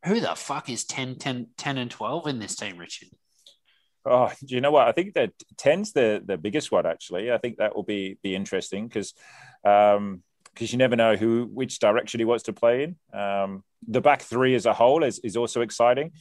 Who 0.05 0.19
the 0.19 0.35
fuck 0.35 0.69
is 0.69 0.85
10, 0.85 1.15
10, 1.15 1.47
10 1.57 1.77
and 1.77 1.91
12 1.91 2.27
in 2.27 2.39
this 2.39 2.55
team, 2.55 2.77
Richard? 2.77 3.09
Oh, 4.05 4.31
do 4.45 4.55
you 4.55 4.61
know 4.61 4.71
what? 4.71 4.87
I 4.87 4.91
think 4.93 5.13
that 5.15 5.31
10's 5.57 5.91
the 5.91 6.23
the 6.25 6.37
biggest 6.37 6.71
one 6.71 6.85
actually. 6.85 7.31
I 7.31 7.37
think 7.37 7.57
that 7.57 7.75
will 7.75 7.83
be 7.83 8.17
be 8.23 8.33
interesting 8.33 8.87
because 8.87 9.13
um 9.65 10.23
because 10.53 10.71
you 10.71 10.77
never 10.77 10.95
know 10.95 11.15
who 11.15 11.49
which 11.53 11.79
direction 11.79 12.19
he 12.19 12.25
wants 12.25 12.45
to 12.45 12.53
play 12.53 12.83
in. 12.83 13.19
Um, 13.19 13.63
the 13.87 14.01
back 14.01 14.21
three 14.21 14.55
as 14.55 14.65
a 14.65 14.73
whole 14.73 15.03
is, 15.03 15.19
is 15.19 15.37
also 15.37 15.61
exciting. 15.61 16.11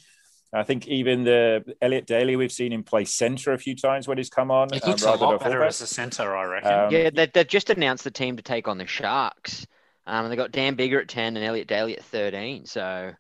I 0.53 0.63
think 0.63 0.87
even 0.89 1.25
the 1.25 1.65
Elliot 1.83 2.07
Daly, 2.07 2.37
we've 2.37 2.53
seen 2.53 2.73
him 2.73 2.83
play 2.83 3.05
centre 3.05 3.53
a 3.53 3.59
few 3.59 3.77
times 3.77 4.09
when 4.09 4.17
he's 4.17 4.31
come 4.31 4.51
on. 4.51 4.69
It 4.73 4.83
um, 4.85 4.91
looks 4.91 5.03
a 5.03 5.13
lot 5.13 5.41
better 5.41 5.63
as 5.63 5.81
a 5.83 5.87
centre, 5.87 6.35
I 6.35 6.45
reckon. 6.45 6.73
Um, 6.73 6.91
Yeah, 6.91 7.11
they, 7.11 7.27
they've 7.27 7.47
just 7.47 7.69
announced 7.69 8.05
the 8.05 8.11
team 8.11 8.37
to 8.37 8.43
take 8.43 8.67
on 8.67 8.79
the 8.79 8.87
Sharks. 8.87 9.67
Um, 10.07 10.25
and 10.25 10.33
they 10.33 10.37
got 10.37 10.53
Dan 10.53 10.75
Biggar 10.75 11.03
at 11.03 11.09
10 11.09 11.37
and 11.37 11.45
Elliot 11.45 11.69
Daly 11.69 11.99
at 11.99 12.05
13. 12.05 12.65
So 12.65 13.13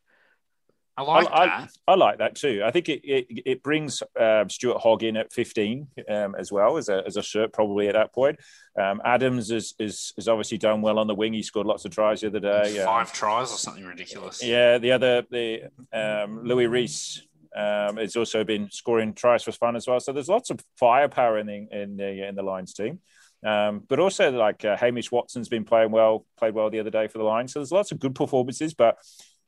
I 0.99 1.03
like 1.03 1.29
I- 1.31 1.47
that. 1.47 1.71
I 1.87 1.95
like 1.95 2.19
that 2.19 2.35
too. 2.35 2.63
I 2.65 2.73
think 2.73 2.89
it 2.89 3.03
it, 3.05 3.27
it 3.47 3.63
brings 3.63 4.03
um, 4.19 4.51
Stuart 4.51 4.79
Hogg 4.79 5.05
in 5.05 5.17
at 5.17 5.33
15 5.33 5.87
um, 6.09 6.35
as 6.37 6.51
well 6.51 6.77
as 6.77 6.89
a, 6.89 7.05
as 7.07 7.17
a 7.17 7.23
shirt 7.23 7.53
probably 7.53 7.87
at 7.87 7.95
that 7.95 8.13
point. 8.13 8.41
Um, 8.77 9.01
Adams 9.05 9.53
is, 9.53 9.75
is 9.79 10.13
is 10.17 10.27
obviously 10.27 10.59
done 10.59 10.83
well 10.83 10.99
on 10.99 11.07
the 11.07 11.15
wing. 11.15 11.35
He 11.35 11.43
scored 11.45 11.69
lots 11.69 11.85
of 11.85 11.93
tries 11.93 12.23
the 12.23 12.27
other 12.27 12.41
day. 12.41 12.81
Um, 12.81 12.87
Five 12.87 13.13
tries 13.13 13.53
or 13.53 13.59
something 13.59 13.85
ridiculous. 13.85 14.43
Yeah, 14.43 14.79
the 14.79 14.91
other 14.91 15.25
the 15.31 15.71
um, 15.93 16.43
Louis 16.43 16.67
Rees 16.67 17.23
um, 17.57 17.97
has 17.97 18.17
also 18.17 18.43
been 18.43 18.69
scoring 18.73 19.15
tries 19.15 19.45
for 19.45 19.53
fun 19.53 19.77
as 19.77 19.87
well. 19.87 20.01
So 20.01 20.13
there's 20.13 20.29
lots 20.29 20.51
of 20.51 20.59
firepower 20.81 21.39
in 21.39 21.47
the 21.47 21.69
in 21.71 21.97
the 21.97 22.27
in 22.27 22.35
the 22.35 22.43
Lions 22.43 22.75
team. 22.75 22.99
Um, 23.47 23.85
but 23.87 24.01
also 24.01 24.33
like 24.33 24.65
uh, 24.65 24.77
Hamish 24.77 25.13
Watson's 25.13 25.49
been 25.49 25.65
playing 25.65 25.93
well, 25.93 26.27
played 26.37 26.55
well 26.55 26.71
the 26.71 26.81
other 26.81 26.91
day 26.91 27.07
for 27.07 27.19
the 27.19 27.25
Lions. 27.25 27.53
So 27.53 27.61
there's 27.61 27.71
lots 27.71 27.93
of 27.93 28.01
good 28.01 28.17
performances. 28.17 28.75
But 28.75 28.97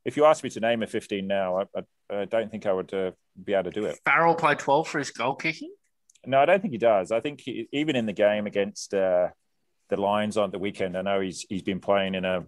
if 0.05 0.17
you 0.17 0.25
ask 0.25 0.43
me 0.43 0.51
to 0.51 0.61
name 0.61 0.83
a 0.83 0.87
15 0.87 1.27
now, 1.27 1.59
I, 1.59 1.65
I, 1.77 2.21
I 2.21 2.25
don't 2.25 2.51
think 2.51 2.67
I 2.67 2.73
would 2.73 2.93
uh, 2.93 3.13
be 3.43 3.55
able 3.55 3.65
to 3.65 3.81
do 3.81 3.87
it. 3.87 3.99
Farrell 4.05 4.35
played 4.35 4.59
12 4.59 4.89
for 4.89 4.99
his 4.99 5.11
goal 5.11 5.35
kicking. 5.35 5.73
No, 6.27 6.39
I 6.39 6.47
don't 6.47 6.61
think 6.61 6.73
he 6.73 6.79
does. 6.79 7.13
I 7.13 7.21
think 7.21 7.41
he, 7.41 7.69
even 7.73 7.97
in 7.97 8.07
the 8.07 8.13
game 8.13 8.47
against 8.47 8.93
uh, 8.95 9.29
the 9.89 9.97
Lions 9.97 10.37
on 10.37 10.51
the 10.51 10.59
weekend, 10.59 10.97
I 10.97 11.03
know 11.03 11.21
he's 11.21 11.47
he's 11.49 11.63
been 11.63 11.81
playing 11.81 12.15
in 12.15 12.25
a 12.25 12.45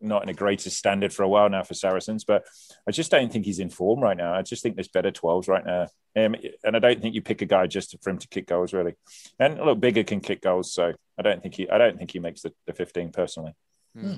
not 0.00 0.22
in 0.22 0.28
a 0.28 0.34
greatest 0.34 0.76
standard 0.76 1.12
for 1.12 1.22
a 1.22 1.28
while 1.28 1.48
now 1.48 1.62
for 1.62 1.74
Saracens, 1.74 2.24
but 2.24 2.44
I 2.86 2.90
just 2.90 3.10
don't 3.10 3.32
think 3.32 3.44
he's 3.44 3.60
in 3.60 3.70
form 3.70 4.00
right 4.00 4.16
now. 4.16 4.34
I 4.34 4.42
just 4.42 4.62
think 4.62 4.74
there's 4.74 4.88
better 4.88 5.12
12s 5.12 5.48
right 5.48 5.64
now. 5.64 5.82
Um, 6.16 6.34
and 6.64 6.76
I 6.76 6.78
don't 6.78 7.00
think 7.00 7.14
you 7.14 7.22
pick 7.22 7.40
a 7.42 7.46
guy 7.46 7.66
just 7.66 7.96
for 8.02 8.10
him 8.10 8.18
to 8.18 8.28
kick 8.28 8.48
goals 8.48 8.72
really. 8.72 8.94
And 9.38 9.58
look, 9.58 9.78
Biggar 9.78 10.06
can 10.06 10.20
kick 10.20 10.42
goals, 10.42 10.72
so 10.74 10.92
I 11.18 11.22
don't 11.22 11.42
think 11.42 11.54
he 11.54 11.68
I 11.70 11.78
don't 11.78 11.98
think 11.98 12.10
he 12.10 12.18
makes 12.18 12.42
the, 12.42 12.52
the 12.66 12.72
15 12.72 13.12
personally. 13.12 13.52
Hmm. 14.00 14.14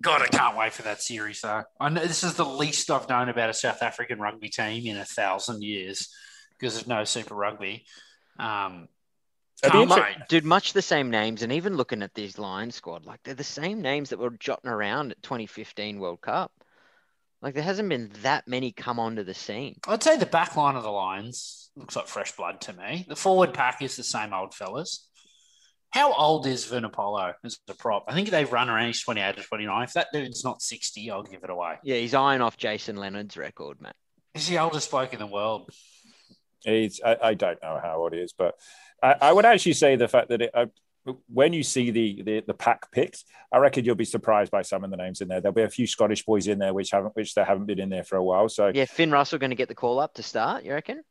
God, 0.00 0.22
I 0.22 0.26
can't 0.28 0.56
wait 0.56 0.72
for 0.72 0.82
that 0.82 1.02
series, 1.02 1.40
though. 1.40 1.64
I 1.80 1.88
know 1.88 2.02
this 2.02 2.24
is 2.24 2.34
the 2.34 2.44
least 2.44 2.90
I've 2.90 3.08
known 3.08 3.28
about 3.28 3.50
a 3.50 3.54
South 3.54 3.82
African 3.82 4.18
rugby 4.20 4.48
team 4.48 4.86
in 4.86 4.96
a 4.96 5.04
thousand 5.04 5.62
years 5.62 6.14
because 6.58 6.80
of 6.80 6.86
no 6.86 7.04
Super 7.04 7.34
Rugby. 7.34 7.84
Um, 8.38 8.88
It'd 9.62 9.72
be 9.72 9.78
can't 9.78 9.90
inter- 9.90 10.02
wait. 10.02 10.28
dude, 10.28 10.44
much 10.44 10.72
the 10.72 10.82
same 10.82 11.10
names. 11.10 11.42
And 11.42 11.52
even 11.52 11.76
looking 11.76 12.02
at 12.02 12.14
these 12.14 12.38
Lions 12.38 12.74
squad, 12.74 13.06
like 13.06 13.20
they're 13.24 13.34
the 13.34 13.44
same 13.44 13.80
names 13.80 14.10
that 14.10 14.18
were 14.18 14.30
jotting 14.30 14.70
around 14.70 15.12
at 15.12 15.22
2015 15.22 15.98
World 15.98 16.20
Cup. 16.20 16.52
Like 17.42 17.54
there 17.54 17.62
hasn't 17.62 17.88
been 17.88 18.10
that 18.22 18.48
many 18.48 18.72
come 18.72 18.98
onto 18.98 19.22
the 19.22 19.34
scene. 19.34 19.78
I'd 19.86 20.02
say 20.02 20.16
the 20.16 20.26
back 20.26 20.56
line 20.56 20.74
of 20.74 20.82
the 20.82 20.90
Lions 20.90 21.70
looks 21.76 21.96
like 21.96 22.06
fresh 22.06 22.32
blood 22.32 22.60
to 22.62 22.72
me. 22.72 23.06
The 23.08 23.16
forward 23.16 23.54
pack 23.54 23.82
is 23.82 23.96
the 23.96 24.02
same 24.02 24.32
old 24.32 24.54
fellas. 24.54 25.08
How 25.90 26.12
old 26.12 26.46
is 26.46 26.66
Vunipola 26.66 27.34
as 27.44 27.58
a 27.68 27.74
prop? 27.74 28.04
I 28.08 28.14
think 28.14 28.30
they've 28.30 28.50
run 28.50 28.68
around 28.68 28.94
28 28.94 29.38
or 29.38 29.42
29. 29.42 29.82
If 29.84 29.92
that 29.94 30.08
dude's 30.12 30.44
not 30.44 30.60
60, 30.60 31.10
I'll 31.10 31.22
give 31.22 31.42
it 31.42 31.50
away. 31.50 31.76
Yeah, 31.82 31.96
he's 31.96 32.14
eyeing 32.14 32.42
off 32.42 32.56
Jason 32.56 32.96
Leonard's 32.96 33.36
record, 33.36 33.80
mate. 33.80 33.94
He's 34.34 34.48
the 34.48 34.58
oldest 34.58 34.90
bloke 34.90 35.14
in 35.14 35.18
the 35.18 35.26
world. 35.26 35.70
He's, 36.64 37.00
I, 37.04 37.16
I 37.22 37.34
don't 37.34 37.62
know 37.62 37.80
how 37.82 37.98
old 37.98 38.12
he 38.12 38.18
is, 38.18 38.34
but 38.36 38.54
I, 39.02 39.14
I 39.20 39.32
would 39.32 39.46
actually 39.46 39.74
say 39.74 39.96
the 39.96 40.08
fact 40.08 40.28
that 40.28 40.42
it, 40.42 40.50
uh, 40.52 40.66
when 41.32 41.52
you 41.52 41.62
see 41.62 41.90
the, 41.90 42.22
the 42.22 42.40
the 42.48 42.54
pack 42.54 42.90
picks, 42.90 43.24
I 43.52 43.58
reckon 43.58 43.84
you'll 43.84 43.94
be 43.94 44.04
surprised 44.04 44.50
by 44.50 44.62
some 44.62 44.82
of 44.82 44.90
the 44.90 44.96
names 44.96 45.20
in 45.20 45.28
there. 45.28 45.40
There'll 45.40 45.54
be 45.54 45.62
a 45.62 45.68
few 45.68 45.86
Scottish 45.86 46.24
boys 46.24 46.48
in 46.48 46.58
there 46.58 46.74
which 46.74 46.90
haven't 46.90 47.14
which 47.14 47.34
they 47.34 47.44
haven't 47.44 47.66
been 47.66 47.78
in 47.78 47.90
there 47.90 48.02
for 48.02 48.16
a 48.16 48.22
while. 48.24 48.48
So 48.48 48.72
Yeah, 48.74 48.86
Finn 48.86 49.12
Russell 49.12 49.38
going 49.38 49.50
to 49.50 49.56
get 49.56 49.68
the 49.68 49.74
call 49.74 50.00
up 50.00 50.14
to 50.14 50.22
start. 50.22 50.64
You 50.64 50.72
reckon? 50.72 51.02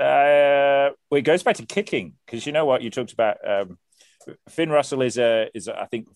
uh, 0.00 0.90
well, 1.10 1.18
it 1.18 1.22
goes 1.22 1.42
back 1.42 1.56
to 1.56 1.66
kicking 1.66 2.14
because 2.26 2.44
you 2.44 2.52
know 2.52 2.64
what 2.64 2.82
you 2.82 2.90
talked 2.90 3.12
about. 3.12 3.36
Um, 3.48 3.78
Finn 4.48 4.70
Russell 4.70 5.02
is 5.02 5.18
a 5.18 5.48
is 5.54 5.68
a, 5.68 5.80
I 5.80 5.86
think 5.86 6.08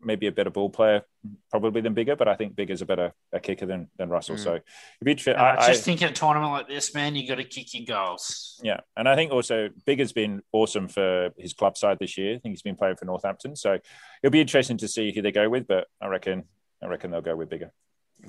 maybe 0.00 0.26
a 0.26 0.32
better 0.32 0.50
ball 0.50 0.70
player 0.70 1.02
probably 1.50 1.80
than 1.80 1.94
Biggar, 1.94 2.16
but 2.16 2.28
I 2.28 2.34
think 2.34 2.54
Biggar's 2.54 2.82
a 2.82 2.86
better 2.86 3.12
a 3.32 3.40
kicker 3.40 3.66
than 3.66 3.88
than 3.98 4.08
Russell. 4.08 4.36
Mm. 4.36 4.44
So 4.44 4.58
it'd 5.00 5.24
be. 5.24 5.32
I, 5.32 5.56
I, 5.56 5.68
just 5.68 5.84
think 5.84 6.02
in 6.02 6.08
a 6.08 6.12
tournament 6.12 6.52
like 6.52 6.68
this, 6.68 6.94
man, 6.94 7.14
you 7.14 7.26
got 7.26 7.36
to 7.36 7.44
kick 7.44 7.74
your 7.74 7.84
goals. 7.84 8.60
Yeah, 8.62 8.80
and 8.96 9.08
I 9.08 9.16
think 9.16 9.32
also 9.32 9.68
Biggar's 9.86 10.12
been 10.12 10.42
awesome 10.52 10.88
for 10.88 11.30
his 11.36 11.52
club 11.52 11.76
side 11.76 11.98
this 12.00 12.16
year. 12.16 12.36
I 12.36 12.38
think 12.38 12.52
he's 12.52 12.62
been 12.62 12.76
playing 12.76 12.96
for 12.96 13.04
Northampton, 13.04 13.56
so 13.56 13.78
it'll 14.22 14.32
be 14.32 14.40
interesting 14.40 14.78
to 14.78 14.88
see 14.88 15.12
who 15.12 15.22
they 15.22 15.32
go 15.32 15.48
with. 15.48 15.66
But 15.66 15.86
I 16.00 16.06
reckon, 16.06 16.44
I 16.82 16.86
reckon 16.86 17.10
they'll 17.10 17.20
go 17.20 17.36
with 17.36 17.50
Biggar. 17.50 17.70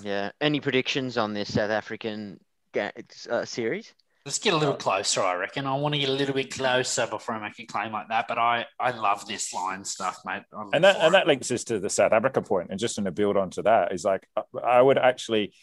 Yeah. 0.02 0.32
Any 0.42 0.60
predictions 0.60 1.18
on 1.18 1.34
this 1.34 1.54
South 1.54 1.72
African 1.72 2.40
uh, 2.76 3.46
series? 3.46 3.94
Let's 4.26 4.40
get 4.40 4.54
a 4.54 4.58
little 4.58 4.76
closer, 4.76 5.22
I 5.22 5.36
reckon. 5.36 5.68
I 5.68 5.76
want 5.76 5.96
to 5.96 6.00
get 6.00 6.08
a 6.08 6.14
little 6.14 6.34
bit 6.34 6.54
closer 6.54 7.06
before 7.08 7.36
I 7.36 7.42
make 7.42 7.60
a 7.60 7.66
claim 7.66 7.92
like 7.92 8.08
that. 8.08 8.26
But 8.30 8.38
I, 8.38 8.66
I 8.80 8.92
love 8.92 9.28
this 9.28 9.54
line 9.54 9.84
stuff, 9.84 10.20
mate. 10.24 10.44
I 10.54 10.64
live 10.64 10.70
And 10.72 10.84
that 10.86 10.96
and 10.96 11.08
it. 11.08 11.12
that 11.12 11.28
links 11.28 11.52
us 11.52 11.66
to 11.66 11.78
the 11.78 11.90
South 11.90 12.14
Africa 12.14 12.40
point. 12.42 12.48
point, 12.48 12.68
and 12.72 12.80
just 12.80 12.98
in 12.98 13.06
a 13.06 13.12
build 13.12 13.36
onto 13.36 13.64
that 13.64 13.92
is 13.92 14.06
like 14.06 14.26
I 14.64 14.82
would 14.82 14.98
actually. 14.98 15.54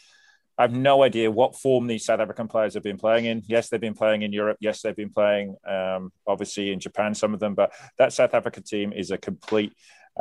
I 0.59 0.65
have 0.65 0.73
no 0.73 1.03
idea 1.03 1.31
what 1.31 1.57
form 1.57 1.87
these 1.87 2.05
South 2.05 2.21
African 2.21 2.47
players 2.47 2.75
have 2.75 2.83
been 2.83 2.99
playing 2.99 3.25
in. 3.25 3.43
Yes, 3.47 3.71
they've 3.71 3.81
been 3.81 3.95
playing 3.95 4.21
in 4.21 4.31
Europe. 4.31 4.59
Yes, 4.61 4.83
they've 4.83 4.95
been 4.95 5.09
playing 5.09 5.57
um, 5.67 6.13
obviously 6.27 6.71
in 6.71 6.81
Japan, 6.81 7.15
some 7.15 7.33
of 7.33 7.41
them, 7.41 7.55
but 7.55 7.73
that 7.97 8.13
South 8.13 8.35
Africa 8.35 8.61
team 8.61 8.93
is 8.93 9.11
a 9.11 9.17
complete 9.17 9.73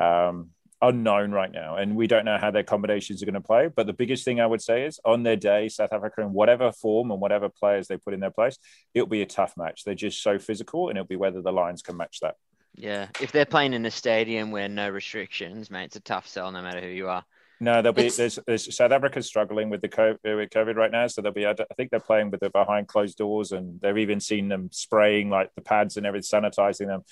um, 0.01 0.51
unknown 0.81 1.31
right 1.31 1.51
now. 1.51 1.75
And 1.75 1.95
we 1.95 2.07
don't 2.07 2.25
know 2.25 2.37
how 2.37 2.51
their 2.51 2.63
combinations 2.63 3.21
are 3.21 3.25
going 3.25 3.33
to 3.33 3.41
play. 3.41 3.67
But 3.67 3.87
the 3.87 3.93
biggest 3.93 4.25
thing 4.25 4.39
I 4.39 4.45
would 4.45 4.61
say 4.61 4.85
is 4.85 4.99
on 5.05 5.23
their 5.23 5.35
day, 5.35 5.69
South 5.69 5.93
Africa, 5.93 6.21
in 6.21 6.33
whatever 6.33 6.71
form 6.71 7.11
and 7.11 7.19
whatever 7.19 7.49
players 7.49 7.87
they 7.87 7.97
put 7.97 8.13
in 8.13 8.19
their 8.19 8.31
place, 8.31 8.57
it'll 8.93 9.07
be 9.07 9.21
a 9.21 9.25
tough 9.25 9.55
match. 9.57 9.83
They're 9.83 9.95
just 9.95 10.21
so 10.21 10.39
physical, 10.39 10.89
and 10.89 10.97
it'll 10.97 11.07
be 11.07 11.15
whether 11.15 11.41
the 11.41 11.51
Lions 11.51 11.81
can 11.81 11.97
match 11.97 12.19
that. 12.21 12.35
Yeah, 12.75 13.07
if 13.19 13.31
they're 13.31 13.45
playing 13.45 13.73
in 13.73 13.85
a 13.85 13.91
stadium 13.91 14.51
where 14.51 14.69
no 14.69 14.89
restrictions, 14.89 15.69
mate, 15.69 15.85
it's 15.85 15.95
a 15.95 16.01
tough 16.01 16.27
sell 16.27 16.51
no 16.51 16.61
matter 16.61 16.79
who 16.79 16.87
you 16.87 17.09
are. 17.09 17.25
No, 17.61 17.81
there'll 17.81 17.93
be 17.93 18.09
there's, 18.09 18.39
there's 18.47 18.73
South 18.73 18.91
Africa's 18.91 19.27
struggling 19.27 19.69
with 19.69 19.81
the 19.81 19.89
COVID, 19.89 20.17
with 20.23 20.49
COVID 20.49 20.75
right 20.75 20.91
now, 20.91 21.07
so 21.07 21.21
they'll 21.21 21.33
be. 21.33 21.45
I 21.45 21.55
think 21.75 21.91
they're 21.91 21.99
playing 21.99 22.31
with 22.31 22.39
the 22.39 22.49
behind 22.49 22.87
closed 22.87 23.17
doors, 23.17 23.51
and 23.51 23.81
they've 23.81 23.97
even 23.97 24.21
seen 24.21 24.47
them 24.47 24.69
spraying 24.71 25.29
like 25.29 25.53
the 25.55 25.61
pads 25.61 25.97
and 25.97 26.05
everything, 26.05 26.41
sanitizing 26.41 26.87
them 26.87 27.03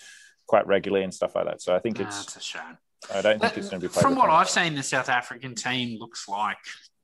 quite 0.45 0.65
regularly 0.65 1.03
and 1.03 1.13
stuff 1.13 1.35
like 1.35 1.45
that. 1.45 1.61
So 1.61 1.75
I 1.75 1.79
think 1.79 1.99
it's. 1.99 2.23
it's 2.23 2.37
a 2.37 2.41
shame. 2.41 2.77
I 3.13 3.21
don't 3.21 3.39
think 3.39 3.57
it's 3.57 3.69
going 3.69 3.81
to 3.81 3.87
be 3.87 3.91
played. 3.91 4.01
From 4.01 4.15
what. 4.15 4.29
I've 4.29 4.49
seen, 4.49 4.75
the 4.75 4.83
South 4.83 5.09
African 5.09 5.55
team 5.55 5.99
looks 5.99 6.27
like 6.27 6.57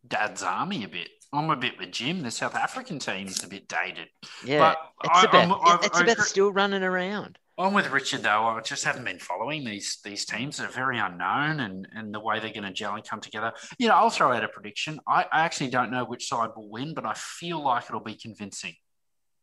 Dad's 0.08 0.43
Army 0.43 0.84
a 0.84 0.88
bit. 0.88 1.10
I'm 1.32 1.49
a 1.49 1.56
bit 1.56 1.79
with 1.79 1.91
Jim. 1.91 2.21
The 2.21 2.32
South 2.32 2.56
African 2.56 2.99
team's 2.99 3.43
a 3.43 3.47
bit 3.47 3.67
dated. 3.67 4.08
Yeah, 4.45 4.60
But 4.60 4.77
it's 5.06 5.19
I- 5.19 5.23
about 5.23 5.36
I'm- 5.36 5.51
I- 5.53 5.86
it's 5.86 5.97
I 5.97 6.01
about 6.01 6.12
agree- 6.13 6.25
still 6.25 6.51
running 6.51 6.84
around. 6.84 7.38
I'm 7.58 7.73
with 7.73 7.91
Richard 7.91 8.23
though. 8.23 8.47
I 8.47 8.60
just 8.62 8.84
haven't 8.84 9.03
been 9.06 9.19
following 9.19 9.63
these 9.63 9.99
these 10.03 10.25
teams. 10.25 10.58
They're 10.58 10.67
very 10.69 10.97
unknown, 10.97 11.60
and 11.60 11.88
and 11.93 12.12
the 12.13 12.19
way 12.19 12.39
they're 12.39 12.51
going 12.51 12.63
to 12.63 12.73
gel 12.73 12.95
and 12.95 13.08
come 13.08 13.21
together. 13.21 13.53
You 13.77 13.88
know, 13.89 13.93
I'll 13.93 14.10
throw 14.10 14.32
out 14.34 14.43
a 14.43 14.47
prediction. 14.47 14.99
I, 15.08 15.23
I 15.32 15.41
actually 15.45 15.69
don't 15.69 15.91
know 15.91 16.03
which 16.03 16.27
side 16.27 16.49
will 16.56 16.67
win, 16.69 16.95
but 16.95 17.06
I 17.06 17.13
feel 17.13 17.63
like 17.63 17.84
it'll 17.86 17.99
be 17.99 18.15
convincing. 18.15 18.73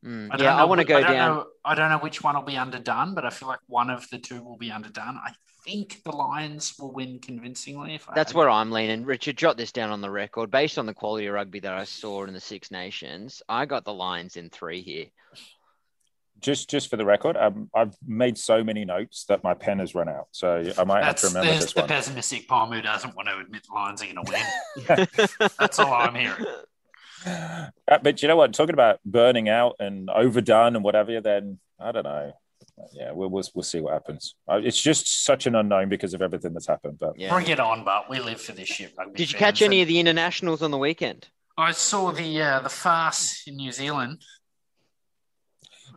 Mm, 0.05 0.29
I 0.31 0.37
don't 0.37 0.45
Yeah, 0.45 0.55
I 0.55 0.59
know 0.61 0.67
want 0.67 0.81
to 0.81 0.87
go 0.87 0.97
I 0.97 1.03
don't 1.03 1.13
down. 1.13 1.37
Know, 1.37 1.47
I 1.65 1.75
don't 1.75 1.91
know 1.91 1.99
which 1.99 2.23
one 2.23 2.35
will 2.35 2.43
be 2.43 2.57
underdone, 2.57 3.15
but 3.15 3.25
I 3.27 3.31
feel 3.31 3.49
like 3.49 3.59
one 3.67 3.91
of 3.91 4.09
the 4.11 4.19
two 4.19 4.43
will 4.43 4.57
be 4.57 4.71
underdone. 4.73 5.19
I 5.23 5.33
think 5.65 6.03
the 6.05 6.13
Lions 6.13 6.75
will 6.79 6.93
win 6.93 7.19
convincingly. 7.19 7.95
If 7.97 8.07
That's 8.15 8.33
had- 8.33 8.37
where 8.39 8.49
I'm 8.49 8.71
leaning. 8.71 9.05
Richard, 9.05 9.37
jot 9.37 9.57
this 9.59 9.73
down 9.73 9.91
on 9.91 10.01
the 10.01 10.11
record. 10.11 10.51
Based 10.51 10.79
on 10.79 10.87
the 10.87 10.95
quality 10.95 11.27
of 11.27 11.35
rugby 11.35 11.61
that 11.61 11.75
I 11.75 11.85
saw 11.85 12.25
in 12.25 12.33
the 12.33 12.41
Six 12.41 12.71
Nations, 12.71 13.43
I 13.49 13.67
got 13.67 13.85
the 13.85 13.93
Lions 13.93 14.37
in 14.37 14.49
three 14.49 14.81
here. 14.81 15.07
just 16.41 16.71
just 16.71 16.89
for 16.89 16.97
the 16.97 17.05
record, 17.05 17.37
um, 17.37 17.69
I've 17.75 17.95
made 18.07 18.39
so 18.39 18.65
many 18.65 18.87
notes 18.87 19.27
that 19.29 19.45
my 19.45 19.53
pen 19.53 19.81
has 19.81 19.95
run 19.95 20.09
out, 20.09 20.29
so 20.33 20.65
I 20.79 20.85
might 20.85 21.05
have 21.05 21.17
to 21.17 21.27
remember 21.27 21.51
there's 21.51 21.65
this 21.65 21.73
the 21.75 21.81
one. 21.81 21.89
pessimistic 21.91 22.49
Pom 22.49 22.73
who 22.73 22.81
doesn't 22.81 23.15
want 23.15 23.29
to 23.29 23.37
admit 23.39 23.63
the 23.69 23.75
Lions 23.75 24.03
are 24.03 24.07
going 24.07 24.25
to 24.25 24.33
win. 24.33 25.07
That's 25.59 25.79
all 25.79 25.93
I'm 25.93 26.15
hearing. 26.15 26.47
Uh, 27.27 27.69
but 28.03 28.23
you 28.23 28.29
know 28.29 28.37
what? 28.37 28.53
Talking 28.53 28.75
about 28.75 29.01
burning 29.05 29.49
out 29.49 29.77
and 29.79 30.09
overdone 30.11 30.75
and 30.77 30.85
whatever, 30.85 31.21
then 31.21 31.59
I 31.79 31.93
don't 31.93 32.05
know. 32.05 32.33
Yeah, 32.95 33.13
we'll 33.13 33.29
we'll, 33.29 33.45
we'll 33.55 33.63
see 33.63 33.81
what 33.81 33.93
happens. 33.93 34.35
Uh, 34.51 34.61
It's 34.63 34.81
just 34.81 35.25
such 35.25 35.47
an 35.47 35.55
unknown 35.55 35.89
because 35.91 36.15
of 36.15 36.23
everything 36.23 36.55
that's 36.55 36.67
happened. 36.67 36.99
But 36.99 37.19
Yeah. 37.19 37.31
Bring 37.33 37.49
it 37.49 37.61
on, 37.61 37.85
but 37.85 38.09
we 38.09 38.21
live 38.21 38.41
for 38.41 38.53
this 38.53 38.69
shit. 38.69 38.95
Did 39.15 39.31
you 39.31 39.39
catch 39.39 39.61
any 39.61 39.81
And 39.81 39.83
of 39.83 39.89
the 39.89 40.01
internationals 40.01 40.63
on 40.63 40.71
the 40.71 40.79
weekend? 40.79 41.29
I 41.59 41.73
saw 41.73 42.11
the 42.11 42.41
uh, 42.41 42.61
the 42.61 42.71
farce 42.71 43.43
in 43.47 43.57
New 43.57 43.71
Zealand. 43.73 44.23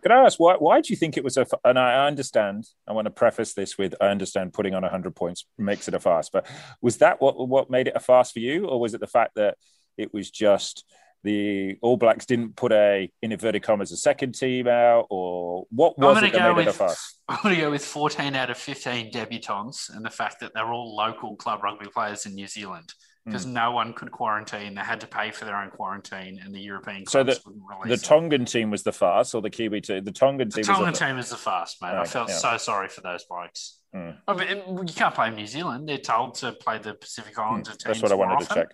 Could 0.02 0.12
I 0.12 0.26
ask 0.26 0.38
why? 0.38 0.56
Why 0.56 0.82
do 0.82 0.92
you 0.92 0.98
think 0.98 1.16
it 1.16 1.24
was 1.24 1.38
a? 1.38 1.42
f- 1.42 1.54
And 1.64 1.80
I 1.80 2.06
understand. 2.08 2.66
I 2.86 2.92
want 2.92 3.06
to 3.06 3.12
preface 3.12 3.54
this 3.54 3.78
with 3.78 3.96
I 4.02 4.08
understand 4.08 4.52
putting 4.52 4.76
on 4.76 4.84
hundred 4.84 5.16
points 5.16 5.46
makes 5.58 5.88
it 5.88 5.94
a 5.94 6.00
fast, 6.02 6.34
but 6.34 6.46
was 6.82 6.98
that 6.98 7.22
what 7.22 7.48
what 7.48 7.70
made 7.70 7.88
it 7.88 7.94
a 7.96 8.02
fast 8.02 8.34
for 8.34 8.40
you, 8.40 8.66
or 8.68 8.82
was 8.82 8.94
it 8.94 9.00
the 9.00 9.08
fact 9.08 9.36
that 9.36 9.56
it 9.98 10.14
was 10.14 10.30
just 10.30 10.84
the 11.24 11.78
All 11.82 11.98
Blacks 11.98 12.26
didn't 12.26 12.56
put 12.56 12.72
a 12.72 13.10
in 13.22 13.32
inverted 13.32 13.64
commas 13.64 13.92
a 13.92 13.98
second 13.98 14.36
team 14.36 14.68
out, 14.68 15.08
or 15.10 15.66
what 15.70 15.98
was 15.98 16.18
I'm 16.18 16.24
it 16.26 16.34
that 16.34 16.40
go 16.40 16.54
made 16.56 16.62
it 16.62 16.64
a 16.64 16.66
with 16.68 16.76
fast? 16.76 17.20
I'm 17.30 17.40
going 17.44 17.56
to 17.56 17.62
go 17.62 17.72
with 17.72 17.86
14 17.86 18.36
out 18.36 18.50
of 18.50 18.58
15 18.58 19.12
debutants, 19.12 19.90
and 19.96 20.06
the 20.06 20.10
fact 20.10 20.40
that 20.42 20.52
they're 20.54 20.72
all 20.72 20.96
local 20.96 21.36
club 21.36 21.64
rugby 21.64 21.88
players 21.94 22.26
in 22.26 22.36
New 22.36 22.48
Zealand 22.48 22.94
because 23.26 23.46
Hmm. 23.46 23.54
no 23.54 23.72
one 23.72 23.94
could 23.94 24.12
quarantine. 24.12 24.76
They 24.76 24.82
had 24.82 25.00
to 25.00 25.08
pay 25.08 25.32
for 25.32 25.46
their 25.46 25.56
own 25.56 25.70
quarantine, 25.70 26.42
and 26.44 26.54
the 26.54 26.60
European 26.60 27.06
So 27.06 27.24
clubs 27.24 27.40
wouldn't 27.46 27.64
The 27.70 27.86
release 27.86 28.02
them. 28.02 28.20
Tongan 28.30 28.46
team 28.46 28.70
was 28.70 28.84
the 28.84 28.92
fast, 28.92 29.34
or 29.34 29.42
the 29.42 29.50
Kiwi 29.50 29.80
team? 29.80 30.04
The 30.04 30.12
Tongan 30.12 30.50
The 30.50 30.56
team 30.56 30.64
Tongan 30.66 30.90
was 30.92 31.00
the, 31.00 31.06
team 31.06 31.18
is 31.18 31.30
the 31.30 31.38
fast, 31.38 31.82
mate. 31.82 31.94
I 31.94 32.04
felt 32.04 32.28
yeah. 32.28 32.36
so 32.36 32.58
sorry 32.58 32.90
for 32.90 33.00
those 33.00 33.24
blokes. 33.24 33.80
Hmm. 33.94 34.10
I 34.28 34.34
mean, 34.34 34.88
you 34.88 34.94
can't 34.94 35.16
play 35.16 35.30
New 35.30 35.48
Zealand. 35.48 35.88
They're 35.88 36.00
told 36.00 36.36
to 36.36 36.52
play 36.52 36.80
the 36.80 36.96
Pacific 36.96 37.40
Islands. 37.40 37.70
teams 37.70 37.84
Hmm. 37.84 37.90
That's 37.92 38.02
what 38.02 38.12
I 38.12 38.16
wanted 38.16 38.40
to 38.40 38.46
often. 38.52 38.58
check. 38.64 38.72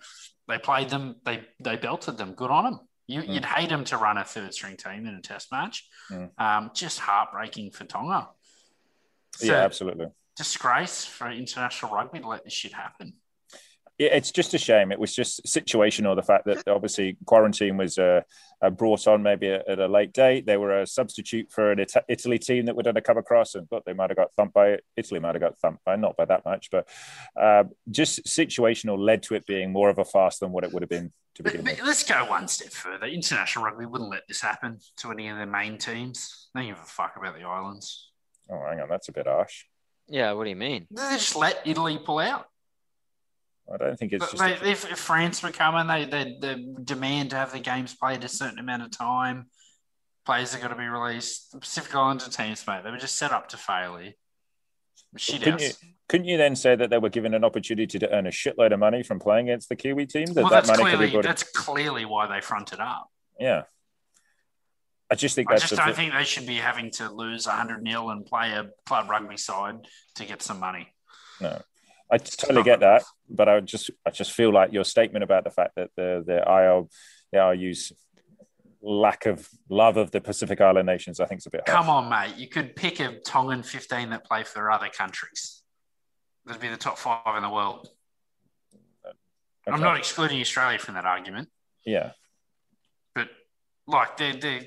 They 0.50 0.58
played 0.58 0.90
them. 0.90 1.16
They 1.24 1.44
they 1.60 1.76
belted 1.76 2.18
them. 2.18 2.34
Good 2.34 2.50
on 2.50 2.64
them. 2.64 2.80
You, 3.06 3.22
Hmm. 3.22 3.30
You'd 3.32 3.44
hate 3.44 3.70
them 3.70 3.84
to 3.86 3.96
run 3.96 4.18
a 4.18 4.24
third 4.24 4.52
string 4.54 4.76
team 4.76 5.06
in 5.06 5.14
a 5.14 5.20
test 5.20 5.50
match. 5.50 5.88
Hmm. 6.08 6.26
Um, 6.38 6.70
just 6.74 6.98
heartbreaking 7.00 7.72
for 7.72 7.84
Tonga. 7.84 8.28
So, 9.36 9.46
yeah, 9.46 9.60
absolutely. 9.64 10.06
disgrace 10.36 11.04
for 11.04 11.30
international 11.30 11.92
rugby 11.92 12.20
to 12.20 12.28
let 12.28 12.44
this 12.44 12.52
shit 12.52 12.72
happen. 12.72 13.14
Yeah, 14.00 14.14
it's 14.14 14.30
just 14.32 14.54
a 14.54 14.58
shame. 14.58 14.92
It 14.92 14.98
was 14.98 15.14
just 15.14 15.44
situational. 15.44 16.16
The 16.16 16.22
fact 16.22 16.46
that 16.46 16.66
obviously 16.66 17.18
quarantine 17.26 17.76
was 17.76 17.98
uh, 17.98 18.22
uh, 18.62 18.70
brought 18.70 19.06
on 19.06 19.22
maybe 19.22 19.48
at, 19.48 19.68
at 19.68 19.78
a 19.78 19.88
late 19.88 20.14
date. 20.14 20.46
They 20.46 20.56
were 20.56 20.80
a 20.80 20.86
substitute 20.86 21.52
for 21.52 21.70
an 21.70 21.80
Ita- 21.80 22.06
Italy 22.08 22.38
team 22.38 22.64
that 22.64 22.74
would 22.74 22.86
have 22.86 22.96
come 23.04 23.18
across, 23.18 23.54
and 23.54 23.68
look, 23.70 23.84
they 23.84 23.92
might 23.92 24.08
have 24.08 24.16
got 24.16 24.32
thumped 24.32 24.54
by 24.54 24.78
Italy. 24.96 25.20
Might 25.20 25.34
have 25.34 25.42
got 25.42 25.58
thumped 25.58 25.84
by 25.84 25.96
not 25.96 26.16
by 26.16 26.24
that 26.24 26.46
much, 26.46 26.70
but 26.70 26.88
uh, 27.38 27.64
just 27.90 28.24
situational 28.24 28.96
led 28.98 29.22
to 29.24 29.34
it 29.34 29.44
being 29.44 29.70
more 29.70 29.90
of 29.90 29.98
a 29.98 30.04
fast 30.06 30.40
than 30.40 30.50
what 30.50 30.64
it 30.64 30.72
would 30.72 30.82
have 30.82 30.88
been 30.88 31.12
to 31.34 31.42
But, 31.42 31.52
begin 31.52 31.66
but 31.66 31.76
with. 31.76 31.84
let's 31.84 32.02
go 32.02 32.24
one 32.24 32.48
step 32.48 32.72
further. 32.72 33.04
International 33.04 33.66
rugby 33.66 33.84
wouldn't 33.84 34.08
let 34.10 34.26
this 34.26 34.40
happen 34.40 34.78
to 34.96 35.10
any 35.10 35.28
of 35.28 35.36
their 35.36 35.44
main 35.44 35.76
teams. 35.76 36.48
They 36.54 36.62
don't 36.62 36.70
give 36.70 36.78
a 36.78 36.86
fuck 36.86 37.16
about 37.18 37.36
the 37.36 37.44
islands. 37.44 38.10
Oh, 38.50 38.64
hang 38.66 38.80
on, 38.80 38.88
that's 38.88 39.10
a 39.10 39.12
bit 39.12 39.26
harsh. 39.26 39.64
Yeah, 40.08 40.32
what 40.32 40.44
do 40.44 40.50
you 40.50 40.56
mean? 40.56 40.86
They 40.90 41.02
just 41.12 41.36
let 41.36 41.60
Italy 41.66 42.00
pull 42.02 42.18
out. 42.18 42.46
I 43.72 43.76
don't 43.76 43.98
think 43.98 44.12
it's 44.12 44.24
But 44.24 44.30
just. 44.36 44.62
they, 44.62 44.68
a- 44.68 44.72
if, 44.72 44.90
if 44.90 44.98
France 44.98 45.42
were 45.42 45.52
coming, 45.52 45.86
they, 45.86 46.04
they, 46.04 46.36
they 46.40 46.66
demand 46.82 47.30
to 47.30 47.36
have 47.36 47.52
the 47.52 47.60
games 47.60 47.94
played 47.94 48.24
a 48.24 48.28
certain 48.28 48.58
amount 48.58 48.82
of 48.82 48.90
time. 48.90 49.46
Players 50.26 50.54
are 50.54 50.58
going 50.58 50.70
to 50.70 50.76
be 50.76 50.86
released. 50.86 51.52
The 51.52 51.58
Pacific 51.58 51.94
Islander 51.94 52.28
teams, 52.28 52.66
mate, 52.66 52.82
they 52.84 52.90
were 52.90 52.98
just 52.98 53.16
set 53.16 53.32
up 53.32 53.48
to 53.50 53.56
fail 53.56 53.96
here. 53.96 54.12
Shit 55.16 55.42
couldn't 55.42 55.60
you, 55.60 55.70
couldn't 56.08 56.26
you 56.26 56.36
then 56.36 56.54
say 56.54 56.76
that 56.76 56.90
they 56.90 56.98
were 56.98 57.08
given 57.08 57.34
an 57.34 57.42
opportunity 57.44 57.98
to 57.98 58.12
earn 58.12 58.26
a 58.26 58.30
shitload 58.30 58.72
of 58.72 58.78
money 58.78 59.02
from 59.02 59.18
playing 59.18 59.48
against 59.48 59.68
the 59.68 59.76
Kiwi 59.76 60.06
team? 60.06 60.26
That 60.26 60.42
Well, 60.42 60.50
that 60.50 60.64
that's 60.64 60.78
money 60.78 60.90
could 60.90 61.00
be 61.00 61.08
clearly 61.08 61.22
that's 61.26 61.42
clearly 61.42 62.04
why 62.04 62.26
they 62.26 62.40
fronted 62.40 62.80
up. 62.80 63.08
Yeah. 63.38 63.62
I 65.10 65.16
just 65.16 65.34
think 65.34 65.50
I 65.50 65.56
just 65.56 65.74
don't 65.74 65.96
think 65.96 66.12
they 66.12 66.22
should 66.22 66.46
be 66.46 66.56
having 66.56 66.92
to 66.92 67.10
lose 67.10 67.46
100 67.46 67.82
nil 67.82 68.10
and 68.10 68.24
play 68.24 68.52
a 68.52 68.70
club 68.86 69.10
rugby 69.10 69.36
side 69.36 69.86
to 70.16 70.24
get 70.24 70.42
some 70.42 70.60
money. 70.60 70.94
No, 71.40 71.60
I 72.12 72.18
totally 72.18 72.62
get 72.62 72.80
that, 72.80 73.04
but 73.28 73.48
I 73.48 73.60
just 73.60 73.90
I 74.06 74.10
just 74.10 74.32
feel 74.32 74.52
like 74.52 74.72
your 74.72 74.84
statement 74.84 75.22
about 75.22 75.44
the 75.44 75.50
fact 75.50 75.76
that 75.76 75.90
the 75.96 76.22
the 76.26 76.38
IL 76.38 76.90
the 77.32 77.54
IU's 77.54 77.92
lack 78.82 79.26
of 79.26 79.48
love 79.68 79.96
of 79.96 80.10
the 80.10 80.20
Pacific 80.20 80.60
Island 80.60 80.86
nations, 80.86 81.20
I 81.20 81.26
think, 81.26 81.40
is 81.40 81.46
a 81.46 81.50
bit. 81.50 81.66
Come 81.66 81.84
harsh. 81.86 82.04
on, 82.04 82.10
mate. 82.10 82.36
You 82.36 82.48
could 82.48 82.74
pick 82.74 83.00
a 83.00 83.20
Tongan 83.20 83.62
15 83.62 84.10
that 84.10 84.24
play 84.24 84.42
for 84.42 84.70
other 84.70 84.88
countries. 84.88 85.62
That'd 86.46 86.62
be 86.62 86.68
the 86.68 86.76
top 86.76 86.98
five 86.98 87.36
in 87.36 87.42
the 87.42 87.50
world. 87.50 87.88
I'm 89.70 89.80
not 89.80 89.98
excluding 89.98 90.40
Australia 90.40 90.78
from 90.78 90.94
that 90.94 91.04
argument, 91.04 91.48
Yeah, 91.84 92.12
but 93.14 93.28
like 93.86 94.16
they're, 94.16 94.34
they're, 94.34 94.62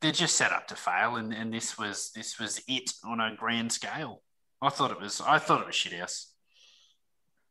they're 0.00 0.12
just 0.12 0.36
set 0.36 0.50
up 0.50 0.66
to 0.68 0.74
fail, 0.74 1.16
and, 1.16 1.32
and 1.32 1.52
this 1.52 1.78
was 1.78 2.10
this 2.14 2.38
was 2.38 2.60
it 2.66 2.90
on 3.04 3.20
a 3.20 3.36
grand 3.36 3.70
scale. 3.70 4.22
I 4.62 4.70
thought 4.70 4.90
it 4.90 5.00
was 5.00 5.20
I 5.20 5.38
thought 5.38 5.60
it 5.60 5.66
was 5.66 5.74
shit 5.76 5.92
house. 5.92 6.29
And 6.29 6.29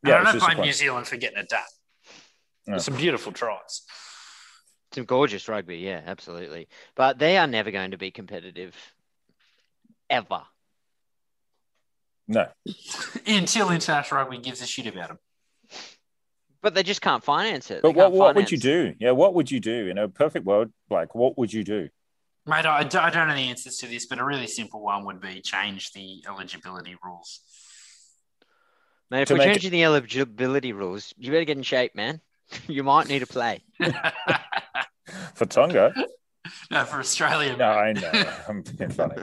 Yeah, 0.04 0.14
I 0.14 0.16
don't 0.16 0.24
blame 0.24 0.34
disappointing. 0.36 0.64
New 0.64 0.74
Zealand 0.74 1.08
for 1.08 1.18
getting 1.18 1.40
it 1.40 1.50
done. 1.50 1.62
No. 2.68 2.78
Some 2.78 2.96
beautiful 2.96 3.32
tries. 3.32 3.82
Some 4.94 5.06
gorgeous 5.06 5.48
rugby, 5.48 5.78
yeah, 5.78 6.02
absolutely. 6.06 6.68
But 6.96 7.20
they 7.20 7.38
are 7.38 7.48
never 7.48 7.72
going 7.72 7.92
to 7.92 7.98
be 7.98 8.12
competitive, 8.12 8.76
ever. 10.10 10.42
no, 12.28 12.48
Until 13.28 13.72
international 13.72 14.22
rugby 14.22 14.38
gives 14.40 14.62
a 14.62 14.66
shit 14.68 14.88
about 14.88 15.10
them. 15.10 15.20
But 16.62 16.74
they 16.74 16.84
just 16.84 17.02
can't 17.02 17.24
finance 17.24 17.72
it. 17.72 17.82
but 17.82 17.94
They 17.94 18.00
what 18.00 18.12
what 18.12 18.36
would 18.36 18.52
you 18.52 18.58
do? 18.58 18.94
Yeah, 19.00 19.12
what 19.12 19.34
would 19.34 19.50
you 19.50 19.60
do 19.60 19.88
in 19.88 19.98
a 19.98 20.10
perfect 20.10 20.46
world? 20.46 20.72
Like, 20.90 21.16
what 21.16 21.38
would 21.38 21.54
you 21.54 21.64
do? 21.64 21.90
Mate, 22.46 22.66
I, 22.66 22.80
I 22.80 22.80
I 22.80 22.84
don't 23.10 23.28
know 23.28 23.36
the 23.36 23.50
answers 23.50 23.78
to 23.78 23.88
this, 23.88 24.08
but 24.08 24.20
a 24.20 24.26
really 24.26 24.48
simple 24.48 24.82
one 24.82 25.06
would 25.06 25.22
be 25.22 25.40
change 25.42 25.92
the 25.94 26.24
eligibility 26.28 26.96
rules. 27.04 27.42
Man, 29.12 29.22
if 29.24 29.30
we're 29.30 29.38
make 29.38 29.48
it- 29.48 29.54
changing 29.54 29.72
the 29.72 29.84
eligibility 29.84 30.74
rules, 30.74 31.14
you 31.18 31.32
better 31.32 31.46
get 31.46 31.58
in 31.58 31.64
shape, 31.64 31.96
man. 31.96 32.22
you 32.68 32.84
might 32.84 33.08
need 33.08 33.20
to 33.20 33.28
play. 33.28 33.64
For 35.36 35.46
Tonga? 35.46 35.94
no, 36.72 36.84
for 36.86 37.00
Australia. 37.00 37.56
No, 37.58 37.66
I 37.70 37.94
know. 37.94 38.12
I'm 38.48 38.62
being 38.62 38.92
funny. 38.92 39.16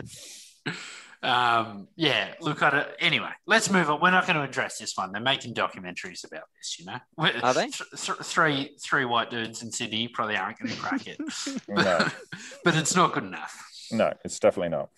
Um, 1.22 1.88
yeah, 1.96 2.34
look 2.40 2.62
at 2.62 2.74
it. 2.74 2.88
Anyway, 3.00 3.30
let's 3.46 3.70
move 3.70 3.88
on. 3.90 4.00
We're 4.00 4.10
not 4.10 4.26
going 4.26 4.36
to 4.36 4.42
address 4.42 4.78
this 4.78 4.96
one. 4.96 5.12
They're 5.12 5.20
making 5.22 5.54
documentaries 5.54 6.24
about 6.26 6.44
this, 6.58 6.76
you 6.78 6.86
know. 6.86 6.98
We're- 7.16 7.40
Are 7.42 7.54
they? 7.54 7.68
th- 7.68 7.82
th- 7.96 8.18
three 8.22 8.76
three 8.82 9.04
white 9.04 9.30
dudes 9.30 9.62
in 9.62 9.70
Sydney 9.72 10.08
probably 10.08 10.36
aren't 10.36 10.58
going 10.58 10.70
to 10.72 10.76
crack 10.80 11.06
it, 11.06 11.18
No, 11.68 12.08
but 12.64 12.74
it's 12.76 12.94
not 12.96 13.12
good 13.12 13.24
enough. 13.24 13.54
no, 13.92 14.12
it's 14.24 14.38
definitely 14.38 14.70
not. 14.70 14.88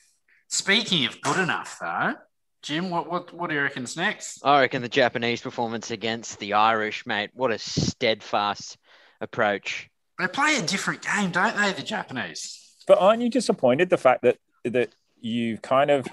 Speaking 0.49 1.05
of 1.07 1.21
good 1.21 1.39
enough, 1.39 1.79
though, 1.81 2.15
Jim, 2.63 2.91
what 2.91 3.11
what 3.11 3.33
what 3.33 3.49
do 3.49 3.57
you 3.57 3.63
reckon's 3.63 3.97
next? 3.97 4.45
I 4.45 4.61
reckon 4.61 4.83
the 4.83 4.89
Japanese 4.89 5.41
performance 5.41 5.91
against 5.91 6.39
the 6.39 6.55
Irish, 6.55 7.07
mate. 7.07 7.31
What 7.35 7.53
a 7.53 7.59
steadfast 7.59 8.77
approach. 9.21 9.89
They 10.19 10.27
play 10.27 10.57
a 10.57 10.63
different 10.63 11.03
game, 11.03 11.31
don't 11.31 11.57
they? 11.57 11.73
The 11.73 11.83
Japanese. 11.83 12.77
But 12.87 12.99
aren't 12.99 13.23
you 13.23 13.31
disappointed 13.31 13.91
the 13.91 13.97
fact 13.97 14.23
that 14.23 14.39
that 14.65 14.93
you've 15.21 15.63
kind 15.63 15.91
of 15.91 16.07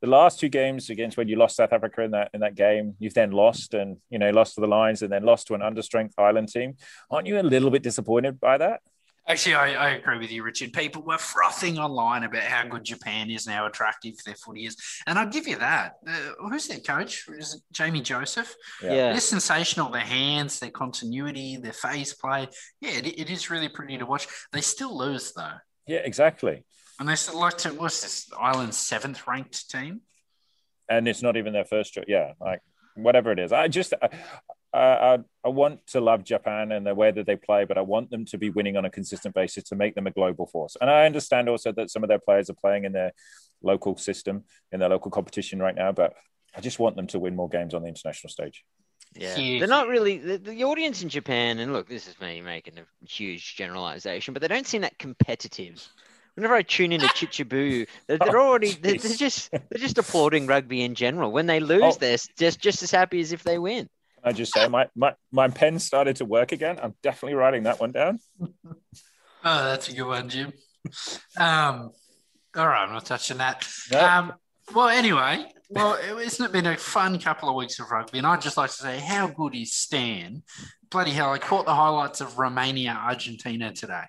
the 0.00 0.08
last 0.08 0.38
two 0.38 0.48
games 0.48 0.90
against 0.90 1.16
when 1.16 1.28
you 1.28 1.36
lost 1.36 1.56
South 1.56 1.72
Africa 1.72 2.02
in 2.02 2.12
that 2.12 2.30
in 2.32 2.40
that 2.40 2.54
game, 2.54 2.94
you've 2.98 3.14
then 3.14 3.32
lost 3.32 3.74
and 3.74 3.96
you 4.10 4.18
know 4.18 4.30
lost 4.30 4.54
to 4.54 4.60
the 4.60 4.66
Lions 4.66 5.02
and 5.02 5.12
then 5.12 5.24
lost 5.24 5.48
to 5.48 5.54
an 5.54 5.60
understrength 5.60 6.12
Ireland 6.16 6.48
team. 6.48 6.76
Aren't 7.10 7.26
you 7.26 7.40
a 7.40 7.42
little 7.42 7.70
bit 7.70 7.82
disappointed 7.82 8.38
by 8.38 8.58
that? 8.58 8.80
Actually, 9.28 9.56
I, 9.56 9.74
I, 9.74 9.88
agree 9.90 10.18
with 10.18 10.32
you, 10.32 10.42
Richard. 10.42 10.72
People 10.72 11.02
were 11.02 11.18
frothing 11.18 11.78
online 11.78 12.24
about 12.24 12.44
how 12.44 12.66
good 12.66 12.82
Japan 12.82 13.28
is 13.28 13.46
and 13.46 13.54
how 13.54 13.66
attractive 13.66 14.14
their 14.24 14.34
footy 14.34 14.64
is, 14.64 14.76
and 15.06 15.18
I'll 15.18 15.28
give 15.28 15.46
you 15.46 15.58
that. 15.58 15.96
Uh, 16.06 16.48
who's 16.48 16.66
their 16.66 16.78
coach? 16.78 17.28
Is 17.28 17.54
it 17.54 17.60
Jamie 17.70 18.00
Joseph? 18.00 18.54
Yeah. 18.82 18.94
yeah. 18.94 19.12
They're 19.12 19.20
sensational. 19.20 19.90
Their 19.90 20.00
hands, 20.00 20.60
their 20.60 20.70
continuity, 20.70 21.58
their 21.58 21.74
phase 21.74 22.14
play. 22.14 22.48
Yeah, 22.80 22.92
it, 22.92 23.06
it 23.06 23.30
is 23.30 23.50
really 23.50 23.68
pretty 23.68 23.98
to 23.98 24.06
watch. 24.06 24.26
They 24.50 24.62
still 24.62 24.96
lose 24.96 25.34
though. 25.34 25.58
Yeah, 25.86 25.98
exactly. 25.98 26.64
And 26.98 27.06
they 27.06 27.14
still 27.14 27.38
like 27.38 27.58
to. 27.58 27.70
What's 27.70 28.00
this? 28.00 28.30
Ireland's 28.40 28.78
seventh 28.78 29.26
ranked 29.26 29.70
team. 29.70 30.00
And 30.88 31.06
it's 31.06 31.22
not 31.22 31.36
even 31.36 31.52
their 31.52 31.66
first. 31.66 31.98
Yeah, 32.08 32.32
like 32.40 32.60
whatever 32.96 33.30
it 33.32 33.38
is. 33.38 33.52
I 33.52 33.68
just. 33.68 33.92
I, 34.00 34.08
I, 34.78 35.18
I 35.44 35.48
want 35.48 35.86
to 35.88 36.00
love 36.00 36.24
Japan 36.24 36.72
and 36.72 36.86
the 36.86 36.94
way 36.94 37.10
that 37.10 37.26
they 37.26 37.36
play, 37.36 37.64
but 37.64 37.78
I 37.78 37.82
want 37.82 38.10
them 38.10 38.24
to 38.26 38.38
be 38.38 38.50
winning 38.50 38.76
on 38.76 38.84
a 38.84 38.90
consistent 38.90 39.34
basis 39.34 39.64
to 39.64 39.76
make 39.76 39.94
them 39.94 40.06
a 40.06 40.10
global 40.10 40.46
force. 40.46 40.76
And 40.80 40.90
I 40.90 41.06
understand 41.06 41.48
also 41.48 41.72
that 41.72 41.90
some 41.90 42.02
of 42.02 42.08
their 42.08 42.18
players 42.18 42.50
are 42.50 42.54
playing 42.54 42.84
in 42.84 42.92
their 42.92 43.12
local 43.62 43.96
system, 43.96 44.44
in 44.72 44.80
their 44.80 44.88
local 44.88 45.10
competition 45.10 45.58
right 45.58 45.74
now, 45.74 45.92
but 45.92 46.14
I 46.54 46.60
just 46.60 46.78
want 46.78 46.96
them 46.96 47.06
to 47.08 47.18
win 47.18 47.36
more 47.36 47.48
games 47.48 47.74
on 47.74 47.82
the 47.82 47.88
international 47.88 48.30
stage. 48.30 48.64
Yeah, 49.14 49.34
they're 49.34 49.66
not 49.66 49.88
really 49.88 50.18
the, 50.18 50.38
the, 50.38 50.64
audience 50.64 51.02
in 51.02 51.08
Japan. 51.08 51.58
And 51.58 51.72
look, 51.72 51.88
this 51.88 52.06
is 52.06 52.20
me 52.20 52.40
making 52.40 52.78
a 52.78 53.06
huge 53.06 53.56
generalization, 53.56 54.34
but 54.34 54.42
they 54.42 54.48
don't 54.48 54.66
seem 54.66 54.82
that 54.82 54.98
competitive. 54.98 55.86
Whenever 56.34 56.54
I 56.54 56.62
tune 56.62 56.92
in 56.92 57.00
to 57.00 57.06
Chichibu, 57.08 57.88
they're, 58.06 58.18
oh, 58.20 58.24
they're 58.24 58.38
oh, 58.38 58.48
already 58.48 58.72
they're, 58.72 58.98
they're, 58.98 59.16
just 59.16 59.50
they're 59.50 59.78
just 59.78 59.98
applauding 59.98 60.46
rugby 60.46 60.82
in 60.82 60.94
general. 60.94 61.32
When 61.32 61.46
they 61.46 61.58
lose, 61.58 61.82
oh. 61.82 61.98
they're 61.98 62.18
just 62.38 62.60
just 62.60 62.82
as 62.82 62.90
happy 62.90 63.20
as 63.20 63.32
if 63.32 63.42
they 63.42 63.58
win. 63.58 63.88
I 64.28 64.32
just 64.32 64.52
say 64.52 64.68
my, 64.68 64.88
my 64.94 65.14
my 65.32 65.48
pen 65.48 65.78
started 65.78 66.16
to 66.16 66.24
work 66.24 66.52
again. 66.52 66.78
I'm 66.82 66.94
definitely 67.02 67.34
writing 67.34 67.64
that 67.64 67.80
one 67.80 67.92
down. 67.92 68.18
oh, 68.40 68.84
that's 69.42 69.88
a 69.88 69.94
good 69.94 70.06
one, 70.06 70.28
Jim. 70.28 70.52
Um, 71.36 71.92
all 72.56 72.68
right, 72.68 72.84
I'm 72.84 72.92
not 72.92 73.06
touching 73.06 73.38
that. 73.38 73.66
Nope. 73.90 74.02
Um, 74.02 74.32
well, 74.74 74.88
anyway, 74.88 75.46
well, 75.70 75.94
isn't 75.94 76.44
it 76.44 76.52
been 76.52 76.66
a 76.66 76.76
fun 76.76 77.18
couple 77.18 77.48
of 77.48 77.54
weeks 77.54 77.78
of 77.80 77.90
rugby? 77.90 78.18
And 78.18 78.26
I'd 78.26 78.42
just 78.42 78.56
like 78.56 78.70
to 78.70 78.76
say, 78.76 78.98
how 78.98 79.28
good 79.28 79.54
is 79.54 79.72
Stan? 79.72 80.42
Bloody 80.90 81.10
hell, 81.12 81.32
I 81.32 81.38
caught 81.38 81.66
the 81.66 81.74
highlights 81.74 82.20
of 82.20 82.38
Romania 82.38 82.98
Argentina 83.02 83.72
today. 83.72 84.04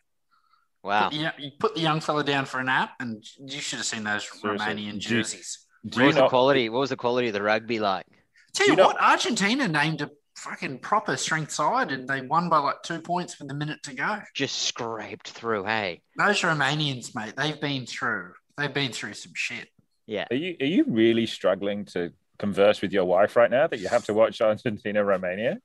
Wow. 0.84 1.10
You, 1.12 1.30
you 1.38 1.52
put 1.60 1.76
the 1.76 1.82
young 1.82 2.00
fella 2.00 2.24
down 2.24 2.46
for 2.46 2.60
a 2.60 2.64
nap, 2.64 2.92
and 3.00 3.24
you 3.46 3.60
should 3.60 3.78
have 3.78 3.86
seen 3.86 4.04
those 4.04 4.30
Seriously. 4.30 4.66
Romanian 4.66 4.98
jerseys. 4.98 5.66
Do 5.86 5.92
do 5.92 6.00
what 6.02 6.08
was 6.08 6.16
the 6.16 6.28
quality? 6.28 6.70
What 6.70 6.80
was 6.80 6.90
the 6.90 6.98
quality 6.98 7.28
of 7.28 7.34
the 7.34 7.42
rugby 7.42 7.80
like? 7.80 8.06
Tell 8.54 8.68
you, 8.68 8.74
you 8.74 8.84
what, 8.84 8.96
know, 9.00 9.06
Argentina 9.06 9.68
named 9.68 10.02
a 10.02 10.10
fucking 10.36 10.80
proper 10.80 11.18
strength 11.18 11.52
side 11.52 11.92
and 11.92 12.08
they 12.08 12.22
won 12.22 12.50
by 12.50 12.58
like 12.60 12.82
two 12.84 13.02
points 13.02 13.40
with 13.40 13.52
a 13.52 13.54
minute 13.54 13.84
to 13.84 13.94
go. 13.94 14.20
Just 14.34 14.64
scraped 14.64 15.30
through, 15.30 15.66
hey. 15.66 16.02
Those 16.18 16.42
Romanians, 16.42 17.14
mate, 17.16 17.36
they've 17.36 17.60
been 17.60 17.86
through 17.86 18.34
they've 18.60 18.74
been 18.74 18.92
through 18.92 19.14
some 19.14 19.32
shit. 19.36 19.70
Yeah. 20.06 20.26
Are 20.30 20.36
you 20.36 20.56
are 20.60 20.66
you 20.66 20.86
really 20.88 21.26
struggling 21.26 21.86
to 21.86 22.12
converse 22.38 22.82
with 22.82 22.92
your 22.92 23.06
wife 23.06 23.36
right 23.36 23.52
now 23.52 23.68
that 23.68 23.80
you 23.80 23.88
have 23.88 24.06
to 24.06 24.14
watch 24.14 24.42
Argentina 24.42 25.04
Romania? 25.04 25.60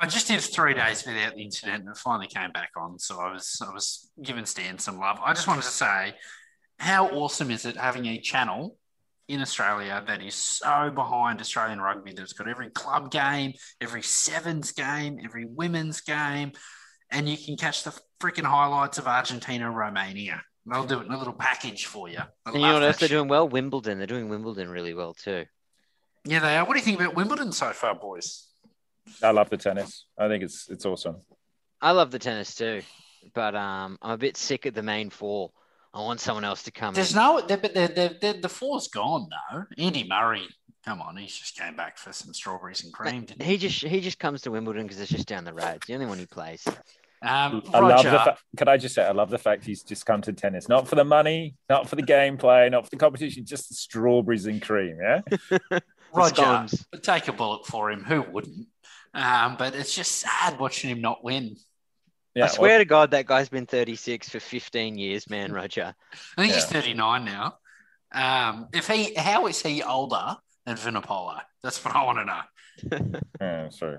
I 0.00 0.06
just 0.06 0.28
did 0.28 0.40
three 0.40 0.74
days 0.74 1.04
without 1.04 1.34
the 1.34 1.42
internet 1.42 1.80
and 1.80 1.88
it 1.88 1.96
finally 1.96 2.28
came 2.28 2.52
back 2.52 2.70
on. 2.76 2.98
So 2.98 3.20
I 3.20 3.32
was 3.32 3.60
I 3.66 3.72
was 3.72 4.10
giving 4.22 4.46
Stan 4.46 4.78
some 4.78 4.98
love. 4.98 5.18
I 5.24 5.32
just 5.32 5.48
wanted 5.48 5.62
to 5.62 5.68
say 5.68 6.14
how 6.78 7.08
awesome 7.08 7.50
is 7.50 7.64
it 7.64 7.76
having 7.76 8.06
a 8.06 8.20
channel 8.20 8.76
in 9.28 9.42
Australia 9.42 10.02
that 10.06 10.22
is 10.22 10.34
so 10.34 10.90
behind 10.90 11.40
Australian 11.40 11.80
rugby 11.80 12.12
that 12.12 12.22
it's 12.22 12.32
got 12.32 12.48
every 12.48 12.70
club 12.70 13.10
game, 13.10 13.52
every 13.80 14.02
sevens 14.02 14.72
game, 14.72 15.18
every 15.22 15.44
women's 15.44 16.00
game, 16.00 16.52
and 17.10 17.28
you 17.28 17.36
can 17.36 17.56
catch 17.56 17.84
the 17.84 17.98
freaking 18.20 18.44
highlights 18.44 18.98
of 18.98 19.06
Argentina, 19.06 19.70
Romania. 19.70 20.42
They'll 20.66 20.84
do 20.84 21.00
it 21.00 21.06
in 21.06 21.12
a 21.12 21.18
little 21.18 21.34
package 21.34 21.86
for 21.86 22.08
you. 22.08 22.20
and 22.46 22.54
you 22.54 22.60
know 22.60 22.74
what 22.74 22.82
else 22.82 22.98
they're 22.98 23.08
doing 23.08 23.28
well? 23.28 23.48
Wimbledon. 23.48 23.98
They're 23.98 24.06
doing 24.06 24.28
Wimbledon 24.28 24.68
really 24.68 24.92
well 24.94 25.14
too. 25.14 25.44
Yeah, 26.24 26.40
they 26.40 26.56
are. 26.56 26.64
What 26.64 26.74
do 26.74 26.78
you 26.78 26.84
think 26.84 27.00
about 27.00 27.14
Wimbledon 27.14 27.52
so 27.52 27.70
far, 27.72 27.94
boys? 27.94 28.46
I 29.22 29.30
love 29.30 29.48
the 29.48 29.56
tennis. 29.56 30.04
I 30.18 30.28
think 30.28 30.42
it's 30.44 30.68
it's 30.68 30.84
awesome. 30.84 31.22
I 31.80 31.92
love 31.92 32.10
the 32.10 32.18
tennis 32.18 32.54
too, 32.54 32.82
but 33.34 33.54
um, 33.54 33.98
I'm 34.02 34.10
a 34.10 34.18
bit 34.18 34.36
sick 34.36 34.66
of 34.66 34.74
the 34.74 34.82
main 34.82 35.08
four. 35.08 35.52
I 35.94 36.00
want 36.00 36.20
someone 36.20 36.44
else 36.44 36.62
to 36.64 36.70
come. 36.70 36.94
There's 36.94 37.12
in. 37.12 37.16
no, 37.16 37.42
but 37.46 37.62
the 37.74 38.38
the 38.40 38.48
four's 38.48 38.88
gone 38.88 39.28
though. 39.30 39.64
Andy 39.78 40.06
Murray, 40.06 40.46
come 40.84 41.00
on, 41.00 41.16
he's 41.16 41.36
just 41.36 41.56
came 41.56 41.76
back 41.76 41.98
for 41.98 42.12
some 42.12 42.32
strawberries 42.34 42.84
and 42.84 42.92
cream. 42.92 43.26
he? 43.38 43.44
he? 43.44 43.58
just 43.58 43.82
he 43.82 44.00
just 44.00 44.18
comes 44.18 44.42
to 44.42 44.50
Wimbledon 44.50 44.84
because 44.84 45.00
it's 45.00 45.10
just 45.10 45.28
down 45.28 45.44
the 45.44 45.54
road. 45.54 45.76
It's 45.76 45.86
the 45.86 45.94
only 45.94 46.06
one 46.06 46.18
he 46.18 46.26
plays. 46.26 46.66
Um, 47.20 47.62
I 47.74 47.80
love 47.80 48.04
the 48.04 48.10
fa- 48.10 48.38
can 48.56 48.68
I 48.68 48.76
just 48.76 48.94
say 48.94 49.04
I 49.04 49.10
love 49.10 49.30
the 49.30 49.38
fact 49.38 49.64
he's 49.64 49.82
just 49.82 50.06
come 50.06 50.22
to 50.22 50.32
tennis, 50.32 50.68
not 50.68 50.86
for 50.86 50.94
the 50.94 51.04
money, 51.04 51.56
not 51.68 51.88
for 51.88 51.96
the 51.96 52.02
gameplay, 52.02 52.70
not 52.70 52.84
for 52.84 52.90
the 52.90 52.96
competition, 52.96 53.44
just 53.44 53.68
the 53.68 53.74
strawberries 53.74 54.46
and 54.46 54.62
cream. 54.62 54.98
Yeah, 55.02 55.22
Roger, 56.14 56.66
take 57.02 57.26
a 57.26 57.32
bullet 57.32 57.66
for 57.66 57.90
him. 57.90 58.04
Who 58.04 58.22
wouldn't? 58.22 58.68
Um, 59.14 59.56
but 59.58 59.74
it's 59.74 59.94
just 59.94 60.12
sad 60.12 60.60
watching 60.60 60.90
him 60.90 61.00
not 61.00 61.24
win. 61.24 61.56
Yeah, 62.38 62.44
I 62.44 62.48
swear 62.48 62.70
well, 62.70 62.78
to 62.78 62.84
God, 62.84 63.10
that 63.10 63.26
guy's 63.26 63.48
been 63.48 63.66
36 63.66 64.28
for 64.28 64.38
15 64.38 64.96
years, 64.96 65.28
man, 65.28 65.52
Roger. 65.52 65.92
I 66.36 66.40
think 66.40 66.52
yeah. 66.52 66.60
he's 66.60 66.66
39 66.66 67.24
now. 67.24 67.56
Um, 68.12 68.68
if 68.72 68.86
he, 68.86 69.12
how 69.14 69.48
is 69.48 69.60
he 69.60 69.82
older 69.82 70.36
than 70.64 70.76
Vunipola? 70.76 71.40
That's 71.64 71.84
what 71.84 71.96
I 71.96 72.04
want 72.04 72.18
to 72.18 72.24
know. 72.24 73.20
yeah, 73.40 73.68
sorry. 73.70 73.98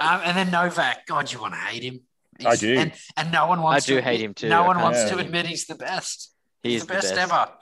Um, 0.00 0.20
and 0.22 0.36
then 0.36 0.50
Novak, 0.50 1.06
God, 1.06 1.32
you 1.32 1.40
want 1.40 1.54
to 1.54 1.60
hate 1.60 1.82
him. 1.82 2.00
He's, 2.38 2.46
I 2.46 2.56
do. 2.56 2.76
And, 2.76 2.92
and 3.16 3.32
no 3.32 3.46
one 3.46 3.62
wants 3.62 3.86
I 3.86 3.88
do 3.88 3.94
to 3.96 4.02
hate 4.02 4.20
him 4.20 4.34
too. 4.34 4.50
No 4.50 4.64
one 4.64 4.78
wants 4.82 5.04
to 5.04 5.16
admit 5.16 5.46
he's 5.46 5.64
the 5.64 5.74
best. 5.74 6.34
He 6.62 6.72
he's 6.72 6.82
is 6.82 6.86
the 6.86 6.92
best, 6.92 7.08
the 7.08 7.14
best, 7.14 7.32
ever. 7.32 7.52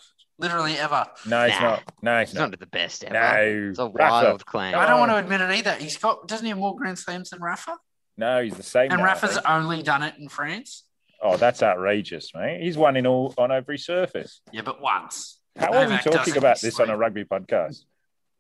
Literally 0.40 0.76
ever. 0.76 1.06
No, 1.24 1.46
he's 1.46 1.54
nah. 1.54 1.62
not. 1.62 1.92
No, 2.02 2.18
he's, 2.18 2.30
he's 2.30 2.38
not. 2.38 2.50
not. 2.50 2.58
the 2.58 2.66
best 2.66 3.04
ever. 3.04 3.14
No. 3.14 3.68
It's 3.70 3.78
a 3.78 3.86
wild 3.86 4.44
claim. 4.44 4.74
I 4.74 4.86
don't 4.86 4.98
want 4.98 5.12
to 5.12 5.18
admit 5.18 5.40
it 5.40 5.52
either. 5.52 5.74
He's 5.74 5.96
got, 5.96 6.26
doesn't 6.26 6.44
he 6.44 6.50
have 6.50 6.58
more 6.58 6.74
Grand 6.74 6.98
Slams 6.98 7.30
than 7.30 7.40
Rafa? 7.40 7.76
No, 8.18 8.42
he's 8.42 8.56
the 8.56 8.62
same. 8.62 8.90
And 8.90 9.00
now, 9.00 9.06
Rafa's 9.06 9.38
only 9.46 9.82
done 9.82 10.02
it 10.02 10.14
in 10.18 10.28
France. 10.28 10.84
Oh, 11.22 11.36
that's 11.36 11.62
outrageous, 11.62 12.32
mate. 12.34 12.60
He's 12.62 12.76
won 12.76 12.96
in 12.96 13.06
all 13.06 13.34
on 13.38 13.50
every 13.50 13.78
surface. 13.78 14.40
Yeah, 14.52 14.62
but 14.62 14.80
once. 14.80 15.38
How 15.56 15.72
are 15.72 15.88
we 15.88 15.96
talking 15.98 16.36
about 16.36 16.60
this 16.60 16.78
on 16.80 16.90
a 16.90 16.96
rugby 16.96 17.24
podcast? 17.24 17.84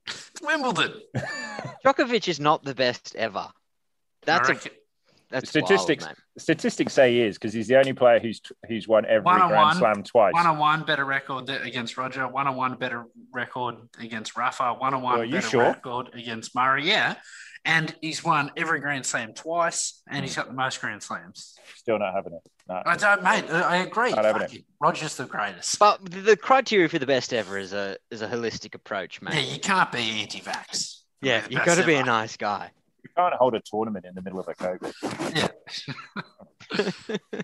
Wimbledon. 0.42 1.00
Djokovic 1.84 2.28
is 2.28 2.38
not 2.38 2.62
the 2.62 2.74
best 2.74 3.16
ever. 3.16 3.48
That's 4.24 4.48
a 4.48 4.58
that's 5.30 5.48
statistics. 5.48 6.04
Wild, 6.04 6.16
statistics 6.38 6.92
say 6.92 7.14
he 7.14 7.22
is 7.22 7.36
because 7.36 7.52
he's 7.52 7.66
the 7.66 7.76
only 7.76 7.92
player 7.92 8.20
who's 8.20 8.40
who's 8.68 8.86
won 8.86 9.04
every 9.06 9.22
one 9.22 9.38
Grand 9.38 9.54
one, 9.54 9.76
Slam 9.76 10.02
twice. 10.02 10.32
One 10.34 10.46
on 10.46 10.58
one 10.58 10.84
better 10.84 11.04
record 11.04 11.48
against 11.48 11.96
Roger. 11.96 12.28
One 12.28 12.46
on 12.46 12.54
one 12.54 12.76
better 12.76 13.06
record 13.32 13.76
against 13.98 14.36
Rafa. 14.36 14.74
One 14.74 14.94
on 14.94 15.02
one 15.02 15.30
better 15.30 15.48
sure? 15.48 15.62
record 15.62 16.10
against 16.14 16.54
Murray. 16.54 16.86
Yeah, 16.86 17.16
and 17.66 17.94
he's 18.00 18.24
won 18.24 18.52
every 18.56 18.78
Grand 18.80 19.04
Slam 19.04 19.34
twice, 19.34 20.00
and 20.08 20.24
he's 20.24 20.36
got 20.36 20.46
the 20.46 20.54
most 20.54 20.80
Grand 20.80 21.02
Slams. 21.02 21.58
Still 21.74 21.98
not 21.98 22.14
having 22.14 22.32
it. 22.32 22.40
No. 22.68 22.80
I 22.86 22.96
don't, 22.96 23.22
mate. 23.22 23.50
I 23.50 23.78
agree. 23.78 24.12
Not 24.12 24.24
having 24.24 24.42
it. 24.42 24.64
Roger's 24.80 25.16
the 25.16 25.24
greatest. 25.24 25.78
But 25.78 26.00
the 26.10 26.36
criteria 26.36 26.88
for 26.88 27.00
the 27.00 27.06
best 27.06 27.34
ever 27.34 27.58
is 27.58 27.72
a 27.72 27.96
is 28.10 28.22
a 28.22 28.28
holistic 28.28 28.74
approach, 28.74 29.20
mate. 29.20 29.34
Yeah, 29.34 29.54
you 29.54 29.60
can't 29.60 29.90
be 29.92 29.98
anti-vax. 29.98 31.00
Yeah, 31.20 31.44
you've 31.50 31.64
got 31.64 31.76
to 31.76 31.84
be 31.84 31.96
a 31.96 32.04
nice 32.04 32.36
guy. 32.36 32.70
You 33.02 33.10
can't 33.16 33.34
hold 33.34 33.54
a 33.54 33.60
tournament 33.60 34.06
in 34.06 34.14
the 34.14 34.22
middle 34.22 34.40
of 34.40 34.48
a 34.48 34.54
COVID. 34.54 34.92
Yeah. 35.34 35.48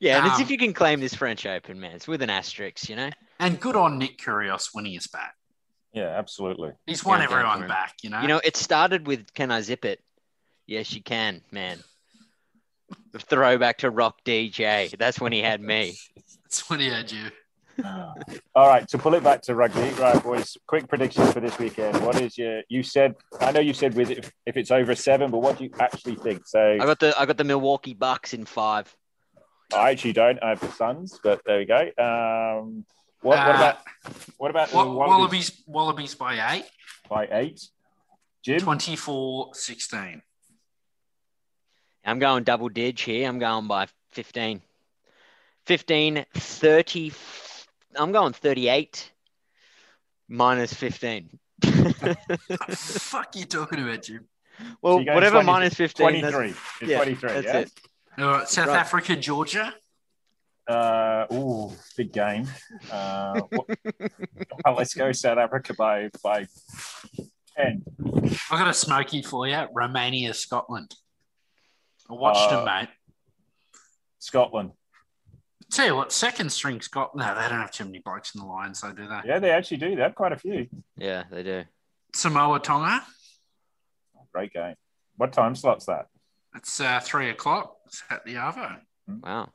yeah, 0.00 0.18
um, 0.18 0.30
it's 0.30 0.40
if 0.40 0.50
you 0.50 0.58
can 0.58 0.72
claim 0.74 1.00
this 1.00 1.14
French 1.14 1.44
Open, 1.44 1.80
man. 1.80 1.96
It's 1.96 2.06
with 2.06 2.22
an 2.22 2.30
asterisk, 2.30 2.88
you 2.88 2.96
know. 2.96 3.10
And 3.40 3.58
good 3.58 3.74
on 3.74 3.98
Nick 3.98 4.18
Kyrgios 4.18 4.70
winning 4.74 4.96
us 4.96 5.08
back. 5.08 5.34
Yeah, 5.96 6.08
absolutely. 6.08 6.72
He's 6.86 7.02
won 7.02 7.20
yeah, 7.20 7.24
everyone 7.24 7.66
back, 7.66 7.94
you 8.02 8.10
know. 8.10 8.20
You 8.20 8.28
know, 8.28 8.40
it 8.44 8.54
started 8.54 9.06
with 9.06 9.32
"Can 9.32 9.50
I 9.50 9.62
zip 9.62 9.86
it?" 9.86 10.02
Yes, 10.66 10.92
you 10.92 11.02
can, 11.02 11.40
man. 11.50 11.78
The 13.12 13.18
throwback 13.18 13.78
to 13.78 13.90
Rock 13.90 14.18
DJ. 14.22 14.94
That's 14.98 15.18
when 15.18 15.32
he 15.32 15.40
had 15.40 15.62
me. 15.62 15.96
That's 16.44 16.68
when 16.68 16.80
he 16.80 16.90
had 16.90 17.10
you. 17.10 17.30
All 18.54 18.68
right, 18.68 18.86
to 18.88 18.98
pull 18.98 19.14
it 19.14 19.24
back 19.24 19.40
to 19.42 19.54
rugby, 19.54 19.88
right, 19.98 20.22
boys. 20.22 20.58
Quick 20.66 20.86
predictions 20.86 21.32
for 21.32 21.40
this 21.40 21.58
weekend. 21.58 22.04
What 22.04 22.20
is 22.20 22.36
your? 22.36 22.60
You 22.68 22.82
said 22.82 23.14
I 23.40 23.52
know 23.52 23.60
you 23.60 23.72
said 23.72 23.94
with 23.94 24.10
if, 24.10 24.30
if 24.44 24.58
it's 24.58 24.70
over 24.70 24.94
seven, 24.94 25.30
but 25.30 25.38
what 25.38 25.56
do 25.56 25.64
you 25.64 25.70
actually 25.80 26.16
think? 26.16 26.46
So 26.46 26.60
I 26.60 26.84
got 26.84 27.00
the 27.00 27.18
I 27.18 27.24
got 27.24 27.38
the 27.38 27.44
Milwaukee 27.44 27.94
Bucks 27.94 28.34
in 28.34 28.44
five. 28.44 28.94
I 29.74 29.92
actually 29.92 30.12
don't. 30.12 30.38
I 30.42 30.50
have 30.50 30.60
the 30.60 30.70
Suns, 30.72 31.18
but 31.24 31.40
there 31.46 31.58
we 31.58 31.64
go. 31.64 31.90
Um, 31.98 32.84
what, 33.22 33.38
what 33.38 33.38
uh, 33.38 33.54
about 33.54 33.78
what 34.38 34.50
about 34.50 34.72
what, 34.74 34.88
Wallabies? 34.90 35.62
Wallabies 35.66 36.14
by 36.14 36.54
eight. 36.56 36.64
By 37.08 37.28
eight. 37.30 37.60
Jim 38.44 38.60
24-16. 38.60 40.22
I'm 42.04 42.18
going 42.20 42.44
double 42.44 42.68
dig 42.68 42.98
here. 43.00 43.28
I'm 43.28 43.38
going 43.40 43.66
by 43.66 43.88
15. 44.12 44.62
15, 45.66 46.24
30. 46.34 47.12
I'm 47.96 48.12
going 48.12 48.32
38. 48.32 49.10
minus 50.28 50.72
15. 50.74 51.38
fuck 52.70 53.34
you 53.34 53.44
talking 53.46 53.82
about, 53.82 54.02
Jim? 54.02 54.28
well, 54.80 54.98
So 55.04 55.12
whatever 55.14 55.42
20 55.42 55.46
minus 55.46 55.74
15. 55.74 56.06
that's- 56.20 56.32
23. 56.32 56.48
It's 56.82 56.90
yeah, 56.90 56.96
23, 56.98 57.28
that's 57.32 57.44
yeah? 57.46 57.56
it. 57.58 57.72
All 58.18 58.24
right, 58.28 58.48
South 58.48 58.68
Right. 58.68 58.76
Africa, 58.78 59.16
Georgia. 59.16 59.74
Uh, 60.68 61.26
ooh, 61.32 61.72
big 61.96 62.12
game. 62.12 62.48
Uh, 62.90 63.40
what- 63.50 63.66
well, 64.64 64.74
let's 64.76 64.94
go 64.94 65.12
South 65.12 65.38
Africa 65.38 65.74
by 65.74 66.10
by 66.22 66.46
ten. 67.56 67.84
I 68.50 68.58
got 68.58 68.68
a 68.68 68.74
smoky 68.74 69.22
for 69.22 69.46
you. 69.46 69.66
Romania, 69.72 70.34
Scotland. 70.34 70.94
I 72.10 72.14
watched 72.14 72.52
Uh, 72.52 72.56
them, 72.56 72.64
mate. 72.64 72.88
Scotland. 74.18 74.72
Tell 75.70 75.86
you 75.86 75.96
what, 75.96 76.12
second 76.12 76.50
string 76.50 76.80
Scotland. 76.80 77.26
No, 77.26 77.34
they 77.34 77.48
don't 77.48 77.60
have 77.60 77.72
too 77.72 77.84
many 77.84 77.98
blokes 77.98 78.34
in 78.34 78.40
the 78.40 78.46
Lions, 78.46 78.80
though, 78.80 78.92
do 78.92 79.06
they? 79.08 79.20
Yeah, 79.24 79.38
they 79.40 79.50
actually 79.50 79.78
do. 79.78 79.96
They 79.96 80.02
have 80.02 80.14
quite 80.14 80.32
a 80.32 80.36
few. 80.38 80.68
Yeah, 80.96 81.24
they 81.30 81.42
do. 81.42 81.64
Samoa, 82.14 82.60
Tonga. 82.60 83.02
Great 84.32 84.52
game. 84.52 84.74
What 85.16 85.32
time 85.32 85.54
slot's 85.54 85.86
that? 85.86 86.06
It's 86.54 86.80
uh, 86.80 87.00
three 87.02 87.30
o'clock. 87.30 87.76
It's 87.86 88.02
at 88.10 88.24
the 88.24 88.34
Arvo. 88.34 88.78
Wow. 89.08 89.52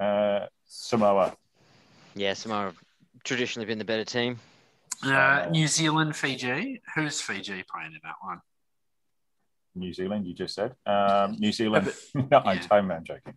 Uh, 0.00 0.46
Samoa. 0.66 1.36
Yeah, 2.14 2.34
Samoa 2.34 2.64
have 2.66 2.76
traditionally 3.24 3.66
been 3.66 3.78
the 3.78 3.84
better 3.84 4.04
team. 4.04 4.38
Uh, 5.02 5.46
New 5.50 5.66
Zealand, 5.66 6.16
Fiji. 6.16 6.80
Who's 6.94 7.20
Fiji 7.20 7.64
playing 7.70 7.92
in 7.92 8.00
that 8.02 8.14
one? 8.22 8.40
New 9.74 9.92
Zealand, 9.92 10.26
you 10.26 10.32
just 10.32 10.54
said. 10.54 10.74
Um, 10.86 11.36
New 11.38 11.52
Zealand. 11.52 11.92
no, 12.14 12.22
I'm, 12.44 12.56
yeah. 12.56 12.66
I'm, 12.70 12.90
I'm 12.90 13.04
joking. 13.04 13.34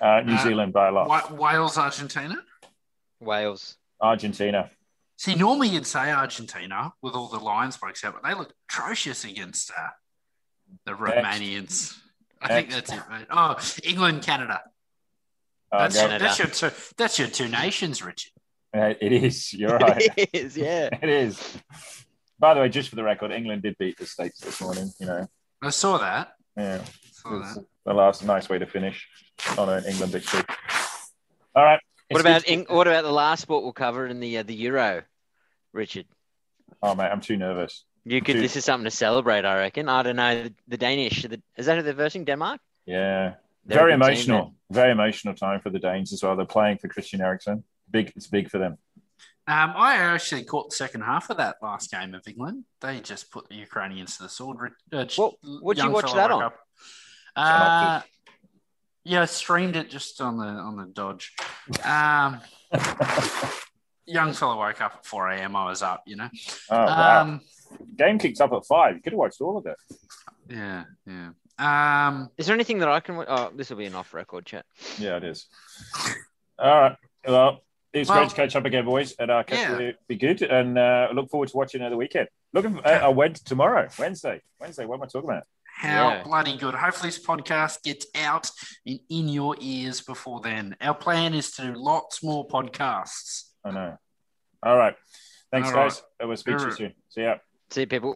Uh, 0.00 0.20
New 0.24 0.34
Uh, 0.34 0.42
Zealand 0.42 0.72
by 0.72 0.88
a 0.88 0.92
lot. 0.92 1.32
Wales, 1.36 1.78
Argentina. 1.78 2.36
Wales. 3.20 3.76
Argentina. 4.00 4.70
See, 5.16 5.34
normally 5.34 5.68
you'd 5.68 5.86
say 5.86 6.10
Argentina 6.12 6.92
with 7.02 7.14
all 7.14 7.28
the 7.28 7.38
Lions 7.38 7.76
blokes 7.76 8.04
out, 8.04 8.14
but 8.14 8.28
they 8.28 8.34
look 8.34 8.52
atrocious 8.68 9.24
against 9.24 9.70
uh, 9.70 9.88
the 10.84 10.92
Romanians. 10.92 11.96
I 12.42 12.48
think 12.48 12.68
Next. 12.70 12.90
that's 12.90 12.92
it, 12.92 13.10
mate. 13.10 13.26
Oh, 13.30 13.56
England, 13.84 14.22
Canada. 14.22 14.60
Uh, 15.72 15.78
That's, 15.88 15.96
go- 16.00 16.18
that's 16.18 16.38
your 16.38 16.48
two. 16.48 16.70
That's 16.96 17.18
your 17.18 17.28
two 17.28 17.48
nations, 17.48 18.02
Richard. 18.02 18.32
Uh, 18.76 18.94
it 19.00 19.12
is. 19.12 19.52
You're 19.52 19.76
right. 19.78 20.02
it 20.16 20.30
is, 20.32 20.56
yeah. 20.56 20.88
it 21.02 21.08
is. 21.08 21.58
By 22.38 22.54
the 22.54 22.60
way, 22.60 22.68
just 22.68 22.88
for 22.90 22.96
the 22.96 23.02
record, 23.04 23.32
England 23.32 23.62
did 23.62 23.76
beat 23.78 23.96
the 23.98 24.06
States 24.06 24.38
this 24.40 24.60
morning. 24.60 24.90
You 25.00 25.06
know, 25.06 25.26
I 25.62 25.70
saw 25.70 25.98
that. 25.98 26.34
yeah, 26.56 26.82
Saw 27.12 27.38
that. 27.40 27.64
the 27.84 27.94
last 27.94 28.24
nice 28.24 28.48
way 28.48 28.58
to 28.58 28.66
finish 28.66 29.08
on 29.58 29.68
an 29.68 29.84
England 29.86 30.12
victory. 30.12 30.42
All 31.54 31.64
right. 31.64 31.80
What 32.10 32.20
about 32.20 32.44
good- 32.44 32.50
Eng- 32.52 32.66
what 32.68 32.86
about 32.86 33.02
the 33.04 33.12
last 33.12 33.40
sport 33.42 33.64
we'll 33.64 33.72
cover 33.72 34.06
in 34.06 34.20
the 34.20 34.38
uh, 34.38 34.42
the 34.44 34.54
Euro, 34.54 35.02
Richard? 35.72 36.06
Oh 36.82 36.94
mate, 36.94 37.08
I'm 37.10 37.20
too 37.20 37.36
nervous. 37.36 37.84
You 38.04 38.20
could. 38.20 38.34
Dude. 38.34 38.44
This 38.44 38.54
is 38.56 38.64
something 38.64 38.84
to 38.84 38.90
celebrate, 38.90 39.44
I 39.44 39.56
reckon. 39.56 39.88
I 39.88 40.02
don't 40.04 40.14
know. 40.16 40.44
The, 40.44 40.54
the 40.68 40.76
Danish. 40.76 41.22
The, 41.22 41.42
is 41.56 41.66
that 41.66 41.76
who 41.76 41.82
they're 41.82 41.92
versing? 41.94 42.24
Denmark. 42.24 42.60
Yeah, 42.84 42.96
They're 43.30 43.36
very 43.74 43.92
a 43.92 43.96
team, 43.96 44.02
emotional. 44.02 44.54
Very 44.70 44.92
emotional 44.92 45.34
time 45.34 45.60
for 45.60 45.70
the 45.70 45.78
Danes 45.78 46.12
as 46.12 46.22
well. 46.22 46.34
They're 46.36 46.44
playing 46.46 46.78
for 46.78 46.88
Christian 46.88 47.20
Eriksen. 47.20 47.64
Big. 47.90 48.12
It's 48.16 48.26
big 48.26 48.50
for 48.50 48.58
them. 48.58 48.78
Um, 49.48 49.74
I 49.76 49.94
actually 49.96 50.42
caught 50.44 50.70
the 50.70 50.76
second 50.76 51.02
half 51.02 51.30
of 51.30 51.36
that 51.36 51.56
last 51.62 51.92
game 51.92 52.14
of 52.14 52.26
England. 52.26 52.64
They 52.80 52.98
just 53.00 53.30
put 53.30 53.48
the 53.48 53.54
Ukrainians 53.54 54.16
to 54.16 54.24
the 54.24 54.28
sword. 54.28 54.72
Uh, 54.92 55.04
What- 55.16 55.34
what'd 55.42 55.82
you 55.84 55.90
watch 55.90 56.12
that 56.14 56.30
on? 56.32 56.50
Uh, 57.36 58.00
yeah, 59.04 59.22
I 59.22 59.24
streamed 59.26 59.76
it 59.76 59.88
just 59.88 60.20
on 60.20 60.36
the 60.38 60.46
on 60.46 60.76
the 60.76 60.86
Dodge. 60.86 61.32
Um, 61.84 62.40
young 64.06 64.32
fella 64.32 64.56
woke 64.56 64.80
up 64.80 64.94
at 64.96 65.06
4 65.06 65.28
a.m. 65.30 65.54
I 65.56 65.64
was 65.66 65.82
up, 65.82 66.02
you 66.06 66.16
know. 66.16 66.28
Oh 66.70 66.76
wow. 66.84 67.20
Um, 67.22 67.40
Game 67.96 68.18
kicks 68.18 68.40
up 68.40 68.52
at 68.52 68.64
five. 68.66 68.94
You 68.96 69.02
could 69.02 69.12
have 69.12 69.18
watched 69.18 69.40
all 69.40 69.56
of 69.58 69.66
it. 69.66 69.76
yeah, 70.48 70.84
yeah. 71.06 71.30
Um, 71.58 72.30
Is 72.36 72.46
there 72.46 72.54
anything 72.54 72.78
that 72.80 72.88
I 72.88 73.00
can? 73.00 73.24
Oh, 73.26 73.50
this 73.54 73.70
will 73.70 73.76
be 73.78 73.86
an 73.86 73.94
off-record 73.94 74.44
chat. 74.44 74.66
Yeah, 74.98 75.16
it 75.16 75.24
is. 75.24 75.46
All 76.58 76.80
right. 76.80 76.96
Well, 77.26 77.60
it's 77.92 78.08
Well- 78.08 78.18
great 78.18 78.30
to 78.30 78.36
catch 78.36 78.56
up 78.56 78.64
again, 78.64 78.84
boys, 78.84 79.14
and 79.18 79.30
uh, 79.30 79.42
catch 79.42 79.58
Yeah. 79.58 79.78
you. 79.78 79.94
Be 80.08 80.16
good, 80.16 80.42
and 80.42 80.78
uh, 80.78 81.08
look 81.14 81.30
forward 81.30 81.48
to 81.48 81.56
watching 81.56 81.80
another 81.80 81.96
weekend. 81.96 82.28
Looking 82.52 82.76
for 82.76 82.86
uh, 82.86 83.10
Wed 83.10 83.36
tomorrow, 83.36 83.88
Wednesday. 83.98 84.42
Wednesday. 84.60 84.84
What 84.86 84.96
am 84.96 85.02
I 85.02 85.06
talking 85.06 85.30
about? 85.30 85.44
how 85.78 86.08
Yeah. 86.08 86.22
bloody 86.22 86.56
good. 86.56 86.74
Hopefully, 86.74 87.08
this 87.10 87.18
podcast 87.24 87.82
gets 87.82 88.06
out 88.14 88.50
in, 88.86 88.98
in 89.10 89.28
your 89.28 89.56
ears 89.60 90.00
before 90.00 90.40
then. 90.40 90.74
Our 90.80 90.94
plan 90.94 91.34
is 91.34 91.50
to 91.52 91.62
do 91.66 91.74
lots 91.74 92.22
more 92.22 92.48
podcasts. 92.48 93.50
I 93.62 93.70
know. 93.72 93.98
All 94.62 94.76
right. 94.78 94.94
Thanks, 95.52 95.68
All 95.68 95.74
right. 95.74 95.90
guys. 95.90 96.02
I 96.20 96.24
will 96.24 96.36
speak 96.36 96.56
to 96.56 96.62
you 96.62 96.64
All 96.64 96.70
right. 96.70 96.78
soon. 96.78 96.94
See 97.10 97.22
ya. 97.22 97.36
See 97.70 97.80
you, 97.82 97.86
people. 97.86 98.14